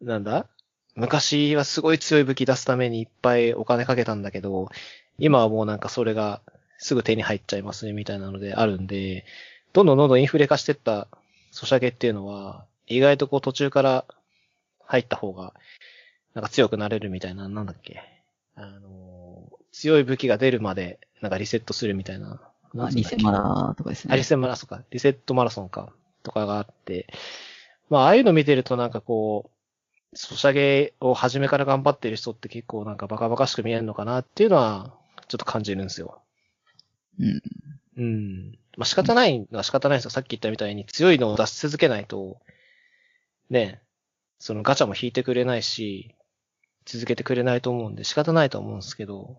[0.00, 0.48] なんだ？
[0.96, 4.70] 昔はすごい強い武器出すためにいっぱいお金かけたんだけど、
[5.18, 6.42] 今はもうなんかそれが
[6.78, 9.24] すぐ手に入っちゃいますねみたいなのであるんで、
[9.72, 11.06] どんどんどんどんインフレ化してった
[11.52, 14.04] ソシャゲっていうのは、意外とこう途中から
[14.84, 15.54] 入った方が、
[16.34, 18.02] なんか強くなれるみたいな、なんだっけ？
[18.54, 22.42] あのー強い武器が出るまで、なんかリセットするみたいな。
[22.74, 24.12] まあ、リセマラとかですね。
[24.12, 24.82] あ、リセマラソンか。
[24.90, 25.94] リセットマラソンか。
[26.22, 27.06] とかがあって。
[27.88, 29.50] まあ、ああいうの見てるとなんかこ
[30.12, 34.92] う、ソシャゲを初めから頑張ってる人って結構なんかバカバカしく見えるのかなっていうのは、
[35.26, 36.20] ちょっと感じるんですよ。
[37.18, 37.42] うん。
[37.96, 38.58] うん。
[38.76, 40.10] まあ仕方ないのは仕方ないですよ。
[40.10, 42.36] さっき言ったみたいに強いのを出し続けないと、
[43.48, 43.80] ね、
[44.38, 46.14] そのガチャも引いてくれないし、
[46.84, 49.36] 続けてくれないと思うんで仕方ないと思うんですけど、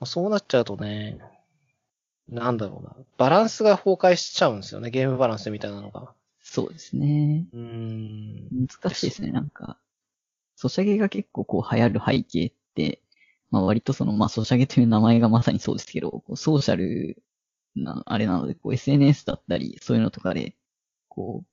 [0.00, 1.18] まあ、そうなっちゃうとね、
[2.28, 2.96] なんだろうな。
[3.18, 4.90] バランスが崩壊しちゃうんですよね。
[4.90, 6.14] ゲームバランスみたいなのが。
[6.40, 7.46] そうですね。
[7.52, 8.66] うーん。
[8.66, 9.32] 難しいですね。
[9.32, 9.78] なんか、
[10.56, 13.02] ソシャゲが結構こう流行る背景って、
[13.50, 17.22] まあ割とその、まあソシャゲという名前がまさにそうですけど、こうソーシャル
[17.74, 20.54] な、あれなので、こう SNS だったり、そういうのとかで、
[21.08, 21.44] こ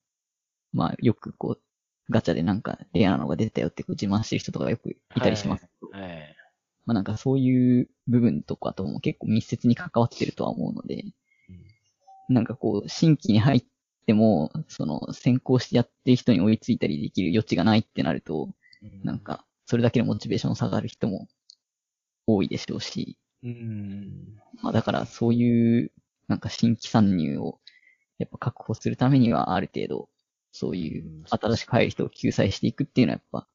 [0.73, 1.61] う、まあよくこう、
[2.09, 5.65] ガチャでなんかレアなのが出たよってこう自慢してる人とかよくいたりします。
[5.65, 6.35] けど、はい。
[6.85, 11.05] まあなんかそういう部分とかとも結構密接に関わってるとは思うので、
[12.29, 13.65] なんかこう、新規に入っ
[14.05, 18.49] ても、その、先行してやってる人に追いついたりできる余地がないってなると、
[19.03, 21.27] なんか、それだけのモチベーション下がる人も
[22.25, 24.37] 多いでしょうし、うん。
[24.61, 25.91] まあだからそういう、
[26.27, 27.59] なんか新規参入を、
[28.17, 30.09] やっぱ確保するためにはある程度、
[30.57, 33.47] そういう新しく入る人を救済していくっていうのはやっぱ、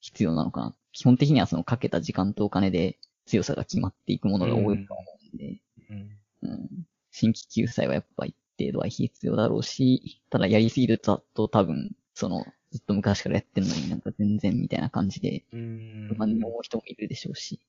[0.00, 0.74] 必要なのかな。
[0.92, 5.60] 基本的にはそのかけた時間とお金で強さが決まっていくものが多いと思うんで、
[5.90, 6.18] うん。
[6.42, 6.68] うん
[7.10, 16.06] 新規救済はやっぱ一定度は必要だろうし、ただやりすぎると多分、その、ずっと昔からやってるのになんか全然みたいな感じで、うん。
[16.08, 17.60] 不満に思う人もいるでしょうし、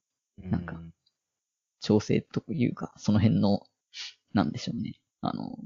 [0.42, 0.80] うなんか
[1.82, 3.68] 調整というか、その辺の、
[4.34, 4.94] なんでしょうね。
[5.20, 5.58] あの、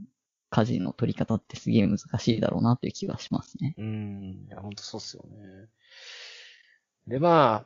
[0.50, 3.76] 舵の取り方ってすげえ難しいだろうなという気がしますね。
[3.78, 4.46] うん。
[4.48, 5.68] いや、ほんとそうっすよね。
[7.08, 7.66] で、ま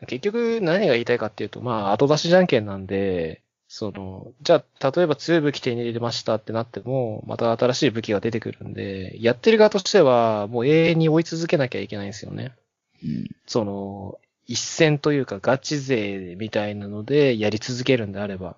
[0.00, 12.54] あ、結局何が言いたいかっていうと、まあ、後出しじゃんけんなんで、その、じゃあ、例えば強い武器手に入れましたってなっても、また新しい武器が出てくるんで、やってる側としては、もう永遠に追い続けなきゃいけないんですよね。
[13.02, 13.26] うん。
[13.46, 18.56] その、一戦というかガチ勢みたいなのでやり続けるんであれば。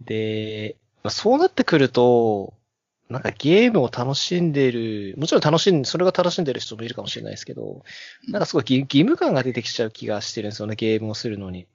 [0.00, 2.54] で、まあそうなってくると、
[3.08, 7.82] なんかゲームを楽しんでる、もちろん楽しん、それが楽しんでる人もいるかもしれないですけど、
[8.28, 11.66] なんかすごい義義務感が出てきちゃう気がしてるんですよね、ゲームをするのに。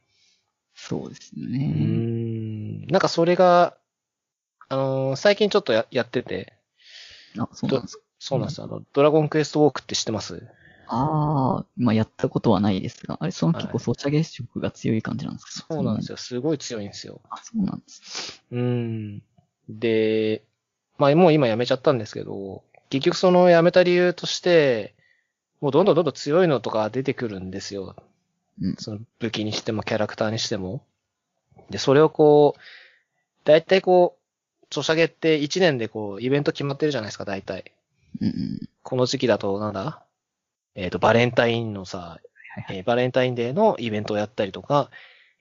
[0.75, 1.57] そうですね。
[1.67, 2.87] ん。
[2.87, 3.75] なんかそれが、
[4.69, 6.53] あのー最近ちょっとややってて、
[7.37, 8.03] あ、そうなんですか。
[8.19, 8.65] そうなんですよ。
[8.65, 10.47] あの、ドラゴンクエストウォークって知ってます？
[10.87, 15.73] ああ、まあやったことはないですが、あれ、そのはい結構ソシャゲ色が強い感じなんですか？
[15.73, 16.13] そうなんですよ。
[16.13, 16.17] よ。
[16.17, 17.21] すごい強いんですよ。
[17.29, 18.43] あ、そうなんです。
[18.51, 19.23] うん。
[19.69, 20.43] で、
[20.97, 24.93] まあもう今やめちゃったんですけど、結局そのやめた理由として、
[25.61, 27.95] もうどんどんどんどん強いのとか出てくるんですよ。
[28.61, 28.75] うん。
[28.77, 30.83] その武器にしてもキャラクターにしても。
[31.69, 32.61] で、それをこう、
[33.45, 34.17] だいたいこ
[34.71, 37.73] う、ソシャゲって1年でこう、イベント決まってるじゃないですか、だいたい。
[38.21, 38.69] うんうん。
[38.83, 40.04] この時期だとなんだ？
[40.75, 42.19] えっ、と、バレンタインのさ。
[42.69, 44.89] えーバレンタインデーのイベントをやったりとか、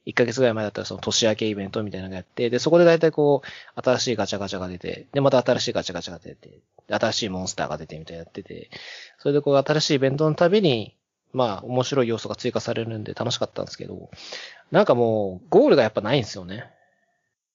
[0.07, 8.71] 1ヶ月ぐらい前だったらその年明けイベントみたいなのがやって、で、そこで大体こう、新しいガチャガチャが出て、で、また新しいガチャガチャが出て、で新しいモンスターが出てみたいなやってて、
[9.19, 10.95] それでこう、新しいイベントのたびに、
[11.33, 14.11] まあ、面白い要素が追加されるんで楽しかったんですけど、
[14.71, 16.71] なんかもう、ゴールがやっぱないんですよね。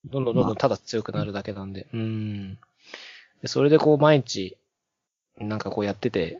[0.05, 1.87] どんどんどんどんただ強くなるだけなんで。
[1.93, 2.55] うん。
[3.41, 4.57] で、それでこう、毎日、
[5.37, 6.39] なんかこうやってて、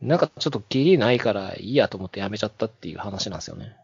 [0.00, 3.76] なんかちょっとキリないからいいやと思ってやめちゃったっていう話なんですよね。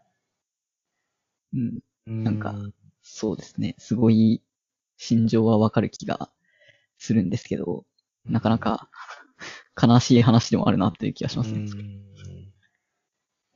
[1.53, 1.57] う
[2.11, 2.23] ん。
[2.23, 2.55] なんか
[3.01, 3.75] そうですね。
[3.77, 4.41] すごい、
[4.97, 6.29] 心情はわかる気が
[6.97, 7.85] するんですけど、
[8.25, 8.89] なかなか
[9.81, 11.59] 悲しい話でもあるなという気がしますね。
[11.59, 12.05] うん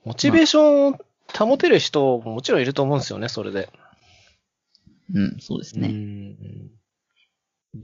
[0.05, 0.99] モチベーションを
[1.37, 3.69] 保てる人ももちろんいると思うんですよね、それで。
[5.13, 5.89] うん、そうですうね。
[5.89, 6.71] ん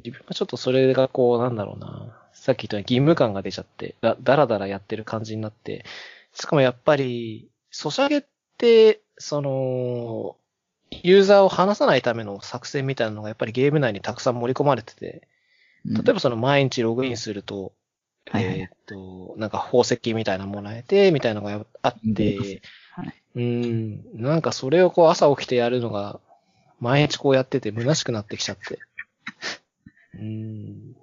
[0.04, 2.25] 自分はちょっとそれがこう、なんだろうな。
[2.46, 5.84] さっき言ったように義務感が出ちゃって、だ、だらだらやってる感じになって。
[6.32, 8.24] しかもやっぱり、ソシャゲっ
[8.60, 10.36] て、その、
[10.92, 15.28] ユーザーを離さないための作戦みたいなのがやっぱりゲーム内にたくさん盛り込まれてて、
[15.88, 17.72] うん例えばその毎日ログインすると、
[18.30, 22.62] はいはいえーっと、なんか宝石みたいなのもらえて、みたいなのがあって、
[22.92, 23.14] はい。
[23.36, 26.20] うん、なんかそれをこう朝起きてやるのが、
[26.80, 28.80] 毎日こうやってて虚しくなってきちゃって。
[30.14, 30.96] うん、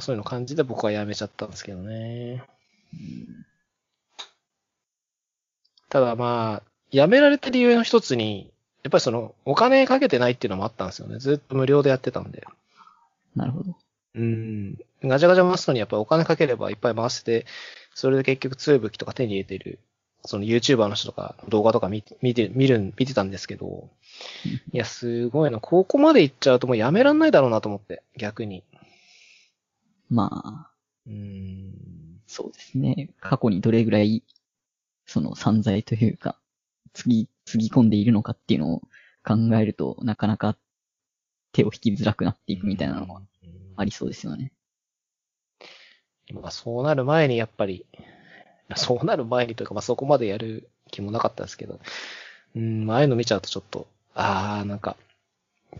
[0.00, 2.44] そういうの感じで僕はやめちゃったんですけどね。
[5.88, 8.52] ただまあ、やめられた理由の一つに、
[8.82, 11.18] やっぱりその、お金かけてないっていうのもあったんですよね。
[11.18, 12.44] ずっと無料でやってたんで。
[13.36, 13.76] なるほど。
[14.14, 14.78] うん。
[15.02, 17.46] ガチャガチャ回すのにやっぱりお金かければいっぱい回せて、
[17.94, 19.78] それで結局強い武器とか手に入れてる、
[20.24, 23.88] その YouTuber の人とか動画とか見て、見て、見る、見てたんですけど、
[24.72, 25.60] いや、すごいな。
[25.60, 28.62] ここまで行っちゃうともうやめらんないだろうなと思って、逆に。
[30.10, 30.70] まあ、
[31.06, 32.20] うん。
[32.26, 33.10] そうですね。
[33.20, 34.22] 過去にどれぐらい、
[35.06, 36.36] その散財というか、
[36.92, 38.80] つぎ、つぎ込んでいるのかっていうのを
[39.24, 40.56] 考えると、なかなか
[41.52, 43.22] 手を引きづらくなっていくみたいなのは
[43.76, 44.52] ありそうですよね。
[46.32, 47.86] まあそうなる前にやっぱり、
[48.76, 51.80] そうなる前にというか、まあそこまでやる気もなかったですけど、
[52.54, 54.96] うん、ああいうの見ちゃうとちょっと、ああ、なんか、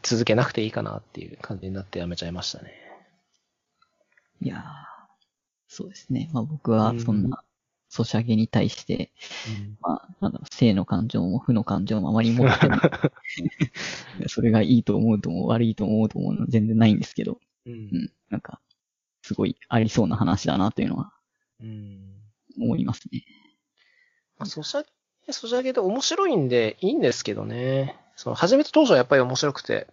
[0.03, 2.90] 続けなくていいかなっていう感じになってやめちゃいましたね。
[4.41, 4.91] いやー
[5.69, 6.29] そうですね。
[6.33, 7.45] まあ僕はそんな、
[7.89, 9.13] ソシャゲに対して、
[9.81, 12.81] まあ、なんだろう、性の感情も負の感情もあまり持ってない。
[14.29, 17.73] それがいいと思うとも悪いと思うと思うのは全然ないんですけど、うん。
[17.73, 18.61] うん、なんか、
[19.23, 21.13] すごいありそうな話だなというのは
[21.61, 22.17] うん。
[22.61, 23.25] 思いますね。
[24.39, 24.85] まあ、ソシャ
[25.27, 27.97] ゲ、ソシャゲで面白いんでいいんですけどね。
[28.17, 29.87] その、始めた当初はやっぱり面白くて、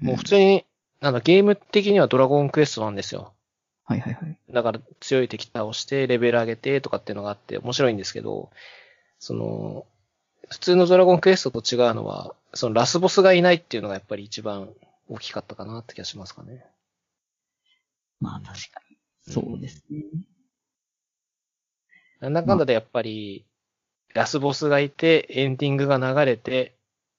[0.00, 0.66] もう普通に、
[1.02, 3.34] なんだ、ゲーム的にはドラゴンクエストなんですよ。
[3.84, 4.38] はいはいはい。
[4.50, 8.50] だから強い敵倒して、レベル上げてとかっていうのがあって面白いんですけど、
[9.18, 9.84] その、
[10.48, 14.70] 普通のドラゴンクエストと違うのは、そのラスボスがいないっていうのがやっぱり一番
[15.08, 16.64] 大きかったかなって気がしますかね。
[18.20, 18.96] まあ確かに。
[19.32, 20.04] そうですね。
[22.20, 23.44] なんだかんだでやっぱり、
[24.14, 26.76] ラスボスがいて、エンディングが流れて、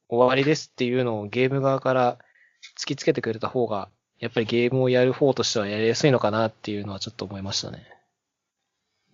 [0.07, 2.19] 終わりですっていうのをゲーム側から
[2.77, 7.85] 突きつけてくれた方が、やっぱりゲームをやる方としてはやりやすいのかなっていうのはちょっと思いましたね。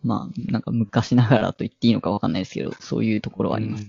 [0.04, 3.84] まあ、なんか昔ながらと言っていいのかわかんないですけど、そういうところはあります。
[3.84, 3.88] う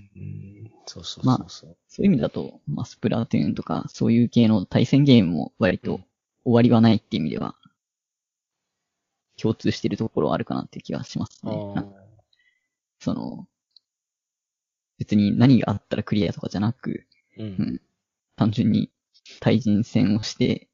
[0.85, 1.77] そうそうそうそう。
[1.87, 6.01] そういう意味だと、まあ、スプラトゥーンとか、そういう系の対戦ゲームも割と
[6.43, 7.55] 終わりはないっていう意味では、
[9.37, 11.51] 共通してるところはあるかなっていう気がしますね。
[12.99, 13.47] その、
[14.97, 17.05] 別に何があったらクリアとかじゃなく、
[17.37, 17.43] う。
[17.43, 17.81] うんん、
[18.35, 18.91] 単純に
[19.39, 20.69] 対人戦をして、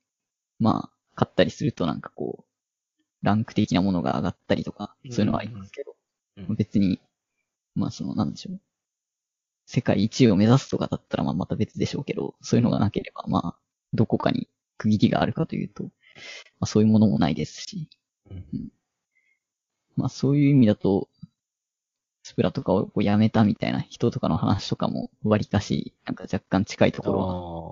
[0.60, 5.96] まあ、勝ったりするとなんかこう、ランク的なものが上がったりとか、そういうのはありますけど、
[6.38, 6.56] うん。
[6.56, 7.00] 別に、
[7.76, 8.62] まあその、なんでしょう。
[9.66, 13.60] 世界一位を目指すとかだったらまあまた別でしょうけど、そういうのがなければ、まあ、
[13.94, 14.48] どこかに
[14.78, 15.90] 区切りがあるかというと、ま
[16.62, 17.90] あそういうものもないですし、
[18.32, 18.70] うん。
[19.96, 21.10] まあそういう意味だと、
[22.28, 27.20] スプラとかをこうやめたみたいな人とかの話とかも割かし、なんか若干近いところ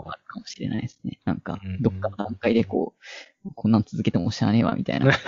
[0.05, 1.19] はああるかもしれないですね。
[1.25, 2.93] なんかうん、どっかの段階でこ
[3.43, 5.11] う、こんなん続けてもしゃあねえわ、みたいな。
[5.11, 5.25] ふ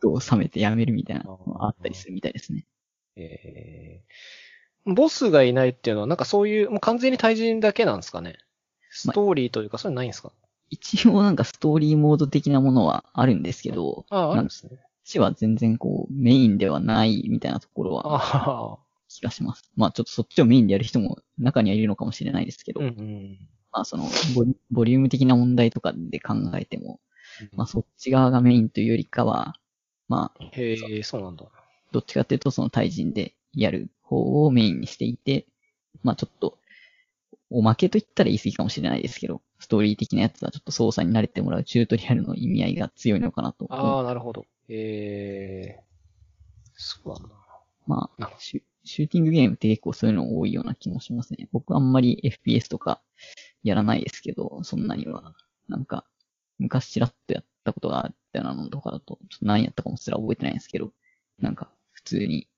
[0.00, 2.66] と冷めてやめるみたいなのがあったりするみたいですね。
[3.14, 8.38] えー、ボスがいないっていうのは、なんかそういう、もう完全に対人だけなんですかね？
[8.90, 10.32] ストーリーというか、そういうのないんですか？
[10.68, 14.80] 一応なんかストーリーモード的なものはあるんですけど、ああ、あるんですね。
[15.10, 18.78] ちは全然こう、メインではないみたいなところは
[19.08, 19.70] 気がします。
[19.76, 23.38] まあちょっとそっちをメインでやる人も中にはいるのかもしれないですけど、うんうん。
[23.72, 24.04] まあその
[24.34, 27.00] ボリ、ボリューム的な問題とかで考えても、
[27.52, 29.54] まあそっち側がメインというよりかは、
[30.08, 31.44] まあ、へえ、そうなんだ。
[31.92, 35.46] どっちかっていうとその対人でやる方をメインにしていて、
[36.02, 36.58] まあちょっと、
[37.52, 43.66] おまけと言ったら言い過ぎかもしれないですけど、ストーリー的なやつはちょっと操作に慣れてもらうチュートリアルの意味合いが強いのかなと。
[43.70, 44.46] ああ、なるほど。
[44.72, 45.82] ええ
[46.74, 47.28] そうなんだ。
[47.86, 51.48] まなるあシュ、シューティングゲームって結構そういうの多いような気もしますね。
[51.52, 53.02] 僕あんまり FPS とか
[53.62, 55.34] やらないですけど、そんなには。
[55.68, 56.04] なんか、
[56.58, 60.92] 昔ちらっとやったことがあったようなのとかだと、ちょっと何やったかもすら覚えてないんですけど、
[61.38, 62.48] なんか、普通に、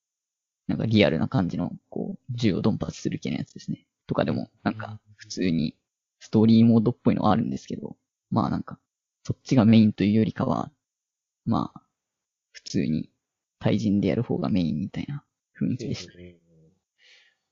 [0.68, 3.86] なんかリアルな感じの、こう、銃をドンパチする系のやつですね。
[4.06, 5.76] とかでも、なんか、普通に、
[6.20, 7.96] ストーリーモードっぽいのはあるんですけど、
[8.30, 8.78] まあなんか、
[9.24, 10.70] そっちがメインというよりかは、
[11.44, 11.91] まあ、普
[12.72, 13.10] 通に
[13.58, 15.24] 対人でやる方がメインみたいな
[15.60, 16.12] 雰囲気でした。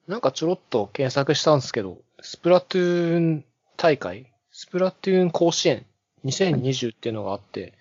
[0.06, 3.44] なんかちょろっと検索したんですけど、スプラトゥーン
[3.76, 4.32] 大会？
[4.50, 5.86] スプラトゥーン甲子園
[6.24, 7.74] ？2020っていうのがあって、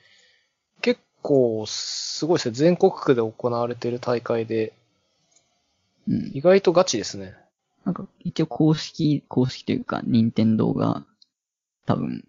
[0.82, 2.56] 結構すごいですね。
[2.56, 4.74] 全国区で行われている大会で、
[6.08, 6.32] うん。
[6.34, 7.36] 意外とガチですね。
[7.86, 11.06] なんか、一応公式、公式というか、任天堂が、
[11.86, 12.28] 多分、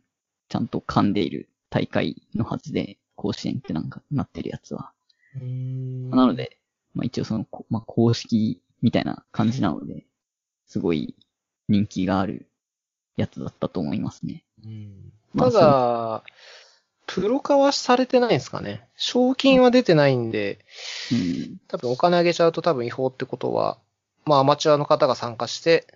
[0.48, 4.92] ちゃんと噛んでいる大会のはずで、甲子園ってなんかなってるやつは。
[5.34, 6.58] なので、
[6.94, 10.04] まあ一応その、こまあ公式みたいな感じなので、
[10.66, 11.14] すごい
[11.68, 12.48] 人気がある
[13.16, 14.44] やつだったと思いますね。
[14.64, 16.22] うんまあただ、
[17.06, 18.86] プロ化はされてないんですかね。
[18.96, 20.64] 賞金は出てないんで、
[21.12, 21.56] うん。
[21.68, 23.78] 多分お金あげちゃうと多分違法ってことは、
[24.24, 25.86] まあアマチュアの方が参加して、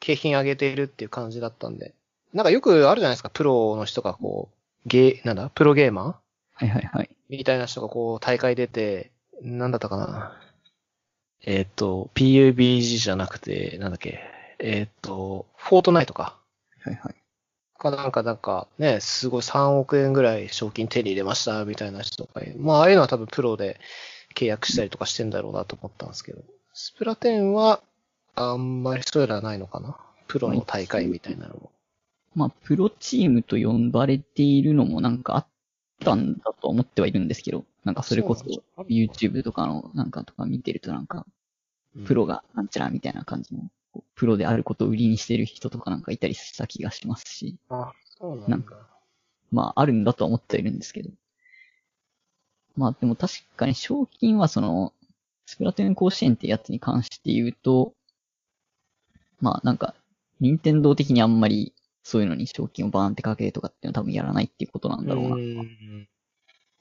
[0.00, 1.94] 景品あげているっていう感じだったんで。
[2.32, 6.14] なんかよくあるじゃないですか、プロの人がこう、ゲー、なんだ、プロゲーマー
[6.60, 7.10] はいはいはい。
[7.30, 9.10] みたいな人がこう大会出て、
[9.40, 10.36] なんだったかな？
[11.42, 14.20] えっ、と、PUBG じゃなくて、なんだっけ？
[14.58, 16.36] えっ、と、フォートナイトか。
[16.82, 17.14] はいはい。
[17.78, 23.80] かなんかなんかね、すごい3億円ぐらい賞金手に入れましたみたいな人とか、まあああいうのは多分プロで
[24.36, 26.42] 契約したりとかしてんだろうなと思ったんですけど、
[26.74, 27.80] スプラテンは
[28.34, 29.96] あんまりそういうのはないのかな？
[30.28, 31.72] プロの大会みたいなのも。
[32.34, 35.46] まあ、プロチームと呼ばれているのもなんかあっ
[36.00, 38.44] たんだと思ってはいるんですけど、なんかそれこそ
[38.88, 41.26] YouTube とかのなんかとか見てるとなんか、
[42.06, 43.70] プロがなんちゃらみたいな感じの、
[44.14, 48.76] プロであることを売りにしてる人とかなんかいたりした気がしますし、あ、そうなだなんんか。
[49.50, 51.10] まああるんだとは思ってはいるんですけど。
[52.76, 54.92] まあでも確かに賞金はその、
[55.46, 57.94] スプラトゥーン甲子園ってやつに関して言うと、
[59.40, 59.94] まあなんか、
[60.38, 66.08] 任天堂的にあんまりそういうのに賞金をバーンってかけるとかっていうのは多分やらないっていうことなんだろうなとん。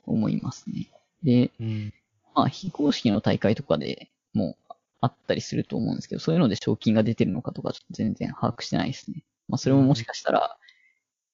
[0.05, 0.89] 思いますね。
[1.23, 1.93] で、うん。
[2.35, 4.57] まあ非公式の大会とかでも
[5.01, 9.23] あったりすると思うんですけど、そういうので賞金が出てるのかとかちょっと全然把握してないですね。
[9.47, 10.57] まあそれももしかしたら、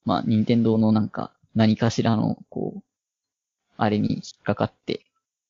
[0.04, 2.84] まあ任天堂のなんか何かしらのこう、
[3.78, 5.06] あれに引っかかって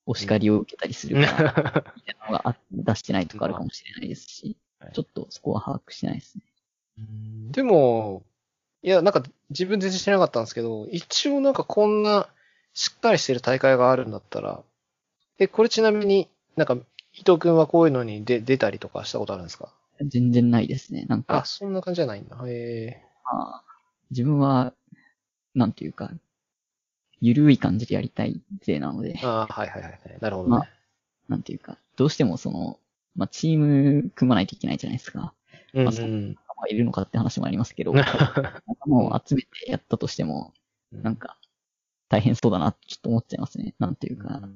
[0.05, 6.43] お叱りを受けたりするから、みたいなのがあ出してないとかあるかもしれないですしはい、ちょっとそこは把握してないですね。
[6.97, 8.23] でも、
[8.83, 12.27] いや、なんか自分全然知らなかったんですけど、一応なんかこんな
[12.73, 14.63] しっかりしてる大会があるんだったら、
[15.39, 16.75] え、これちなみになんか
[17.13, 19.73] 伊藤くんはこういうのに出出たりとかしたことあるんですか？
[20.05, 21.05] 全然ないですね。
[21.07, 22.37] なんかあ、、そんな感じじゃないんだ。
[22.47, 23.63] へまあ、
[24.11, 24.73] 自分は、
[25.53, 26.11] なんていうか、
[27.21, 29.99] ゆるい感じでやりたい勢なのでえ。、あはいはいはい。
[30.19, 30.69] なるほどまね。
[31.29, 32.79] なんていうか、どうしてもその、
[33.15, 35.33] まあ、チーム組まないといけないじゃないですか。
[35.73, 36.33] うんうん。
[36.33, 37.93] まあ、いるのかって話もありますけど、
[38.85, 40.53] もう集めてやったとしても、
[40.91, 41.37] なんか、
[42.07, 43.75] 大変そうだなってちょっと思っちゃいますね。
[43.79, 44.47] なんていうか、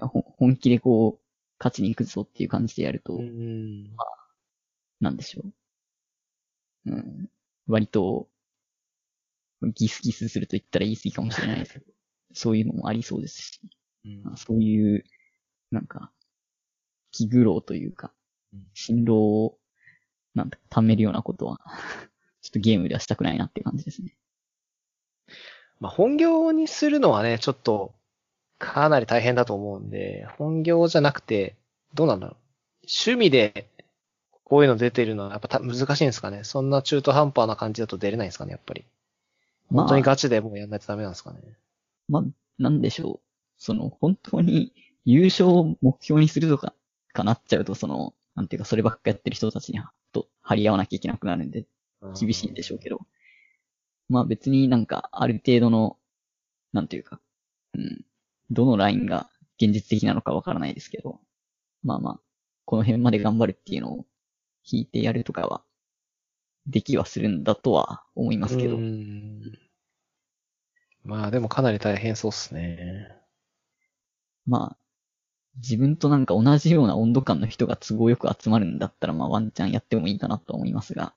[0.00, 1.24] 本気でこう、
[1.58, 3.96] 勝ちに行くぞっていう感じでやると、うん。
[5.00, 5.42] なんでしょ
[6.86, 6.90] う。
[6.90, 7.30] うん。
[7.66, 8.28] 割と、
[9.62, 11.86] ギスギスすると言ったら言い過ぎかもしれないですけど、
[12.32, 13.60] そういうのもありそうですし、
[14.22, 15.04] まあそういう、
[15.70, 16.12] なんか、
[17.10, 18.12] 気苦労というか
[18.52, 19.58] うん、辛労を、
[20.34, 21.60] なんだ、貯めるようなことは、
[22.42, 24.14] ちょっとゲームではしたくないなっていう感じですね。
[25.80, 27.94] まあ、本業にするのはね、ちょっと、
[28.58, 31.56] かなり大変だと思うんで、本業じゃなくて、
[31.94, 32.36] どうなんだろう。
[32.86, 33.68] 趣味で、
[34.44, 36.44] こういうの出てるのはやっぱた難しいんですかね。
[36.44, 38.84] そんな中途半端な感じだと出れないんですかね、やっぱり。
[39.70, 41.40] まあ本当にガチでもうやんないとダメなんですかね。
[42.08, 42.24] まあ、
[42.58, 43.24] なんでしょう。
[43.58, 44.72] その、本当に
[45.04, 46.74] 優勝を目標にするとか、
[47.12, 49.84] かなっちゃうと、その、なんていうか、そればっかやってる人たちに、と、
[50.44, 51.66] 張り合わなきゃいけなくなるんで、
[52.20, 53.00] 厳しいんでしょうけど。
[54.08, 55.96] まあ別になんか、ある程度の、
[56.72, 57.20] なんていうか、
[57.72, 58.04] うん、
[58.50, 59.30] どのラインが
[59.60, 61.20] 現実的なのかわからないですけど、
[61.82, 62.20] まあまあ、
[62.66, 64.06] この辺まで頑張るっていうのを
[64.64, 65.64] 引いてやるとかは、
[66.66, 68.76] できはするんだとは思いますけど。
[68.76, 69.58] う、ん。
[71.04, 73.08] まあでもかなり大変そうっすね。
[74.46, 74.83] まあ、
[75.56, 81.14] 自分となんか同じような温度感の人が都合よく集まるんだったら、まあワンチャンやってもいいかなと思いますが。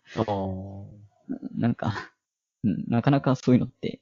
[1.56, 2.12] なんか、
[2.64, 4.00] うん、なかなかそういうのって、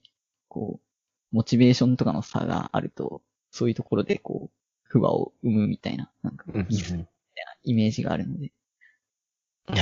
[0.48, 3.22] こう、モチベーションとかの差があると、
[3.52, 7.06] そういうところでこう、不和を生むみたいな、なんかうん、ギスみたい
[7.46, 8.52] なイメージがあるので、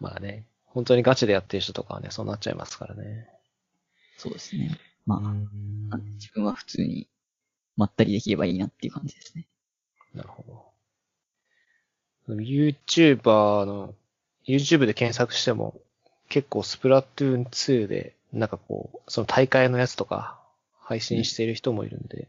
[0.00, 3.28] まあね、本当にガチでやってる人とかはね、そうなっちゃいますからね。
[4.16, 4.78] そうですね。
[5.06, 5.16] ま
[5.90, 7.08] あ、自分は普通に、
[7.76, 9.46] まったりできればいいなっていう感じですね。
[10.14, 10.42] なるほ
[12.28, 12.34] ど。
[12.34, 13.94] YouTuber の、
[14.46, 15.80] YouTube で検索しても、
[16.28, 20.40] 結構スプラトゥーン2で、なんかこう、その大会のやつとか、
[20.80, 22.28] 配信している人もいるんで、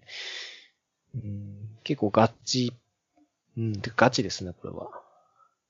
[1.15, 2.73] うん、結構ガチ、
[3.57, 4.91] うん、でガチですね、これは。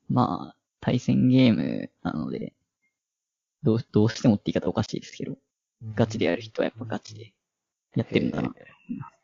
[0.09, 2.53] まあ、対戦ゲームなので、
[3.63, 5.37] どう、どうしてもって言い方おかしいですけど、
[5.95, 7.33] ガチでやる人はやっぱガチで
[7.95, 8.49] やってるんだな。
[8.49, 9.20] へえ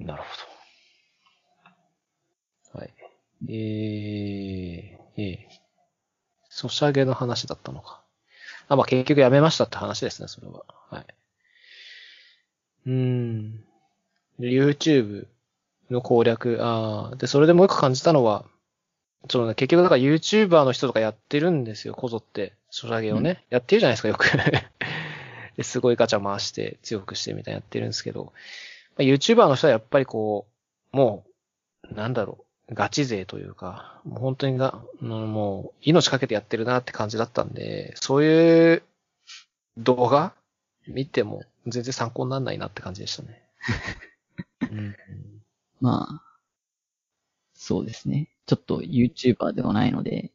[0.00, 0.28] なるほ
[2.74, 2.80] ど。
[2.80, 2.94] はい。
[3.48, 5.54] えー、えー、
[6.48, 8.02] ソシャゲの話だったのか。
[8.68, 10.64] あ、まあ、結局やめましたって話ですね、それは。
[10.90, 11.06] はい。
[12.86, 13.64] うーん。
[14.38, 15.26] で YouTube
[15.90, 18.44] の攻略、ああ、で、それでもう一個感じたのは、
[19.28, 22.54] そのね、結局だから YouTuber の人とかやってるんですよ、こぞって。
[22.70, 23.44] ソシャゲをね。
[23.50, 24.30] やってるじゃないですか、よく。
[25.56, 28.32] ですごいガチャ回して強くしてみたいなやってるんですけど、まあ、
[28.98, 30.46] YouTuber の人はやっぱりこ
[30.92, 31.24] う、も
[31.90, 38.82] う、なんだろう、ガチ勢というか、もう本当にが、うんもう、命かけてやってるなって感じだったんで、そういう
[39.78, 40.34] 動画
[40.86, 43.42] 見ても全然参考にならないなって感じでしたね。
[44.70, 44.96] うん
[45.80, 46.22] まあ、
[47.54, 48.28] そうですね。
[48.46, 50.32] ちょっと YouTuber ではないので、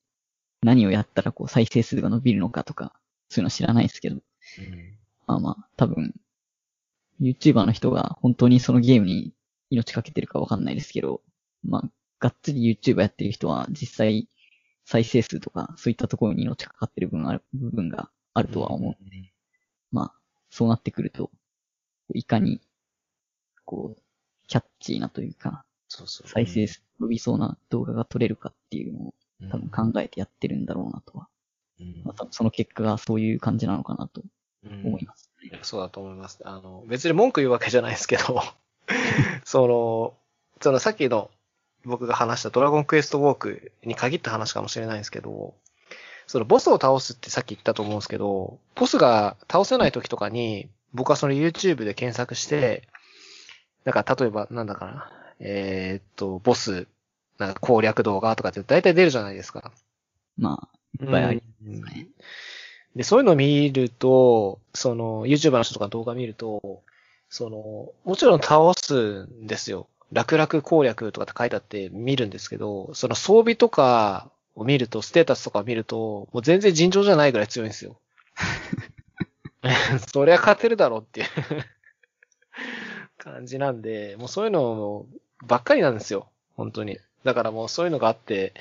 [0.62, 2.94] 何をやったらこう再生数が伸びるのかとか、
[3.30, 4.22] そういうの知らないですけど、
[5.28, 6.14] まあまあ、多分、
[7.24, 9.34] YouTuber の人が本当にそのゲームに
[9.70, 11.22] 命かけてるかわかんないですけど、
[11.64, 11.90] まあ、
[12.20, 14.28] がっつり YouTuber やってる人は実際
[14.86, 18.96] 再生数とかそういったところに命かかってる部分ある部分があるとは思う。
[19.92, 20.14] まあ、
[20.50, 21.30] そうなってくると、
[22.14, 22.62] いかに、
[23.64, 24.02] こう、
[24.48, 26.28] キャッチーなというか、そうそう。
[26.28, 31.28] 再生数伸びそうな動画が撮れるかっていうのをうん多分考えてやってるんだろうなとは。
[31.80, 34.24] うんまあ多分その結果がそういう感じなのかなと
[34.64, 35.33] うん思います。
[35.62, 36.40] そうだと思います。
[36.44, 38.42] あの、別に文句言うわけじゃないですけど、
[39.44, 40.14] その、
[40.62, 41.30] そのさっきの
[41.86, 45.54] 僕が話したドラゴンクエストウォークに限った話かもしれないんですけど、
[46.28, 52.88] そのボスを倒すってさっき言ったと思うんですけど、ボスが倒せない時とかに、僕はその YouTube で検索して、
[53.84, 56.88] なんか例えばなんだかな、えーっと、ボス、
[57.38, 59.72] なんか攻略動画とかって大体出るじゃないですか。
[60.38, 62.08] まあ、いっぱいありうんますね。
[62.96, 66.84] で、そういうのを見ると、その、YouTuber の人とか動画見ると、
[67.30, 69.88] その、もちろん倒すんですよ。
[70.12, 77.98] 楽々攻略とかって書いてあって見るんですけど、その装備とかを見ると、ステータスとかを見ると、もう全然尋常じゃないぐらい強いんですよ。
[80.14, 81.28] そりゃ勝てるだろうっていう
[83.18, 85.08] 感じなんで、もうそういうの
[85.44, 86.28] ばっかりなんですよ。
[86.56, 87.00] 本当に。
[87.24, 88.54] だからもうそういうのがあって、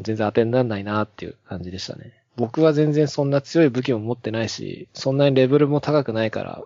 [0.00, 2.19] 全然当てにならないなっていう感じでしたね。
[2.36, 6.62] 僕は全然そんな強い武器も持ってないし、そんなにレベルも高くないから、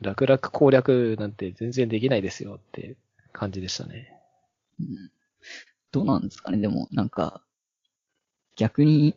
[0.00, 2.96] 楽々攻略なんて全然できないですよって
[3.32, 4.12] 感じでしたね。
[4.80, 5.10] うん
[5.90, 6.58] どうなんですかね？
[6.58, 7.42] でも、なんか、
[8.56, 9.16] 逆に、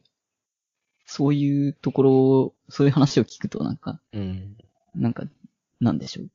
[1.06, 4.56] そういうところ、そういう話を聞くと、なんか、うん。
[4.96, 5.26] なんか、
[5.82, 6.30] なんでしょう？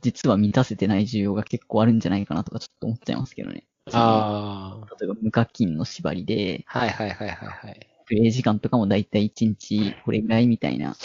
[0.00, 3.66] 実は満たせてない需要が結構あるんじゃないかなとかちょっと思っちゃいますけどね。
[3.92, 6.78] あ例えば無課金の縛りで、あ。
[6.78, 7.89] はいはいはいはいはい。
[8.10, 10.96] プレイ時間とかもだいたい1日これぐらいみたいな、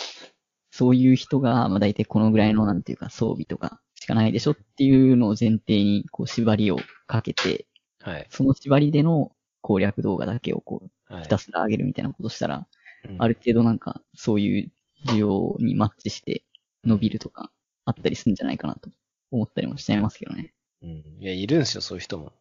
[0.72, 7.68] そういう人が、まあだいたいこのぐらいのなんていうか装備とかしかないでしょっていうのを前提にこう縛りをかけて、
[8.02, 8.26] はい。
[8.32, 12.66] その縛りでの攻略動画だけをこうはいひたすら上げるみたいなことしたら、
[13.08, 14.72] うんある程度なんかそういう
[15.08, 16.42] 需要にマッチして
[16.84, 17.52] 伸びるとか
[17.86, 18.90] あったりするんじゃないかなと
[19.30, 20.56] 思ったりもしちゃいますけどね。
[20.82, 20.90] うん。
[20.90, 22.34] いや、いるんですよ、そういう人も。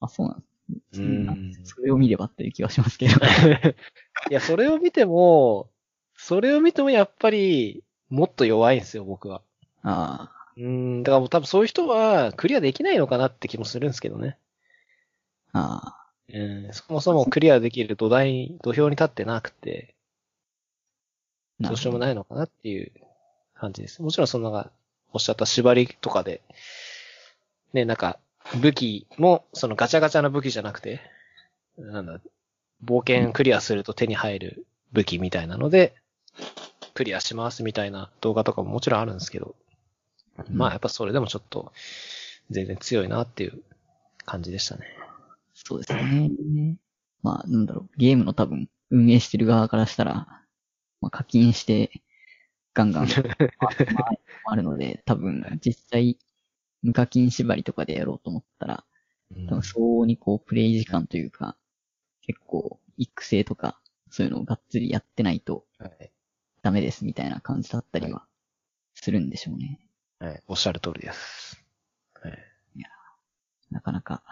[0.00, 0.55] あ、そうなんです。
[0.94, 3.14] うんそれを見ればっていう気はしますけど。
[4.30, 5.70] いや、それを見ても、
[6.14, 9.42] それを見てもやっぱり、もっと弱いんですよ、僕は。
[9.82, 14.38] ああ、うん、だからもう多分そういう人はクリアできないのかなって気もするんですけどね。
[15.52, 19.94] ああ、うん、そもそもクリアできる土台、土俵に立ってなくて、
[21.60, 22.00] どうしようもい。
[22.00, 22.92] ないのかなっていう
[23.54, 24.02] 感じです。
[24.02, 24.70] もちろんそのなんか、
[25.12, 26.42] おっしゃった縛りとかで、
[27.72, 28.18] ね、なんか、
[28.54, 31.00] 武器も、そのガチャガチャな武器じゃなくて、
[31.78, 32.20] なんだ、
[32.84, 35.94] 冒険クリアすると手に入る武器みたいなので、
[36.94, 39.54] クリアしますみたいな動画とかももちろんあるんですけど、
[40.50, 41.72] まあやっぱそれでもちょっと、
[42.50, 43.62] 全然強いなっていう
[44.24, 44.86] 感じでしたね。
[45.54, 46.30] そうですね。
[47.22, 50.44] まあ、なんだろう、ゲームの多分、運営してる側からしたら、
[51.00, 51.90] まあ、課金して、
[52.72, 53.08] ガンガン、
[53.94, 54.10] まあ
[54.44, 56.18] あるので、多分、実際、
[56.82, 58.84] 無課金縛りとかでやろうと思ったら、
[59.48, 61.56] 多分、相応にこう、プレイ時間というか、
[62.22, 63.80] 結構、育成とか、
[64.10, 66.12] そういうのをがっつりやってないとはい。
[66.62, 68.26] ダメですみたいな感じだったりは、
[68.94, 69.80] するんでしょうね。
[70.18, 70.42] はい。
[70.48, 71.62] おっしゃる通りです。
[72.14, 72.38] はい。
[73.70, 74.22] なかなか、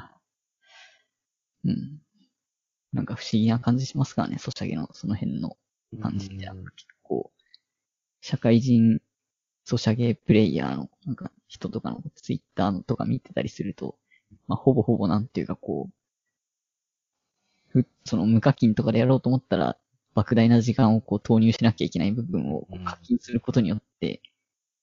[1.64, 2.00] うん。
[2.92, 5.56] なんか不思議な感じしますからね、ソシャゲのその辺の
[6.00, 6.46] 感じって。
[6.46, 7.32] うん結構、
[8.20, 9.00] 社会人
[9.64, 13.96] ソシャゲプレイヤーの、なんか人とかのツイッターのとか見てたりすると、
[14.46, 15.94] まあ、ほぼほぼなんていうかこう、
[17.68, 19.76] ふ、その無課金とかでやろうと思ったら、
[20.14, 24.22] 莫大な時間をこう投入しなきゃいけない部分を課金することによって、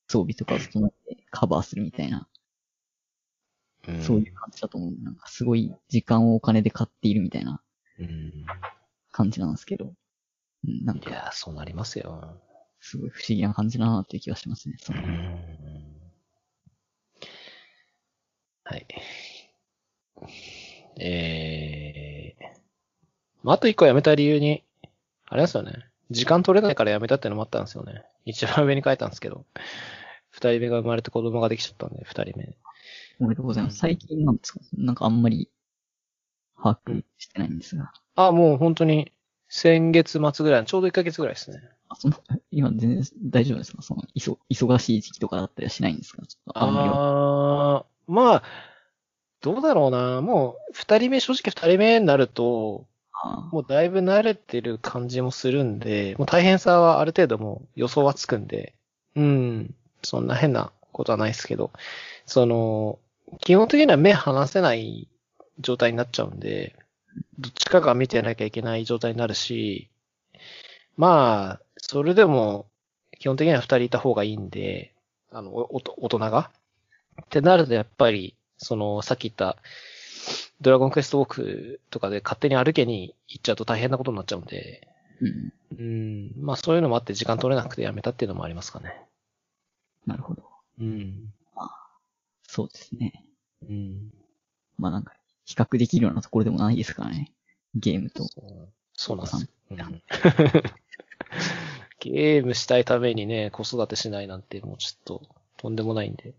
[0.08, 2.28] 装備とかを整えてカバーするみたいな、
[3.88, 4.94] うんそういう感じだと思う。
[5.04, 7.64] なんかすごい時間をお金で買っているみたいな
[7.98, 8.46] うん。
[9.12, 9.94] 感じなんですけど、
[10.68, 12.40] うん、なんか、いや、そうなりますよ。
[12.82, 14.76] すごい不思議な感じだなっていう気がしますね。
[14.80, 15.00] その
[18.64, 18.88] はい。
[21.00, 22.44] えー。
[23.44, 24.64] まあ、あと一個辞めた理由に、
[25.26, 25.86] あれですよね。
[26.10, 28.04] 時間取れないから辞めたってのもあったんですよね。
[28.26, 29.46] 一番上に書いたんですけど。
[30.30, 32.56] 二人目が生まれて子供ができちゃったんで、二人目。
[33.20, 33.78] おめでとうございます。
[33.78, 34.60] 最近なんですか？
[34.74, 35.50] なんかあんまり
[36.56, 37.92] 把握してないんですが。
[38.16, 39.12] あ、もう本当に、
[39.54, 41.62] 先月末ぐらいの、ちょうど1ヶ月ぐらいですね。
[41.90, 42.16] あ、その、
[42.52, 43.82] 今全然大丈夫ですか？
[43.82, 46.24] その、いそ、忙しい時期とかだったりはしないんですか？
[46.56, 48.44] ああー、まあ、
[49.42, 50.22] どうだろうな。
[50.22, 52.86] もう、二人目、正直二人目になると、
[53.52, 58.74] もうだいぶ慣れてる感じもするんで、もう大変さはある程度もう予想はつくんで、
[59.16, 61.72] うん、そんな変なことはないですけど、
[62.26, 63.00] その、
[63.42, 65.08] 基本的には目離せない
[65.60, 66.76] 状態になっちゃうんで、
[67.40, 69.90] どっちかが見てなきゃいけない状態になるし、
[70.98, 72.68] まあ、それでも、
[73.20, 74.94] 基本的には二人いた方がいいんで、
[75.32, 76.52] あの、おおと大人が。
[77.22, 79.58] ってなるとやっぱり、その、さっき言った、
[80.62, 84.88] ドラゴンクエストウォークとかで勝手に歩けに行っちゃうと大変なことになっちゃうんで、
[85.20, 85.54] うん。
[85.80, 88.94] うん、まあそういうのもあって時間取れなくてやめたっていうのもありますかね。
[90.06, 90.44] なるほど。
[90.80, 91.34] うん。
[92.48, 93.26] そうですね。
[93.68, 94.12] うん。
[94.78, 95.14] まあなんか、
[95.46, 97.32] 比較できるようなところでもないですからね。
[97.76, 98.28] ゲームと。
[98.94, 99.48] そうなんですよ。
[99.72, 100.02] お子うん
[102.00, 105.22] ゲームしたいためにね、子育てしないなんてもうちょっと
[105.58, 106.34] とんでもないんで、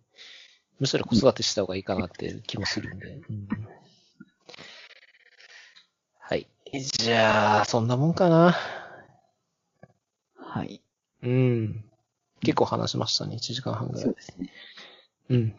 [0.81, 3.21] むしろ子育てした方がいいかなって気もするんで。
[3.29, 3.49] うん
[6.19, 6.47] はい。
[6.73, 8.57] じゃあ、そんなもんかな。
[10.37, 10.81] はい。
[11.23, 11.85] うん。
[12.41, 14.15] 結構話しましたね、1時間半ぐらいそう。
[14.15, 14.51] ですね。
[15.29, 15.55] うん。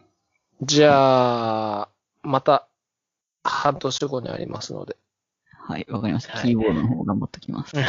[0.62, 1.88] じゃあ、
[2.22, 2.68] また、
[3.44, 4.96] 半年後にありますので。
[5.66, 6.34] はい、わかりました。
[6.34, 7.76] はいキーボードの方頑張っときます。
[7.76, 7.82] は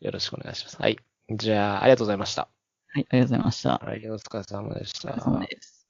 [0.00, 0.76] い、よろしくお願いします。
[0.80, 0.98] はい。
[1.30, 2.48] じゃあ、ありがとうございました。
[2.94, 3.70] ありがとうございました。
[3.84, 5.10] はい、お疲れ様でした。
[5.10, 5.83] お疲れ様です。